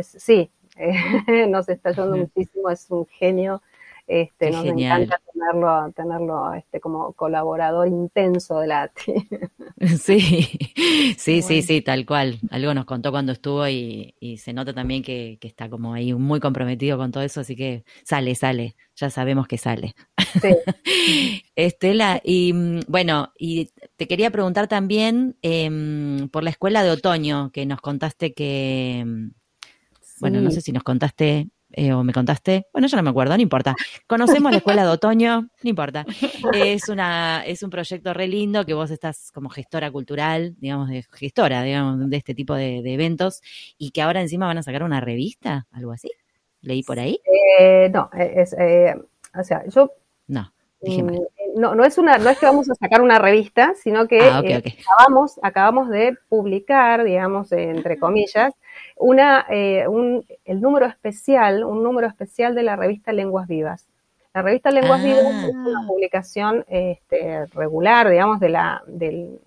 sí, 0.00 0.50
nos 1.48 1.68
está 1.68 1.90
ayudando 1.90 2.16
muchísimo, 2.16 2.70
es 2.70 2.88
un 2.90 3.04
genio 3.06 3.60
este, 4.06 4.50
nos 4.50 4.66
encanta 4.66 5.18
tenerlo, 5.32 5.92
tenerlo 5.92 6.52
este, 6.52 6.78
como 6.78 7.14
colaborador 7.14 7.88
intenso 7.88 8.58
de 8.58 8.66
la 8.66 8.92
Sí, 9.98 10.20
sí, 11.16 11.42
sí, 11.42 11.62
sí, 11.62 11.80
tal 11.80 12.04
cual. 12.04 12.38
Algo 12.50 12.74
nos 12.74 12.84
contó 12.84 13.10
cuando 13.10 13.32
estuvo 13.32 13.66
y, 13.66 14.14
se 14.38 14.52
nota 14.52 14.74
también 14.74 15.02
que, 15.02 15.38
está 15.40 15.70
como 15.70 15.94
ahí 15.94 16.12
muy 16.12 16.38
comprometido 16.38 16.98
con 16.98 17.12
todo 17.12 17.22
eso, 17.22 17.40
así 17.40 17.56
que 17.56 17.84
sale, 18.04 18.34
sale, 18.34 18.76
ya 18.94 19.08
sabemos 19.08 19.46
que 19.46 19.56
sale. 19.56 19.94
Estela, 21.56 22.20
y 22.22 22.52
mm, 22.52 22.80
bueno, 22.88 23.32
y 23.38 23.70
te 23.96 24.06
quería 24.06 24.30
preguntar 24.30 24.68
también 24.68 25.36
em, 25.40 26.28
por 26.28 26.44
la 26.44 26.50
escuela 26.50 26.82
de 26.82 26.90
otoño, 26.90 27.50
que 27.52 27.64
nos 27.64 27.80
contaste 27.80 28.34
que, 28.34 29.02
mm, 29.06 29.30
bueno, 30.20 30.40
no 30.40 30.50
sé 30.50 30.60
si 30.60 30.72
nos 30.72 30.82
contaste 30.82 31.48
eh, 31.76 31.92
o 31.92 32.04
me 32.04 32.12
contaste, 32.12 32.66
bueno, 32.72 32.88
yo 32.88 32.96
no 32.96 33.02
me 33.02 33.10
acuerdo, 33.10 33.36
no 33.36 33.42
importa. 33.42 33.74
Conocemos 34.06 34.52
la 34.52 34.58
escuela 34.58 34.82
de 34.82 34.88
otoño, 34.90 35.48
no 35.62 35.70
importa. 35.70 36.04
Es 36.52 36.88
una, 36.88 37.44
es 37.46 37.62
un 37.62 37.70
proyecto 37.70 38.14
re 38.14 38.28
lindo 38.28 38.64
que 38.64 38.74
vos 38.74 38.90
estás 38.90 39.30
como 39.32 39.48
gestora 39.48 39.90
cultural, 39.90 40.54
digamos, 40.58 40.88
de 40.88 41.04
gestora, 41.12 41.62
digamos, 41.62 42.08
de 42.08 42.16
este 42.16 42.34
tipo 42.34 42.54
de, 42.54 42.78
eventos, 42.94 43.40
y 43.76 43.90
que 43.90 44.02
ahora 44.02 44.20
encima 44.20 44.46
van 44.46 44.58
a 44.58 44.62
sacar 44.62 44.82
una 44.82 45.00
revista, 45.00 45.66
algo 45.72 45.92
así. 45.92 46.10
¿Leí 46.60 46.82
por 46.82 46.98
ahí? 46.98 47.20
Eh, 47.58 47.90
no, 47.92 48.08
es, 48.16 48.54
eh, 48.58 48.94
o 49.38 49.42
sea, 49.42 49.64
yo 49.68 49.90
no. 50.28 50.52
Dije 50.80 51.02
mm, 51.02 51.26
No, 51.54 51.74
no 51.74 51.84
es 51.84 51.98
una, 51.98 52.18
no 52.18 52.30
es 52.30 52.38
que 52.38 52.46
vamos 52.46 52.68
a 52.70 52.74
sacar 52.74 53.00
una 53.00 53.18
revista, 53.18 53.74
sino 53.80 54.08
que 54.08 54.20
ah, 54.20 54.38
Acabamos, 54.38 55.38
acabamos 55.42 55.88
de 55.88 56.16
publicar, 56.28 57.04
digamos, 57.04 57.52
entre 57.52 57.98
comillas, 57.98 58.52
una, 58.96 59.46
eh, 59.48 59.86
un, 59.86 60.24
el 60.44 60.60
número 60.60 60.86
especial, 60.86 61.64
un 61.64 61.82
número 61.82 62.06
especial 62.06 62.54
de 62.54 62.62
la 62.64 62.76
revista 62.76 63.12
Lenguas 63.12 63.46
Vivas. 63.46 63.86
La 64.34 64.42
revista 64.42 64.72
Lenguas 64.72 65.00
ah. 65.00 65.04
Vivas 65.04 65.44
es 65.44 65.54
una 65.54 65.86
publicación 65.86 66.64
este, 66.68 67.46
regular, 67.46 68.10
digamos, 68.10 68.40
de 68.40 68.48
la, 68.48 68.82
del, 68.86 69.38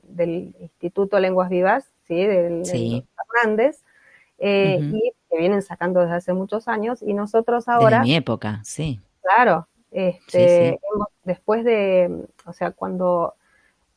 Instituto 0.59 1.19
Lenguas 1.19 1.49
Vivas, 1.49 1.91
¿sí? 2.07 2.25
Del, 2.25 2.65
sí. 2.65 3.05
Fernández, 3.15 3.83
eh, 4.39 4.79
y 4.81 5.11
que 5.29 5.37
vienen 5.37 5.61
sacando 5.61 5.99
desde 5.99 6.15
hace 6.15 6.33
muchos 6.33 6.69
años, 6.69 7.01
y 7.01 7.13
nosotros 7.13 7.67
ahora... 7.67 8.01
Mi 8.01 8.15
época, 8.15 8.61
sí. 8.63 9.01
Claro, 9.21 9.67
este, 9.91 10.79
después 11.27 11.63
de, 11.63 12.25
o 12.45 12.53
sea, 12.53 12.71
cuando 12.71 13.35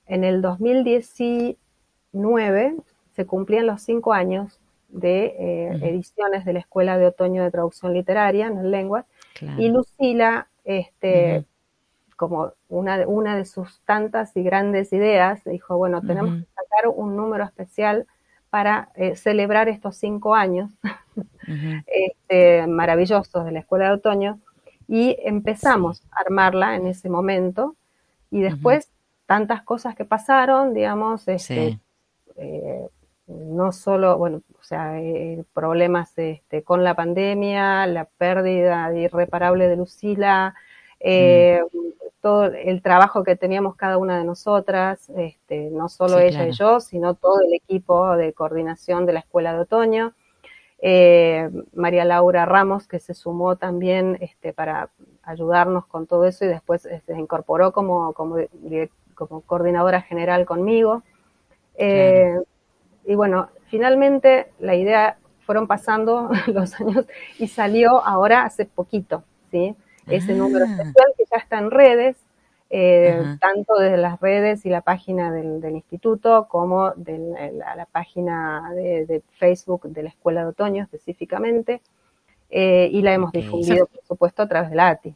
en 0.07 0.25
el 0.25 0.43
2019 0.43 2.77
se 3.13 3.27
cumplían 3.27 3.67
los 3.67 3.81
cinco 3.83 4.13
años 4.13 4.61
de 4.89 5.37
eh, 5.39 5.79
ediciones 5.83 6.45
de 6.45 6.53
la 6.53 6.59
Escuela 6.59 6.99
de 6.99 7.07
Otoño 7.07 7.43
de 7.45 7.53
Traducción 7.53 7.95
Literaria 7.95 8.49
en 8.49 8.71
lenguas. 8.71 9.07
Y 9.57 9.69
Lucila, 9.69 10.49
este, 10.65 11.47
como 12.17 12.53
una, 12.69 13.07
una 13.07 13.37
de 13.37 13.45
sus 13.45 13.81
tantas 13.83 14.37
y 14.37 14.43
grandes 14.43 14.93
ideas, 14.93 15.45
dijo, 15.45 15.79
bueno, 15.79 16.03
tenemos 16.03 16.41
que 16.41 16.47
sacar 16.55 16.89
un 16.93 17.15
número 17.17 17.45
especial 17.45 18.09
para 18.51 18.91
eh, 18.97 19.15
celebrar 19.15 19.69
estos 19.69 19.97
cinco 19.97 20.35
años 20.35 20.73
este, 21.87 22.67
maravillosos 22.67 23.45
de 23.45 23.53
la 23.53 23.61
Escuela 23.61 23.87
de 23.87 23.93
Otoño. 23.93 24.41
Y 24.91 25.17
empezamos 25.23 26.03
a 26.11 26.23
armarla 26.23 26.75
en 26.75 26.89
ese 26.89 27.09
momento. 27.09 27.77
Y 28.29 28.41
después, 28.41 28.91
tantas 29.25 29.63
cosas 29.63 29.95
que 29.95 30.05
pasaron, 30.05 30.75
digamos, 30.75 31.29
este, 31.29 31.79
eh, 32.37 32.89
no 33.29 33.71
solo, 33.71 34.19
bueno, 34.19 34.43
o 34.59 34.65
sea, 34.65 35.01
eh, 35.01 35.45
problemas 35.55 36.19
este, 36.19 36.65
con 36.65 36.83
la 36.83 36.97
pandemia, 36.97 37.87
la 37.87 38.05
pérdida 38.05 38.93
irreparable 38.93 39.69
de 39.69 39.77
Lucila, 39.77 40.57
eh, 40.99 41.63
mm. 41.73 41.79
todo 42.21 42.47
el 42.47 42.83
trabajo 42.83 43.23
que 43.23 43.37
teníamos 43.37 43.77
cada 43.77 43.97
una 43.97 44.19
de 44.19 44.25
nosotras, 44.25 45.09
este, 45.17 45.71
no 45.71 45.89
solo 45.89 46.19
ella 46.19 46.49
y 46.49 46.51
yo, 46.51 46.81
sino 46.81 47.15
todo 47.15 47.41
el 47.47 47.55
equipo 47.55 48.17
de 48.17 48.33
coordinación 48.33 49.07
de 49.07 49.13
la 49.13 49.21
Escuela 49.21 49.53
de 49.53 49.61
Otoño. 49.61 50.15
Eh, 50.83 51.51
María 51.75 52.05
Laura 52.05 52.47
Ramos, 52.47 52.87
que 52.87 53.01
se 53.01 53.15
sumó 53.15 53.57
también 53.57 54.17
este, 54.21 54.53
para 54.53 54.89
ayudarnos 55.23 55.87
con 55.87 56.07
todo 56.07 56.25
eso 56.25 56.45
y 56.45 56.49
después 56.49 56.83
se 56.83 57.19
incorporó 57.19 57.73
como, 57.73 58.15
como, 58.15 58.37
como 59.15 59.41
coordinadora 59.43 60.01
general 60.01 60.47
conmigo 60.47 61.03
y 63.05 63.15
bueno, 63.15 63.49
finalmente 63.67 64.53
la 64.59 64.75
idea 64.75 65.19
fueron 65.41 65.67
pasando 65.67 66.31
los 66.47 66.81
años 66.81 67.07
y 67.39 67.49
salió 67.49 68.05
ahora 68.07 68.45
hace 68.45 68.67
poquito, 68.67 69.25
¿sí? 69.51 69.75
Ese 70.07 70.35
número 70.35 70.65
ah. 70.69 70.71
especial 70.71 71.07
que 71.17 71.25
ya 71.31 71.39
está 71.39 71.59
en 71.59 71.71
redes, 71.71 72.17
eh, 72.71 73.37
tanto 73.41 73.75
desde 73.75 73.97
las 73.97 74.21
redes 74.21 74.65
y 74.65 74.71
la 74.71 74.81
página 74.81 75.33
del, 75.33 75.75
instituto 75.75 76.47
como 76.49 76.93
de 76.93 77.19
la, 77.53 77.87
página 77.91 78.71
de, 78.75 79.23
Facebook 79.39 79.89
de 79.89 80.05
la 80.05 80.09
Escuela 80.11 80.43
de 80.43 80.49
Otoño 80.49 80.83
específicamente, 80.85 81.81
eh, 82.49 82.89
y 82.93 83.03
la 83.03 83.13
hemos 83.13 83.33
difundido, 83.33 83.87
por 83.87 84.05
supuesto, 84.05 84.43
a 84.43 84.49
través 84.49 84.71
de 84.71 84.77
la 84.77 84.89
ATI. 84.89 85.15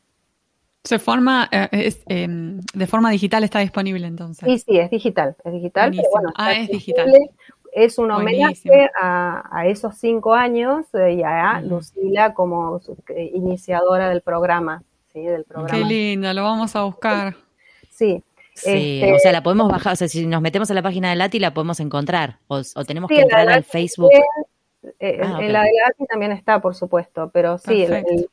Se 0.84 0.98
forma, 0.98 1.48
eh, 1.50 1.92
em, 2.06 2.60
de 2.74 2.86
forma 2.86 3.10
digital 3.10 3.42
está 3.42 3.60
disponible 3.60 4.06
entonces. 4.06 4.46
Sí, 4.46 4.58
sí, 4.58 4.78
es 4.78 4.90
digital, 4.90 5.34
es 5.42 5.52
digital, 5.52 5.92
pero 5.92 6.08
bueno, 6.12 6.32
ah, 6.36 6.52
es 6.52 6.68
digital 6.68 7.10
es 7.74 7.98
un 7.98 8.10
homenaje 8.12 8.88
a, 9.00 9.64
esos 9.66 9.96
cinco 9.96 10.32
años 10.32 10.86
eh, 10.94 11.14
y 11.14 11.22
a 11.22 11.60
Lucila 11.60 12.32
como 12.32 12.80
iniciadora 13.32 14.08
del 14.08 14.22
programa, 14.22 14.82
¿sí? 15.12 15.22
Del 15.22 15.44
programa. 15.44 15.76
Qué 15.76 15.84
linda, 15.84 16.32
lo 16.32 16.44
vamos 16.44 16.76
a 16.76 16.84
buscar. 16.84 17.34
Sí. 17.94 18.22
Sí, 18.54 19.00
este 19.02 19.14
o 19.14 19.18
sea, 19.18 19.32
la 19.32 19.42
podemos 19.42 19.68
bajar, 19.68 19.94
o 19.94 19.96
sea, 19.96 20.06
si 20.06 20.26
nos 20.26 20.40
metemos 20.40 20.70
en 20.70 20.76
la 20.76 20.82
página 20.82 21.10
de 21.10 21.16
Lati 21.16 21.40
la 21.40 21.52
podemos 21.52 21.80
encontrar, 21.80 22.38
o, 22.46 22.62
tenemos 22.86 23.08
que 23.08 23.22
entrar 23.22 23.48
al 23.48 23.64
Facebook. 23.64 24.12
Eh, 25.00 25.18
ah, 25.20 25.38
en 25.40 25.52
la 25.52 25.62
de 25.62 25.70
Lati 25.72 26.06
también 26.06 26.30
está, 26.30 26.60
por 26.60 26.76
supuesto, 26.76 27.30
pero 27.32 27.58
sí, 27.58 27.82
el, 27.82 28.28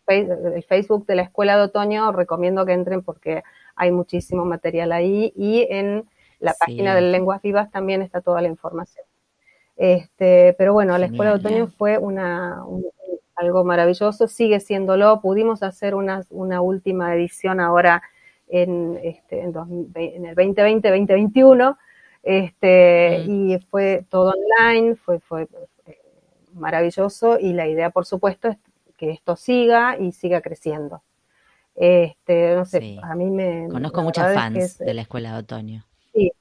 Facebook 0.68 1.08
de 1.08 1.16
la 1.16 1.24
Escuela 1.24 1.58
de 1.58 1.64
Otoño 1.64 2.12
recomiendo 2.12 2.68
que 2.68 2.74
entren 2.74 3.02
porque 3.02 3.42
hay 3.76 3.92
muchísimo 3.92 4.46
material 4.46 4.92
ahí 4.92 5.34
y 5.36 5.66
en 5.72 6.06
la 6.40 6.54
página 6.54 6.94
de 6.94 7.02
Lenguas 7.02 7.42
Vivas 7.42 7.72
también 7.72 8.04
está 8.04 8.22
toda 8.22 8.42
la 8.44 8.48
información. 8.48 9.06
Este, 9.76 10.54
pero 10.60 10.74
bueno, 10.74 10.96
la 11.00 11.08
Escuela 11.08 11.32
de 11.32 11.40
Otoño 11.40 11.68
fue 11.68 11.98
una, 11.98 12.64
algo 13.36 13.64
maravilloso, 13.64 14.28
sigue 14.28 14.60
siéndolo. 14.60 15.20
Pudimos 15.22 15.64
hacer 15.64 15.96
una, 15.96 16.22
una 16.30 16.62
última 16.62 17.16
edición 17.16 17.60
ahora 17.60 18.04
en, 18.52 19.00
este, 19.02 19.42
en, 19.42 19.54
en 19.96 20.26
el 20.26 20.36
2020-2021 20.36 21.78
este, 22.24 23.24
y 23.26 23.58
fue 23.70 24.06
todo 24.10 24.34
online, 24.34 24.96
fue, 24.96 25.20
fue 25.20 25.48
eh, 25.88 25.98
maravilloso 26.54 27.40
y 27.40 27.54
la 27.54 27.68
idea, 27.68 27.90
por 27.90 28.06
supuesto, 28.06 28.50
es 28.50 28.58
que 28.98 29.10
esto 29.10 29.36
siga 29.36 29.98
y 29.98 30.12
siga 30.12 30.42
creciendo. 30.42 31.02
Este, 31.74 32.56
no 32.56 32.66
sé, 32.66 33.00
a 33.02 33.16
mí 33.16 33.32
me... 33.32 33.68
Conozco 33.70 34.04
muchas 34.04 34.36
fans 34.36 34.78
de 34.78 34.94
la 34.94 35.02
escuela 35.02 35.34
de 35.34 35.40
otoño. 35.40 35.86
Sí. 36.14 36.32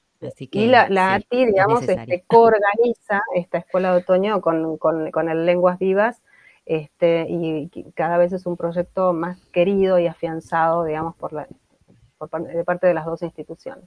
y 0.51 0.67
la, 0.67 0.87
la 0.89 1.15
ATI, 1.15 1.47
digamos, 1.47 1.87
este, 1.87 2.23
coorganiza 2.27 3.23
esta 3.33 3.57
escuela 3.57 3.91
de 3.91 4.01
otoño 4.01 4.39
con, 4.39 4.77
con, 4.77 5.29
el 5.29 5.45
Lenguas 5.47 5.79
Vivas 5.79 6.21
este, 6.67 7.25
y 7.27 7.71
cada 7.95 8.19
vez 8.19 8.33
es 8.33 8.45
un 8.45 8.55
proyecto 8.55 9.13
más 9.13 9.39
querido 9.47 9.97
y 9.97 10.05
afianzado, 10.05 10.83
digamos, 10.83 11.15
por 11.15 11.33
la, 11.33 11.47
de 12.27 12.63
parte 12.63 12.87
de 12.87 12.93
las 12.93 13.05
dos 13.05 13.21
instituciones. 13.21 13.85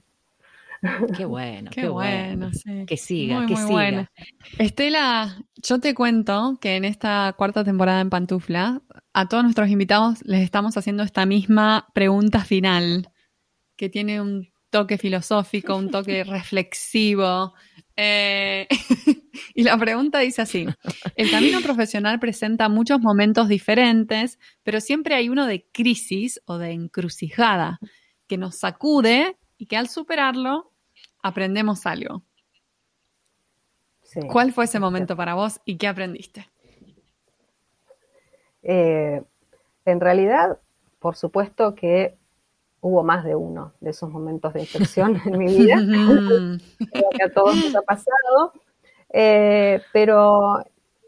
Qué 1.15 1.25
bueno, 1.25 1.71
qué, 1.73 1.87
bueno. 1.87 2.51
Que 2.87 2.97
siga, 2.97 3.45
que 3.45 3.55
siga. 3.55 4.11
Estela, 4.57 5.37
yo 5.55 5.79
te 5.79 5.93
cuento 5.93 6.57
que 6.61 6.75
en 6.75 6.85
esta 6.85 7.33
cuarta 7.37 7.63
temporada 7.63 8.01
en 8.01 8.09
Pantufla, 8.09 8.81
a 9.13 9.27
todos 9.27 9.43
nuestros 9.43 9.69
invitados 9.69 10.23
les 10.25 10.41
estamos 10.41 10.77
haciendo 10.77 11.03
esta 11.03 11.25
misma 11.25 11.87
pregunta 11.93 12.43
final, 12.43 13.09
que 13.75 13.89
tiene 13.89 14.21
un 14.21 14.49
toque 14.69 14.97
filosófico, 14.97 15.75
un 15.75 15.89
toque 15.89 16.23
reflexivo. 16.23 17.53
Eh, 17.95 18.67
y 19.55 19.63
la 19.63 19.77
pregunta 19.77 20.19
dice 20.19 20.41
así, 20.41 20.67
el 21.15 21.31
camino 21.31 21.61
profesional 21.61 22.19
presenta 22.19 22.67
muchos 22.67 22.99
momentos 22.99 23.47
diferentes, 23.47 24.37
pero 24.63 24.81
siempre 24.81 25.15
hay 25.15 25.29
uno 25.29 25.45
de 25.45 25.65
crisis 25.71 26.41
o 26.45 26.57
de 26.57 26.71
encrucijada 26.71 27.79
que 28.27 28.37
nos 28.37 28.55
sacude 28.55 29.37
y 29.57 29.67
que 29.67 29.77
al 29.77 29.87
superarlo 29.89 30.71
aprendemos 31.21 31.85
algo. 31.85 32.23
¿Cuál 34.31 34.53
fue 34.53 34.65
ese 34.65 34.79
momento 34.79 35.15
para 35.15 35.33
vos 35.33 35.59
y 35.65 35.77
qué 35.77 35.87
aprendiste? 35.87 36.49
Eh, 38.63 39.21
en 39.85 39.99
realidad, 39.99 40.59
por 40.99 41.15
supuesto 41.15 41.75
que 41.75 42.17
hubo 42.81 43.03
más 43.03 43.23
de 43.25 43.35
uno 43.35 43.73
de 43.79 43.89
esos 43.89 44.09
momentos 44.09 44.53
de 44.53 44.61
inflexión 44.61 45.21
en 45.25 45.37
mi 45.37 45.47
vida. 45.47 45.75
creo 46.91 47.09
que 47.09 47.23
a 47.23 47.33
todos 47.33 47.55
nos 47.55 47.75
ha 47.75 47.81
pasado. 47.81 48.53
Eh, 49.09 49.81
pero 49.91 50.63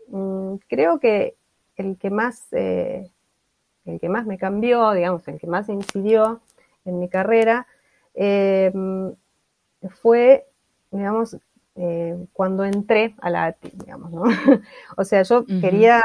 mm, 0.08 0.56
creo 0.68 1.00
que 1.00 1.36
el 1.76 1.98
que 1.98 2.10
más 2.10 2.48
eh, 2.52 3.12
el 3.86 4.00
que 4.00 4.10
más 4.10 4.26
me 4.26 4.38
cambió, 4.38 4.92
digamos, 4.92 5.28
el 5.28 5.40
que 5.40 5.48
más 5.48 5.70
incidió 5.70 6.42
en 6.88 7.00
mi 7.00 7.10
carrera, 7.10 7.68
eh, 8.20 8.72
fue, 10.02 10.48
digamos, 10.92 11.38
eh, 11.76 12.18
cuando 12.34 12.66
entré 12.66 13.16
a 13.22 13.30
la 13.30 13.46
ATI, 13.46 13.72
digamos, 13.76 14.12
¿no? 14.12 14.24
o 14.98 15.04
sea, 15.04 15.22
yo 15.22 15.46
quería 15.46 16.02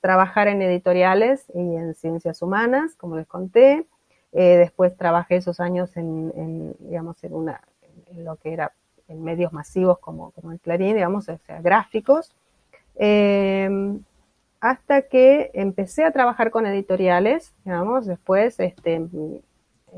trabajar 0.00 0.46
en 0.46 0.62
editoriales 0.62 1.44
y 1.52 1.58
en 1.58 1.94
ciencias 1.94 2.40
humanas, 2.40 2.94
como 2.94 3.16
les 3.16 3.26
conté. 3.26 3.86
Eh, 4.32 4.56
después 4.58 4.96
trabajé 4.96 5.36
esos 5.36 5.58
años 5.58 5.96
en, 5.96 6.76
digamos, 6.78 7.22
en, 7.24 7.34
una, 7.34 7.60
en 8.06 8.24
lo 8.24 8.36
que 8.36 8.52
era 8.52 8.72
en 9.08 9.22
medios 9.24 9.52
masivos 9.52 9.98
como, 9.98 10.30
como 10.32 10.52
el 10.52 10.60
Clarín, 10.60 10.94
digamos, 10.94 11.28
o 11.28 11.38
sea, 11.38 11.60
gráficos. 11.60 12.32
hasta 14.60 15.02
que 15.02 15.50
empecé 15.54 16.04
a 16.04 16.12
trabajar 16.12 16.50
con 16.50 16.66
editoriales, 16.66 17.52
digamos, 17.64 18.06
después 18.06 18.58
este, 18.60 19.06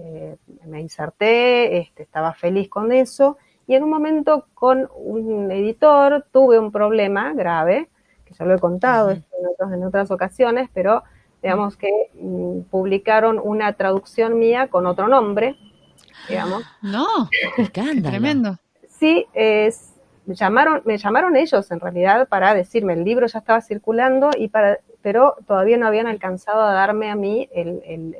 eh, 0.00 0.36
me 0.64 0.80
inserté, 0.80 1.78
este, 1.78 2.04
estaba 2.04 2.32
feliz 2.32 2.68
con 2.68 2.92
eso, 2.92 3.36
y 3.66 3.74
en 3.74 3.82
un 3.82 3.90
momento 3.90 4.46
con 4.54 4.88
un 4.94 5.50
editor 5.50 6.24
tuve 6.30 6.58
un 6.58 6.70
problema 6.70 7.32
grave, 7.34 7.88
que 8.24 8.34
ya 8.34 8.44
lo 8.44 8.54
he 8.54 8.58
contado 8.58 9.10
en, 9.10 9.84
otras, 9.84 10.10
ocasiones, 10.10 10.70
pero 10.72 11.02
digamos 11.42 11.76
que 11.76 11.90
mm, 12.14 12.60
publicaron 12.70 13.40
una 13.42 13.72
traducción 13.72 14.38
mía 14.38 14.68
con 14.68 14.86
otro 14.86 15.08
nombre, 15.08 15.56
digamos. 16.28 16.62
No, 16.80 17.28
tremendo. 18.02 18.56
Sí, 18.88 19.26
es, 19.34 19.94
me 20.26 20.34
llamaron, 20.34 20.82
me 20.84 20.96
llamaron 20.96 21.36
ellos 21.36 21.70
en 21.70 21.80
realidad 21.80 22.28
para 22.28 22.54
decirme, 22.54 22.92
el 22.92 23.04
libro 23.04 23.26
ya 23.26 23.40
estaba 23.40 23.60
circulando 23.60 24.30
y 24.36 24.48
para 24.48 24.78
pero 25.02 25.36
todavía 25.46 25.76
no 25.76 25.86
habían 25.86 26.06
alcanzado 26.06 26.62
a 26.62 26.72
darme 26.72 27.10
a 27.10 27.14
mí 27.14 27.48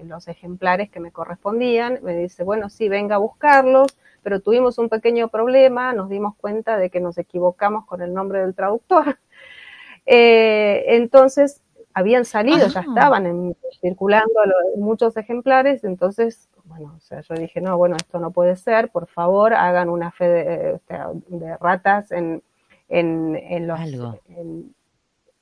los 0.05 0.29
ejemplares 0.29 0.91
que 0.91 1.01
me 1.01 1.11
correspondían. 1.11 1.99
Me 2.03 2.17
dice, 2.17 2.45
bueno, 2.45 2.69
sí, 2.69 2.89
venga 2.89 3.17
a 3.17 3.19
buscarlos, 3.19 3.97
pero 4.23 4.41
tuvimos 4.41 4.79
un 4.79 4.89
pequeño 4.89 5.29
problema, 5.29 5.93
nos 5.93 6.09
dimos 6.09 6.37
cuenta 6.37 6.77
de 6.77 6.91
que 6.91 7.01
nos 7.01 7.19
equivocamos 7.19 7.85
con 7.87 8.03
el 8.03 8.15
nombre 8.15 8.41
del 8.41 8.55
traductor. 8.55 9.19
Eh, 10.11 10.97
entonces, 10.97 11.61
habían 11.93 12.25
salido, 12.25 12.67
ya 12.69 12.81
estaban 12.81 13.55
circulando 13.79 14.41
muchos 14.77 15.15
ejemplares, 15.19 15.85
entonces, 15.85 16.49
bueno, 16.65 16.95
o 16.97 17.01
sea, 17.01 17.21
yo 17.21 17.35
dije, 17.35 17.61
no, 17.61 17.77
bueno, 17.77 17.97
esto 17.97 18.19
no 18.19 18.31
puede 18.31 18.57
ser, 18.57 18.91
por 18.91 19.07
favor, 19.07 19.53
hagan 19.53 19.91
una 19.91 20.11
fe 20.11 20.81
de, 20.89 21.57
ratas 21.61 22.11
en, 22.11 22.43
en, 22.89 23.67
los... 23.67 23.79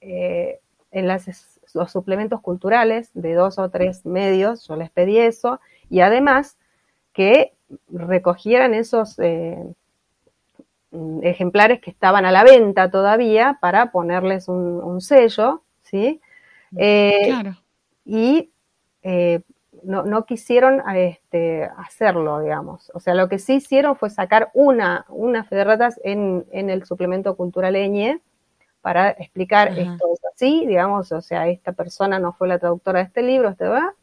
Eh, 0.01 0.61
en 0.91 1.09
los 1.09 1.91
suplementos 1.93 2.41
culturales 2.41 3.11
de 3.15 3.35
dos 3.35 3.59
o 3.59 3.71
tres 3.71 4.07
medios, 4.07 4.67
yo 4.67 4.77
les 4.77 4.91
pedí 4.91 5.19
eso, 5.19 5.61
y 5.91 6.01
además 6.01 6.57
que 7.13 7.53
recogieran 7.89 8.75
esos 8.75 9.19
eh, 9.19 9.63
ejemplares 11.23 11.81
que 11.81 11.91
estaban 11.91 12.25
a 12.25 12.33
la 12.33 12.45
venta 12.45 12.91
todavía 12.91 13.59
para 13.61 13.91
ponerles 13.91 14.49
un, 14.49 15.01
sello, 15.01 15.63
¿sí? 15.83 16.21
Eh, 16.77 17.27
claro. 17.27 17.57
Y 18.05 18.51
eh, 19.03 19.41
no, 19.83 20.25
quisieron 20.25 20.83
este, 20.95 21.69
hacerlo, 21.77 22.41
digamos. 22.41 22.91
O 22.95 23.01
sea, 23.01 23.15
lo 23.15 23.29
que 23.29 23.39
sí 23.39 23.55
hicieron 23.55 23.97
fue 23.97 24.11
sacar 24.11 24.51
una, 24.55 25.07
una 25.09 25.45
fe 25.45 25.57
de 25.57 25.65
ratas 25.65 26.01
en, 26.03 26.45
en 26.51 26.71
el 26.71 26.85
suplemento 26.85 27.37
cultural 27.37 27.77
Eñe, 27.77 28.21
para 28.87 29.11
explicar 29.11 29.77
esto 29.77 30.07
es 30.15 30.21
así, 30.33 30.65
digamos, 30.65 31.11
o 31.11 31.21
sea, 31.21 31.49
esta 31.49 31.73
persona 31.73 32.21
no 32.21 32.33
fue 32.33 32.47
la 32.47 32.61
traductora 32.61 33.01
de 33.01 33.07
este 33.07 33.21
libro, 33.21 33.49
este 33.49 33.67
va, 33.67 33.95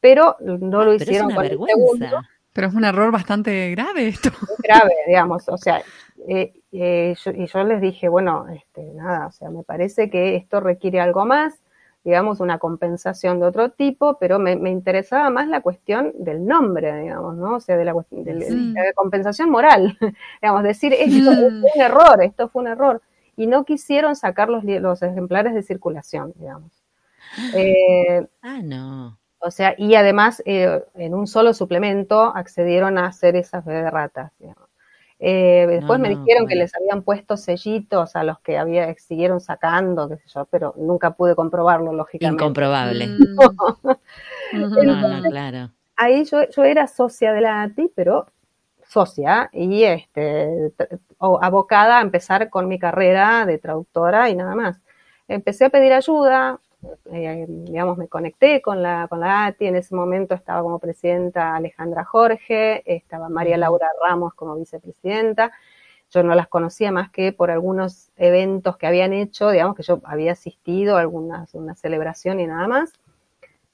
pero 0.00 0.38
no 0.40 0.82
lo 0.82 0.94
hicieron 0.94 1.34
con 1.34 1.44
el 1.44 1.58
segundo. 1.58 2.22
Pero 2.54 2.68
es 2.68 2.72
un 2.72 2.84
error 2.84 3.12
bastante 3.12 3.70
grave 3.72 4.08
esto. 4.08 4.30
grave, 4.62 4.94
digamos, 5.06 5.46
o 5.46 5.58
sea, 5.58 5.82
eh, 6.26 6.54
eh, 6.72 7.14
y 7.34 7.46
yo 7.48 7.64
les 7.64 7.82
dije, 7.82 8.08
bueno, 8.08 8.46
este, 8.48 8.82
nada, 8.94 9.26
o 9.26 9.30
sea, 9.30 9.50
me 9.50 9.62
parece 9.62 10.08
que 10.08 10.36
esto 10.36 10.60
requiere 10.60 11.00
algo 11.00 11.26
más, 11.26 11.60
digamos, 12.02 12.40
una 12.40 12.58
compensación 12.58 13.40
de 13.40 13.46
otro 13.46 13.72
tipo, 13.72 14.16
pero 14.18 14.38
me, 14.38 14.52
interesaba 14.70 15.28
más 15.28 15.48
la 15.48 15.60
cuestión 15.60 16.14
del 16.14 16.46
nombre, 16.46 16.98
digamos, 16.98 17.36
¿no? 17.36 17.56
O 17.56 17.60
sea, 17.60 17.76
de 17.76 17.84
la, 17.84 17.92
de, 18.10 18.72
la 18.72 18.92
compensación 18.94 19.50
moral, 19.50 19.98
digamos, 20.40 20.62
decir, 20.62 20.94
esto 20.94 21.30
fue 21.30 21.46
un 21.46 21.82
error, 21.82 22.22
esto 22.22 22.48
fue 22.48 22.62
un 22.62 22.68
error 22.68 23.02
y 23.40 23.46
no 23.46 23.64
quisieron 23.64 24.16
sacar 24.16 24.50
los, 24.50 24.64
los 24.64 25.02
ejemplares 25.02 25.54
de 25.54 25.62
circulación, 25.62 26.34
digamos. 26.36 26.84
Eh, 27.54 28.26
ah, 28.42 28.60
no. 28.62 29.18
O 29.38 29.50
sea, 29.50 29.74
y 29.78 29.94
además 29.94 30.42
eh, 30.44 30.84
en 30.94 31.14
un 31.14 31.26
solo 31.26 31.54
suplemento 31.54 32.36
accedieron 32.36 32.98
a 32.98 33.06
hacer 33.06 33.36
esas 33.36 33.64
de 33.64 33.90
ratas, 33.90 34.30
eh, 35.18 35.66
después 35.70 35.98
me 36.00 36.10
dijeron 36.10 36.46
que 36.46 36.54
les 36.54 36.74
habían 36.74 37.02
puesto 37.02 37.38
sellitos 37.38 38.14
a 38.14 38.24
los 38.24 38.38
que 38.40 38.58
había, 38.58 38.94
siguieron 38.96 39.40
sacando, 39.40 40.10
qué 40.10 40.18
sé 40.18 40.24
yo, 40.34 40.44
pero 40.50 40.74
nunca 40.76 41.12
pude 41.12 41.34
comprobarlo, 41.34 41.94
lógicamente. 41.94 42.42
Incomprobable. 42.42 43.06
no, 44.52 45.22
claro. 45.30 45.70
Ahí 45.96 46.24
yo, 46.26 46.46
yo 46.50 46.64
era 46.64 46.86
socia 46.86 47.32
de 47.32 47.40
la 47.40 47.62
ATI, 47.62 47.90
pero 47.94 48.26
socia 48.90 49.48
y 49.52 49.84
este, 49.84 50.72
abocada 51.18 51.98
a 51.98 52.02
empezar 52.02 52.50
con 52.50 52.66
mi 52.66 52.78
carrera 52.78 53.46
de 53.46 53.58
traductora 53.58 54.28
y 54.30 54.34
nada 54.34 54.54
más. 54.56 54.80
Empecé 55.28 55.66
a 55.66 55.70
pedir 55.70 55.92
ayuda, 55.92 56.58
eh, 57.12 57.46
digamos, 57.48 57.98
me 57.98 58.08
conecté 58.08 58.60
con 58.60 58.82
la, 58.82 59.06
con 59.08 59.20
la 59.20 59.46
ATI, 59.46 59.68
en 59.68 59.76
ese 59.76 59.94
momento 59.94 60.34
estaba 60.34 60.62
como 60.62 60.80
presidenta 60.80 61.54
Alejandra 61.54 62.04
Jorge, 62.04 62.82
estaba 62.84 63.28
María 63.28 63.56
Laura 63.56 63.86
Ramos 64.02 64.34
como 64.34 64.56
vicepresidenta, 64.56 65.52
yo 66.10 66.24
no 66.24 66.34
las 66.34 66.48
conocía 66.48 66.90
más 66.90 67.10
que 67.10 67.32
por 67.32 67.52
algunos 67.52 68.10
eventos 68.16 68.76
que 68.76 68.88
habían 68.88 69.12
hecho, 69.12 69.50
digamos 69.50 69.76
que 69.76 69.84
yo 69.84 70.00
había 70.02 70.32
asistido 70.32 70.96
a 70.96 71.00
algunas, 71.00 71.54
una 71.54 71.76
celebración 71.76 72.40
y 72.40 72.48
nada 72.48 72.66
más. 72.66 72.92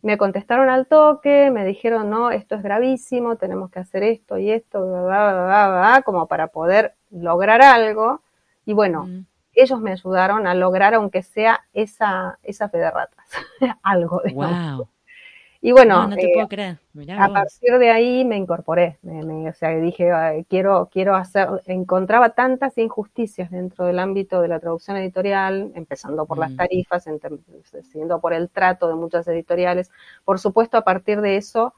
Me 0.07 0.19
contestaron 0.19 0.69
al 0.69 0.87
toque, 0.87 1.51
me 1.51 1.65
dijeron, 1.65 2.09
no, 2.11 2.31
esto 2.31 2.55
es 2.55 2.63
gravísimo, 2.63 3.35
tenemos 3.35 3.73
que 3.73 3.81
hacer 3.81 4.05
esto 4.05 4.39
y 4.39 4.53
esto, 4.53 4.81
bla, 4.87 5.03
bla, 5.03 5.69
bla, 5.69 6.03
como 6.05 6.29
para 6.29 6.47
poder 6.47 6.95
lograr 7.11 7.61
algo. 7.61 8.23
Y 8.65 8.73
bueno, 8.73 9.07
mm. 9.07 9.27
ellos 9.55 9.81
me 9.81 9.91
ayudaron 9.91 10.47
a 10.47 10.55
lograr, 10.55 10.95
aunque 10.95 11.25
sea 11.25 11.65
esa, 11.73 12.39
esa 12.45 12.69
fe 12.69 12.79
de 12.79 12.89
ratas, 12.89 13.27
algo. 13.83 14.23
Wow. 14.33 14.89
Y 15.67 15.73
bueno, 15.73 16.09
eh, 16.17 16.77
a 17.19 17.29
partir 17.29 17.77
de 17.81 17.91
ahí 17.91 18.25
me 18.25 18.37
incorporé, 18.37 18.99
o 19.03 19.53
sea, 19.53 19.71
dije, 19.71 20.13
quiero, 20.49 20.89
quiero 20.93 21.17
hacer, 21.17 21.49
encontraba 21.67 22.31
tantas 22.31 22.79
injusticias 22.79 23.51
dentro 23.51 23.85
del 23.85 23.99
ámbito 23.99 24.41
de 24.41 24.47
la 24.47 24.61
traducción 24.61 24.97
editorial, 24.97 25.73
empezando 25.75 26.25
por 26.25 26.39
las 26.39 26.53
mm. 26.53 26.57
tarifas, 26.57 27.09
siguiendo 27.83 28.21
por 28.21 28.33
el 28.33 28.49
trato 28.49 28.87
de 28.87 28.95
muchas 28.95 29.27
editoriales. 29.27 29.91
Por 30.25 30.39
supuesto, 30.39 30.77
a 30.79 30.83
partir 30.83 31.21
de 31.21 31.37
eso, 31.37 31.75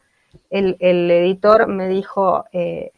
el, 0.50 0.76
el 0.80 1.10
editor 1.10 1.66
me 1.66 1.88
dijo, 1.88 2.44
eh, 2.52 2.92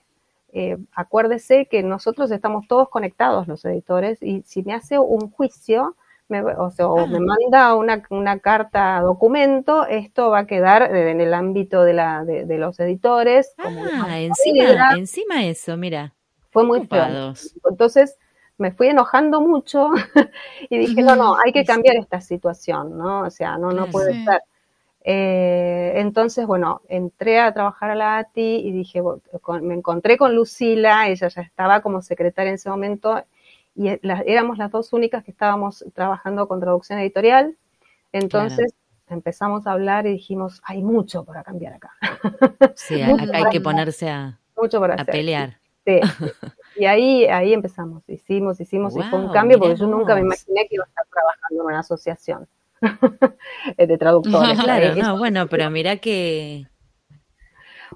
eh, 0.53 0.76
acuérdese 0.93 1.66
que 1.66 1.84
nosotros 1.84 2.32
estamos 2.32 2.66
todos 2.66 2.88
conectados, 2.88 3.47
los 3.47 3.64
editores, 3.64 4.20
y 4.24 4.43
si 4.45 4.64
me 4.64 4.74
hace 4.74 4.99
un 4.99 5.30
juicio, 5.30 5.95
me, 6.30 6.40
o 6.42 6.70
sea, 6.70 6.86
o 6.88 7.06
me 7.06 7.18
Ah. 7.18 7.20
manda 7.20 7.74
una, 7.74 8.02
una 8.08 8.38
carta 8.38 9.00
documento, 9.00 9.84
esto 9.86 10.30
va 10.30 10.40
a 10.40 10.46
quedar 10.46 10.94
en 10.94 11.20
el 11.20 11.34
ámbito 11.34 11.82
de, 11.82 11.92
la, 11.92 12.24
de, 12.24 12.44
de 12.46 12.56
los 12.58 12.78
editores. 12.80 13.54
Ah, 13.58 14.18
encima, 14.20 14.96
encima 14.96 15.44
eso, 15.44 15.76
mira. 15.76 16.14
Fue 16.50 16.64
muy 16.64 16.86
feo. 16.86 17.34
Entonces 17.68 18.16
me 18.58 18.72
fui 18.72 18.88
enojando 18.88 19.40
mucho 19.40 19.90
y 20.70 20.78
dije, 20.78 21.02
no, 21.02 21.16
no, 21.16 21.36
hay 21.44 21.52
que 21.52 21.64
cambiar 21.64 21.96
esta 21.96 22.20
situación, 22.20 22.96
¿no? 22.96 23.22
O 23.22 23.30
sea, 23.30 23.58
no, 23.58 23.72
no 23.72 23.86
puede 23.88 24.14
Sí. 24.14 24.24
ser. 24.24 24.42
Eh, 25.02 25.92
entonces, 25.96 26.46
bueno, 26.46 26.82
entré 26.88 27.40
a 27.40 27.52
trabajar 27.54 27.90
a 27.90 27.94
la 27.94 28.18
ATI 28.18 28.56
y 28.66 28.70
dije, 28.70 29.00
bueno, 29.00 29.22
me 29.62 29.74
encontré 29.74 30.18
con 30.18 30.34
Lucila, 30.36 31.08
ella 31.08 31.28
ya 31.28 31.40
estaba 31.40 31.80
como 31.80 32.02
secretaria 32.02 32.50
en 32.50 32.56
ese 32.56 32.68
momento 32.68 33.22
y 33.80 33.88
e- 33.88 34.00
la- 34.02 34.20
éramos 34.26 34.58
las 34.58 34.70
dos 34.70 34.92
únicas 34.92 35.24
que 35.24 35.30
estábamos 35.30 35.84
trabajando 35.94 36.46
con 36.46 36.60
traducción 36.60 36.98
editorial. 36.98 37.56
Entonces 38.12 38.74
empezamos 39.08 39.66
a 39.66 39.72
hablar 39.72 40.06
y 40.06 40.10
dijimos, 40.12 40.60
hay 40.64 40.82
mucho 40.82 41.24
para 41.24 41.42
cambiar 41.42 41.72
acá, 41.74 41.90
Sí, 42.76 43.00
acá 43.00 43.24
hay 43.32 43.44
que 43.50 43.60
ponerse 43.60 44.10
a, 44.10 44.38
mucho 44.56 44.80
para 44.80 44.94
a 44.94 44.96
hacer. 45.02 45.12
pelear. 45.12 45.58
Sí. 45.86 46.00
Y 46.76 46.84
ahí, 46.86 47.26
ahí 47.26 47.52
empezamos, 47.52 48.08
hicimos, 48.08 48.60
hicimos, 48.60 48.96
y 48.96 49.02
fue 49.02 49.18
un 49.18 49.32
cambio 49.32 49.58
porque 49.58 49.76
yo 49.76 49.86
nunca 49.86 50.14
me 50.14 50.20
imaginé 50.20 50.66
que 50.68 50.76
iba 50.76 50.84
a 50.84 50.88
estar 50.88 51.04
trabajando 51.12 51.62
en 51.62 51.66
una 51.66 51.78
asociación 51.80 52.46
de 53.76 53.98
traductores. 53.98 54.58
Claro, 54.62 54.94
no, 54.94 55.18
bueno, 55.18 55.46
pero 55.48 55.68
mira 55.70 55.96
que 55.96 56.66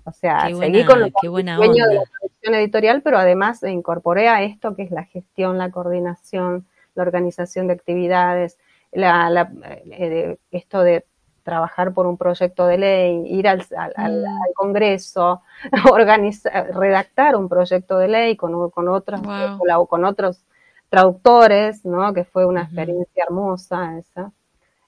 o 0.04 0.12
sea, 0.12 0.44
qué 0.48 0.54
seguí 0.54 0.84
buena- 0.84 1.10
con, 1.12 1.30
buena 1.32 1.52
el 1.52 1.58
sueño 1.58 1.86
de 1.86 1.94
la 1.94 2.00
onda. 2.00 2.10
traducción 2.18 2.54
editorial, 2.54 3.02
pero 3.02 3.18
además 3.18 3.62
incorporé 3.62 4.28
a 4.28 4.42
esto 4.42 4.74
que 4.76 4.82
es 4.82 4.90
la 4.90 5.04
gestión, 5.04 5.58
la 5.58 5.70
coordinación, 5.70 6.66
la 6.94 7.02
organización 7.02 7.66
de 7.68 7.72
actividades, 7.74 8.58
la, 8.92 9.30
la- 9.30 9.50
eh, 9.90 10.36
esto 10.50 10.82
de 10.82 11.04
trabajar 11.42 11.92
por 11.92 12.06
un 12.06 12.16
proyecto 12.16 12.66
de 12.66 12.78
ley, 12.78 13.22
ir 13.26 13.48
al, 13.48 13.62
al- 13.76 13.92
al- 13.96 14.22
Mm. 14.22 14.26
al 14.26 14.54
Congreso, 14.54 15.42
organizar, 15.92 16.74
redactar 16.74 17.36
un 17.36 17.48
proyecto 17.48 17.98
de 17.98 18.08
ley 18.08 18.36
con, 18.36 18.70
con 18.70 18.88
otros 18.88 19.20
Wow. 19.22 19.86
con 19.86 20.04
otros 20.04 20.44
traductores, 20.88 21.84
¿no? 21.84 22.14
Que 22.14 22.24
fue 22.24 22.46
una 22.46 22.62
experiencia 22.62 23.24
hermosa 23.24 23.98
esa. 23.98 24.32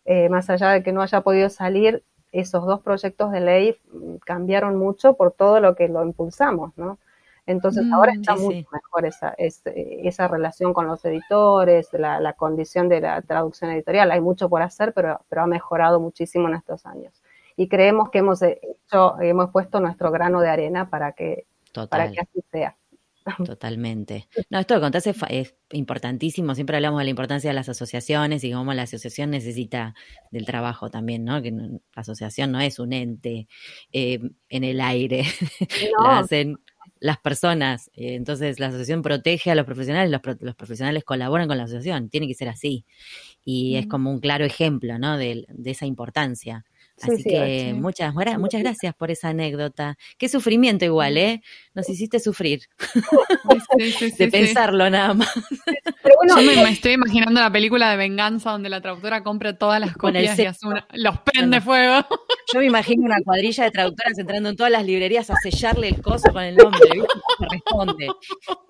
Eh, 0.04 0.28
más 0.28 0.48
allá 0.48 0.70
de 0.70 0.82
que 0.82 0.92
no 0.92 1.02
haya 1.02 1.20
podido 1.22 1.48
salir, 1.50 2.04
esos 2.32 2.66
dos 2.66 2.80
proyectos 2.82 3.32
de 3.32 3.40
ley 3.40 3.78
mm, 3.92 4.16
cambiaron 4.24 4.76
mucho 4.76 5.14
por 5.16 5.32
todo 5.32 5.60
lo 5.60 5.74
que 5.76 5.88
lo 5.88 6.02
impulsamos, 6.04 6.72
¿no? 6.76 6.98
Entonces 7.46 7.84
Mm, 7.84 7.92
ahora 7.92 8.12
está 8.12 8.34
sí, 8.34 8.42
mucho 8.42 8.58
sí. 8.60 8.68
mejor 8.72 9.06
esa, 9.06 9.34
es- 9.38 9.62
esa 9.66 10.28
relación 10.28 10.74
con 10.74 10.86
los 10.88 11.04
editores, 11.04 11.88
la, 11.92 12.20
la 12.20 12.32
condición 12.34 12.88
de 12.88 13.00
la 13.00 13.22
traducción 13.22 13.70
editorial. 13.70 14.10
Hay 14.10 14.20
mucho 14.20 14.48
por 14.48 14.62
hacer, 14.62 14.92
pero, 14.92 15.20
pero 15.28 15.42
ha 15.42 15.46
mejorado 15.46 16.00
muchísimo 16.00 16.48
en 16.48 16.54
estos 16.56 16.84
años. 16.86 17.22
Y 17.56 17.68
creemos 17.68 18.10
que 18.10 18.18
hemos 18.18 18.42
hecho, 18.42 19.18
hemos 19.20 19.50
puesto 19.50 19.80
nuestro 19.80 20.10
grano 20.10 20.40
de 20.40 20.48
arena 20.50 20.90
para 20.90 21.12
que, 21.12 21.46
para 21.88 22.08
que 22.08 22.20
así 22.20 22.42
sea. 22.50 22.76
Totalmente. 23.44 24.28
No, 24.50 24.58
esto 24.60 24.74
que 24.74 24.80
contaste 24.80 25.10
es, 25.10 25.16
es 25.30 25.54
importantísimo. 25.72 26.54
Siempre 26.54 26.76
hablamos 26.76 26.98
de 27.00 27.04
la 27.04 27.10
importancia 27.10 27.50
de 27.50 27.54
las 27.54 27.68
asociaciones 27.68 28.44
y 28.44 28.52
cómo 28.52 28.72
la 28.74 28.82
asociación 28.82 29.30
necesita 29.30 29.94
del 30.30 30.46
trabajo 30.46 30.90
también, 30.90 31.24
¿no? 31.24 31.42
Que 31.42 31.50
la 31.50 31.78
asociación 31.94 32.52
no 32.52 32.60
es 32.60 32.78
un 32.78 32.92
ente 32.92 33.48
eh, 33.92 34.20
en 34.48 34.64
el 34.64 34.80
aire, 34.80 35.24
la 35.98 36.04
No, 36.04 36.10
hacen 36.20 36.56
las 37.00 37.18
personas. 37.18 37.90
Eh, 37.94 38.14
entonces, 38.14 38.60
la 38.60 38.68
asociación 38.68 39.02
protege 39.02 39.50
a 39.50 39.54
los 39.54 39.66
profesionales, 39.66 40.10
los, 40.10 40.20
pro- 40.20 40.36
los 40.40 40.54
profesionales 40.54 41.04
colaboran 41.04 41.48
con 41.48 41.58
la 41.58 41.64
asociación. 41.64 42.08
Tiene 42.08 42.28
que 42.28 42.34
ser 42.34 42.48
así. 42.48 42.84
Y 43.44 43.76
es 43.76 43.86
como 43.86 44.10
un 44.10 44.20
claro 44.20 44.44
ejemplo, 44.44 44.98
¿no? 44.98 45.16
De, 45.18 45.46
de 45.48 45.70
esa 45.70 45.86
importancia. 45.86 46.64
Sí, 46.98 47.10
Así 47.12 47.22
sí, 47.24 47.28
que 47.28 47.64
sí. 47.68 47.72
muchas, 47.74 48.14
muera- 48.14 48.38
muchas 48.38 48.62
gracias 48.62 48.94
por 48.94 49.10
esa 49.10 49.28
anécdota. 49.28 49.98
Qué 50.16 50.30
sufrimiento 50.30 50.84
igual, 50.86 51.18
¿eh? 51.18 51.42
Nos 51.74 51.88
hiciste 51.90 52.20
sufrir 52.20 52.60
Sí, 53.78 53.90
sí, 53.92 54.10
sí, 54.10 54.16
de 54.16 54.24
sí. 54.24 54.30
pensarlo 54.30 54.88
nada 54.88 55.12
más. 55.12 55.30
pero 56.02 56.14
bueno, 56.16 56.40
Yo 56.40 56.42
me, 56.56 56.62
me 56.64 56.70
estoy 56.70 56.92
imaginando 56.92 57.38
la 57.40 57.50
película 57.52 57.90
de 57.90 57.96
venganza 57.98 58.50
donde 58.52 58.70
la 58.70 58.80
traductora 58.80 59.22
compra 59.22 59.58
todas 59.58 59.78
las 59.78 59.92
copias 59.94 60.38
y 60.38 60.46
hace 60.46 60.66
una- 60.66 60.86
los 60.94 61.18
prende 61.20 61.60
fuego. 61.60 62.06
Yo 62.54 62.60
me 62.60 62.66
imagino 62.66 63.04
una 63.04 63.18
cuadrilla 63.24 63.64
de 63.64 63.70
traductoras 63.72 64.18
entrando 64.18 64.48
en 64.48 64.56
todas 64.56 64.72
las 64.72 64.84
librerías 64.86 65.28
a 65.30 65.34
sellarle 65.36 65.88
el 65.88 66.00
coso 66.00 66.32
con 66.32 66.42
el 66.44 66.56
nombre, 66.56 66.80
¿viste? 66.94 67.08
Se 67.38 67.46
responde. 67.50 68.06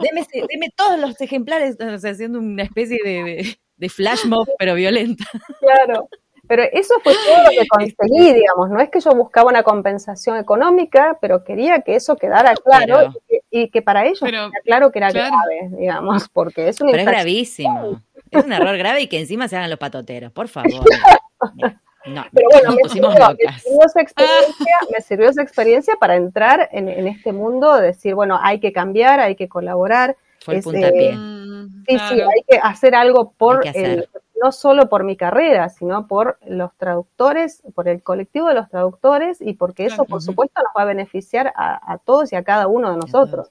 Deme, 0.00 0.26
deme 0.50 0.68
todos 0.74 0.98
los 0.98 1.20
ejemplares, 1.20 1.76
o 1.80 1.98
sea, 1.98 2.10
haciendo 2.10 2.40
una 2.40 2.64
especie 2.64 2.98
de, 3.04 3.22
de, 3.22 3.58
de 3.76 3.88
flash 3.88 4.24
mob, 4.24 4.48
pero 4.58 4.74
violenta. 4.74 5.24
Claro. 5.60 6.08
Pero 6.48 6.62
eso 6.72 6.94
fue 7.02 7.12
todo 7.14 7.42
lo 7.44 7.50
que 7.50 7.66
conseguí, 7.68 8.32
digamos. 8.34 8.70
No 8.70 8.80
es 8.80 8.88
que 8.90 9.00
yo 9.00 9.10
buscaba 9.12 9.50
una 9.50 9.62
compensación 9.62 10.36
económica, 10.36 11.18
pero 11.20 11.42
quería 11.44 11.80
que 11.80 11.96
eso 11.96 12.16
quedara 12.16 12.54
claro 12.54 12.96
Pero- 12.98 13.10
y, 13.10 13.20
que, 13.28 13.40
y 13.50 13.68
que 13.70 13.82
para 13.82 14.04
ellos 14.06 14.20
Pero- 14.20 14.30
quedara 14.48 14.60
claro 14.64 14.92
que 14.92 14.98
era 14.98 15.10
claro. 15.10 15.34
grave, 15.36 15.76
digamos, 15.78 16.28
porque 16.28 16.68
es 16.68 16.80
una 16.80 16.92
Pero 16.92 17.02
es 17.02 17.08
gravísimo. 17.08 18.00
Es 18.30 18.44
un 18.44 18.52
error 18.52 18.76
grave 18.76 19.02
y 19.02 19.06
que 19.08 19.18
encima 19.20 19.48
se 19.48 19.56
hagan 19.56 19.70
los 19.70 19.78
patoteros, 19.78 20.32
por 20.32 20.48
favor. 20.48 20.70
No, 22.06 22.24
Pero 22.32 22.46
bueno, 22.52 22.70
me 22.80 22.88
sirvió, 22.88 23.10
me 23.10 23.58
sirvió 23.58 23.80
esa 23.84 24.00
experiencia, 24.00 24.76
me 24.92 25.00
sirvió 25.00 25.28
esa 25.28 25.42
experiencia 25.42 25.96
para 25.98 26.14
entrar 26.14 26.68
en, 26.70 26.88
en 26.88 27.08
este 27.08 27.32
mundo, 27.32 27.74
de 27.74 27.88
decir, 27.88 28.14
bueno, 28.14 28.38
hay 28.40 28.60
que 28.60 28.72
cambiar, 28.72 29.18
hay 29.18 29.34
que 29.34 29.48
colaborar. 29.48 30.16
Fue 30.44 30.54
el 30.54 30.58
es, 30.60 30.64
puntapié. 30.64 31.12
Mm, 31.16 31.84
Sí, 31.88 31.96
claro. 31.96 32.14
sí, 32.14 32.20
hay 32.20 32.42
que 32.48 32.58
hacer 32.62 32.94
algo 32.94 33.32
por, 33.36 33.66
hacer. 33.66 33.84
el- 33.84 34.08
no 34.42 34.52
solo 34.52 34.88
por 34.88 35.04
mi 35.04 35.16
carrera, 35.16 35.68
sino 35.68 36.06
por 36.06 36.38
los 36.46 36.74
traductores, 36.76 37.62
por 37.74 37.88
el 37.88 38.02
colectivo 38.02 38.48
de 38.48 38.54
los 38.54 38.68
traductores 38.68 39.40
y 39.40 39.54
porque 39.54 39.86
eso, 39.86 40.04
por 40.04 40.22
supuesto, 40.22 40.60
nos 40.62 40.72
va 40.76 40.82
a 40.82 40.86
beneficiar 40.86 41.52
a, 41.56 41.92
a 41.92 41.98
todos 41.98 42.32
y 42.32 42.36
a 42.36 42.44
cada 42.44 42.66
uno 42.66 42.90
de 42.90 42.98
nosotros. 42.98 43.50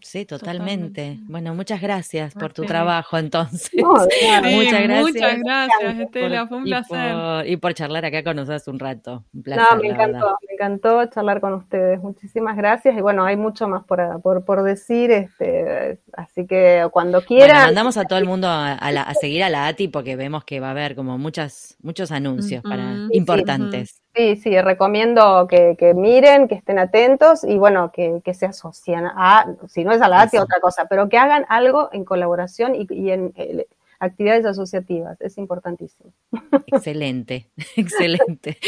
Sí, 0.00 0.24
totalmente. 0.26 1.18
Bueno, 1.22 1.54
muchas 1.54 1.80
gracias 1.80 2.34
por 2.34 2.52
tu 2.52 2.62
trabajo 2.64 3.18
entonces. 3.18 3.70
No. 3.74 3.94
Sí, 4.10 4.54
Muchas 4.54 4.82
gracias. 4.82 5.02
Muchas 5.14 5.38
gracias, 5.40 5.98
Estela. 6.00 6.46
Fue 6.46 6.56
un 6.58 6.66
y 6.66 6.70
placer. 6.70 7.14
por- 7.14 7.46
y 7.46 7.56
por 7.56 7.74
charlar 7.74 8.04
acá 8.04 8.22
con 8.24 8.36
nosotros 8.36 8.66
un 8.68 8.78
rato. 8.78 9.24
Un 9.34 9.42
placer, 9.42 9.64
No, 9.76 9.80
me 9.82 9.88
encantó, 9.88 10.36
me 10.48 10.54
encantó 10.54 11.06
charlar 11.06 11.40
con 11.40 11.54
ustedes. 11.54 12.00
Muchísimas 12.00 12.56
gracias. 12.56 12.96
Y 12.96 13.00
bueno, 13.00 13.24
hay 13.24 13.36
mucho 13.36 13.68
más 13.68 13.84
por, 13.84 14.20
por, 14.22 14.44
por 14.44 14.62
decir, 14.62 15.10
este, 15.10 15.98
así 16.12 16.46
que 16.46 16.86
cuando 16.92 17.18
Bueno, 17.18 17.26
quieran. 17.26 17.62
mandamos 17.66 17.96
a 17.96 18.04
todo 18.04 18.18
el 18.18 18.24
mundo 18.26 18.48
a, 18.48 18.72
a 18.74 18.92
la- 18.92 19.02
a 19.02 19.14
seguir 19.14 19.42
a 19.42 19.48
la 19.50 19.66
ATI 19.68 19.88
porque 19.88 20.16
vemos 20.16 20.44
que 20.44 20.60
va 20.60 20.68
a 20.68 20.70
haber 20.72 20.94
como 20.94 21.18
muchas, 21.18 21.76
muchos 21.82 22.10
anuncios 22.12 22.62
para 22.62 22.94
importantes. 23.12 24.02
Sí, 24.14 24.36
sí, 24.36 24.60
recomiendo 24.60 25.48
que, 25.48 25.74
que 25.76 25.92
miren, 25.92 26.46
que 26.46 26.54
estén 26.54 26.78
atentos 26.78 27.42
y 27.42 27.58
bueno, 27.58 27.90
que, 27.92 28.20
que 28.24 28.32
se 28.32 28.46
asocien 28.46 29.06
a, 29.06 29.56
si 29.66 29.82
no 29.82 29.90
es 29.90 30.00
a 30.00 30.08
la 30.08 30.22
ATI, 30.22 30.38
otra 30.38 30.60
cosa, 30.60 30.86
pero 30.88 31.08
que 31.08 31.18
hagan 31.18 31.44
algo 31.48 31.88
en 31.92 32.04
colaboración 32.04 32.76
y, 32.76 32.86
y 32.90 33.10
en 33.10 33.32
eh, 33.34 33.66
actividades 33.98 34.46
asociativas, 34.46 35.20
es 35.20 35.36
importantísimo. 35.36 36.12
Excelente, 36.66 37.50
excelente. 37.76 38.58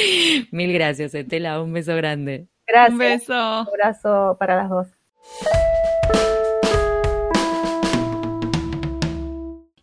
Mil 0.51 0.73
gracias, 0.73 1.15
Estela. 1.15 1.63
Un 1.63 1.73
beso 1.73 1.95
grande. 1.95 2.49
Gracias. 2.67 2.93
Un 2.93 2.99
beso. 2.99 3.33
Un 3.35 3.69
abrazo 3.69 4.37
para 4.41 4.57
las 4.57 4.69
dos. 4.69 4.89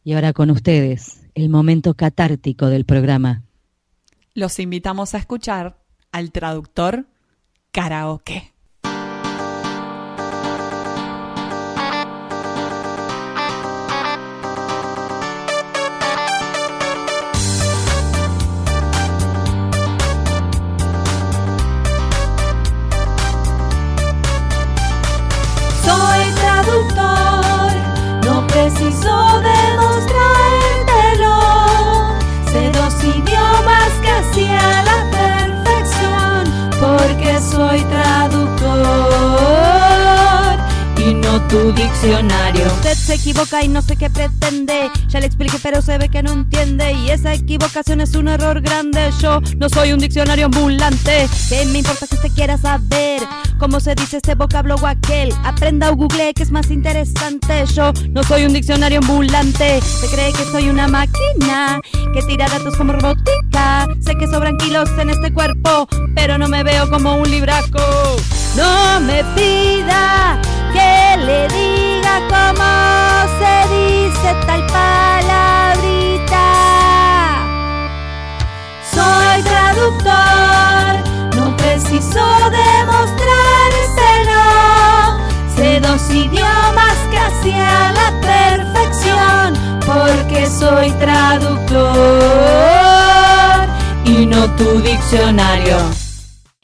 Y 0.04 0.14
ahora 0.14 0.34
con 0.34 0.52
ustedes, 0.52 1.26
el 1.36 1.48
momento 1.48 1.94
catártico 1.94 2.68
del 2.68 2.84
programa. 2.84 3.44
Los 4.36 4.60
invitamos 4.60 5.14
a 5.14 5.20
escuchar 5.20 5.78
al 6.12 6.32
traductor 6.32 7.06
karaoke. 7.72 8.53
Tu 41.64 41.72
diccionario. 41.72 42.73
Se 42.96 43.16
equivoca 43.16 43.64
y 43.64 43.68
no 43.68 43.82
sé 43.82 43.98
qué 43.98 44.10
pretende. 44.10 44.90
Ya 45.10 45.20
le 45.20 45.26
expliqué, 45.26 45.58
pero 45.62 45.82
se 45.82 45.98
ve 45.98 46.10
que 46.10 46.24
no 46.24 46.32
entiende. 46.32 46.94
Y 46.94 47.10
esa 47.10 47.34
equivocación 47.34 48.02
es 48.02 48.16
un 48.16 48.28
error 48.28 48.62
grande. 48.62 49.10
Yo 49.20 49.42
no 49.58 49.68
soy 49.68 49.92
un 49.92 50.00
diccionario 50.00 50.46
ambulante. 50.46 51.28
¿Qué 51.50 51.66
me 51.66 51.80
importa 51.80 52.08
que 52.08 52.16
usted 52.16 52.32
quiera 52.34 52.58
saber 52.58 53.22
cómo 53.60 53.80
se 53.80 53.96
dice 53.96 54.18
este 54.18 54.36
vocablo 54.36 54.76
o 54.76 54.88
aquel? 54.88 55.34
Aprenda 55.44 55.90
o 55.90 55.96
google 55.96 56.34
que 56.34 56.44
es 56.44 56.52
más 56.52 56.72
interesante. 56.72 57.66
Yo 57.74 57.92
no 58.12 58.24
soy 58.24 58.46
un 58.46 58.54
diccionario 58.54 59.00
ambulante. 59.00 59.82
Se 59.82 60.08
cree 60.08 60.32
que 60.32 60.46
soy 60.46 60.70
una 60.70 60.88
máquina 60.88 61.82
que 62.14 62.22
tira 62.28 62.48
datos 62.48 62.76
como 62.78 62.94
robótica. 62.94 63.88
Sé 64.00 64.16
que 64.16 64.28
sobran 64.28 64.56
kilos 64.58 64.90
en 64.98 65.10
este 65.10 65.34
cuerpo, 65.34 65.88
pero 66.16 66.38
no 66.38 66.48
me 66.48 66.64
veo 66.64 66.90
como 66.90 67.18
un 67.18 67.30
libraco. 67.30 67.82
No 68.56 69.00
me 69.02 69.24
pida 69.36 70.40
que 70.74 71.26
le 71.26 71.48
diga 71.50 71.93
cómo 72.30 72.72
se 73.40 73.56
dice 73.74 74.30
tal 74.46 74.62
palabrita. 74.68 76.48
Soy 78.94 79.38
traductor, 79.44 80.92
no 81.36 81.46
preciso 81.58 82.24
demostrárselo. 82.62 84.44
Sé 85.56 85.80
dos 85.80 86.10
idiomas 86.10 86.98
casi 87.12 87.52
a 87.52 87.92
la 88.00 88.10
perfección, 88.22 89.48
porque 89.86 90.40
soy 90.48 90.92
traductor 90.92 91.94
y 94.06 94.26
no 94.26 94.50
tu 94.56 94.80
diccionario. 94.82 96.03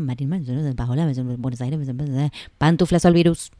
Marín, 0.00 0.28
Buenos 1.38 1.60
Aires, 1.60 1.88
Pantuflas 2.58 3.04
al 3.04 3.14
virus. 3.14 3.50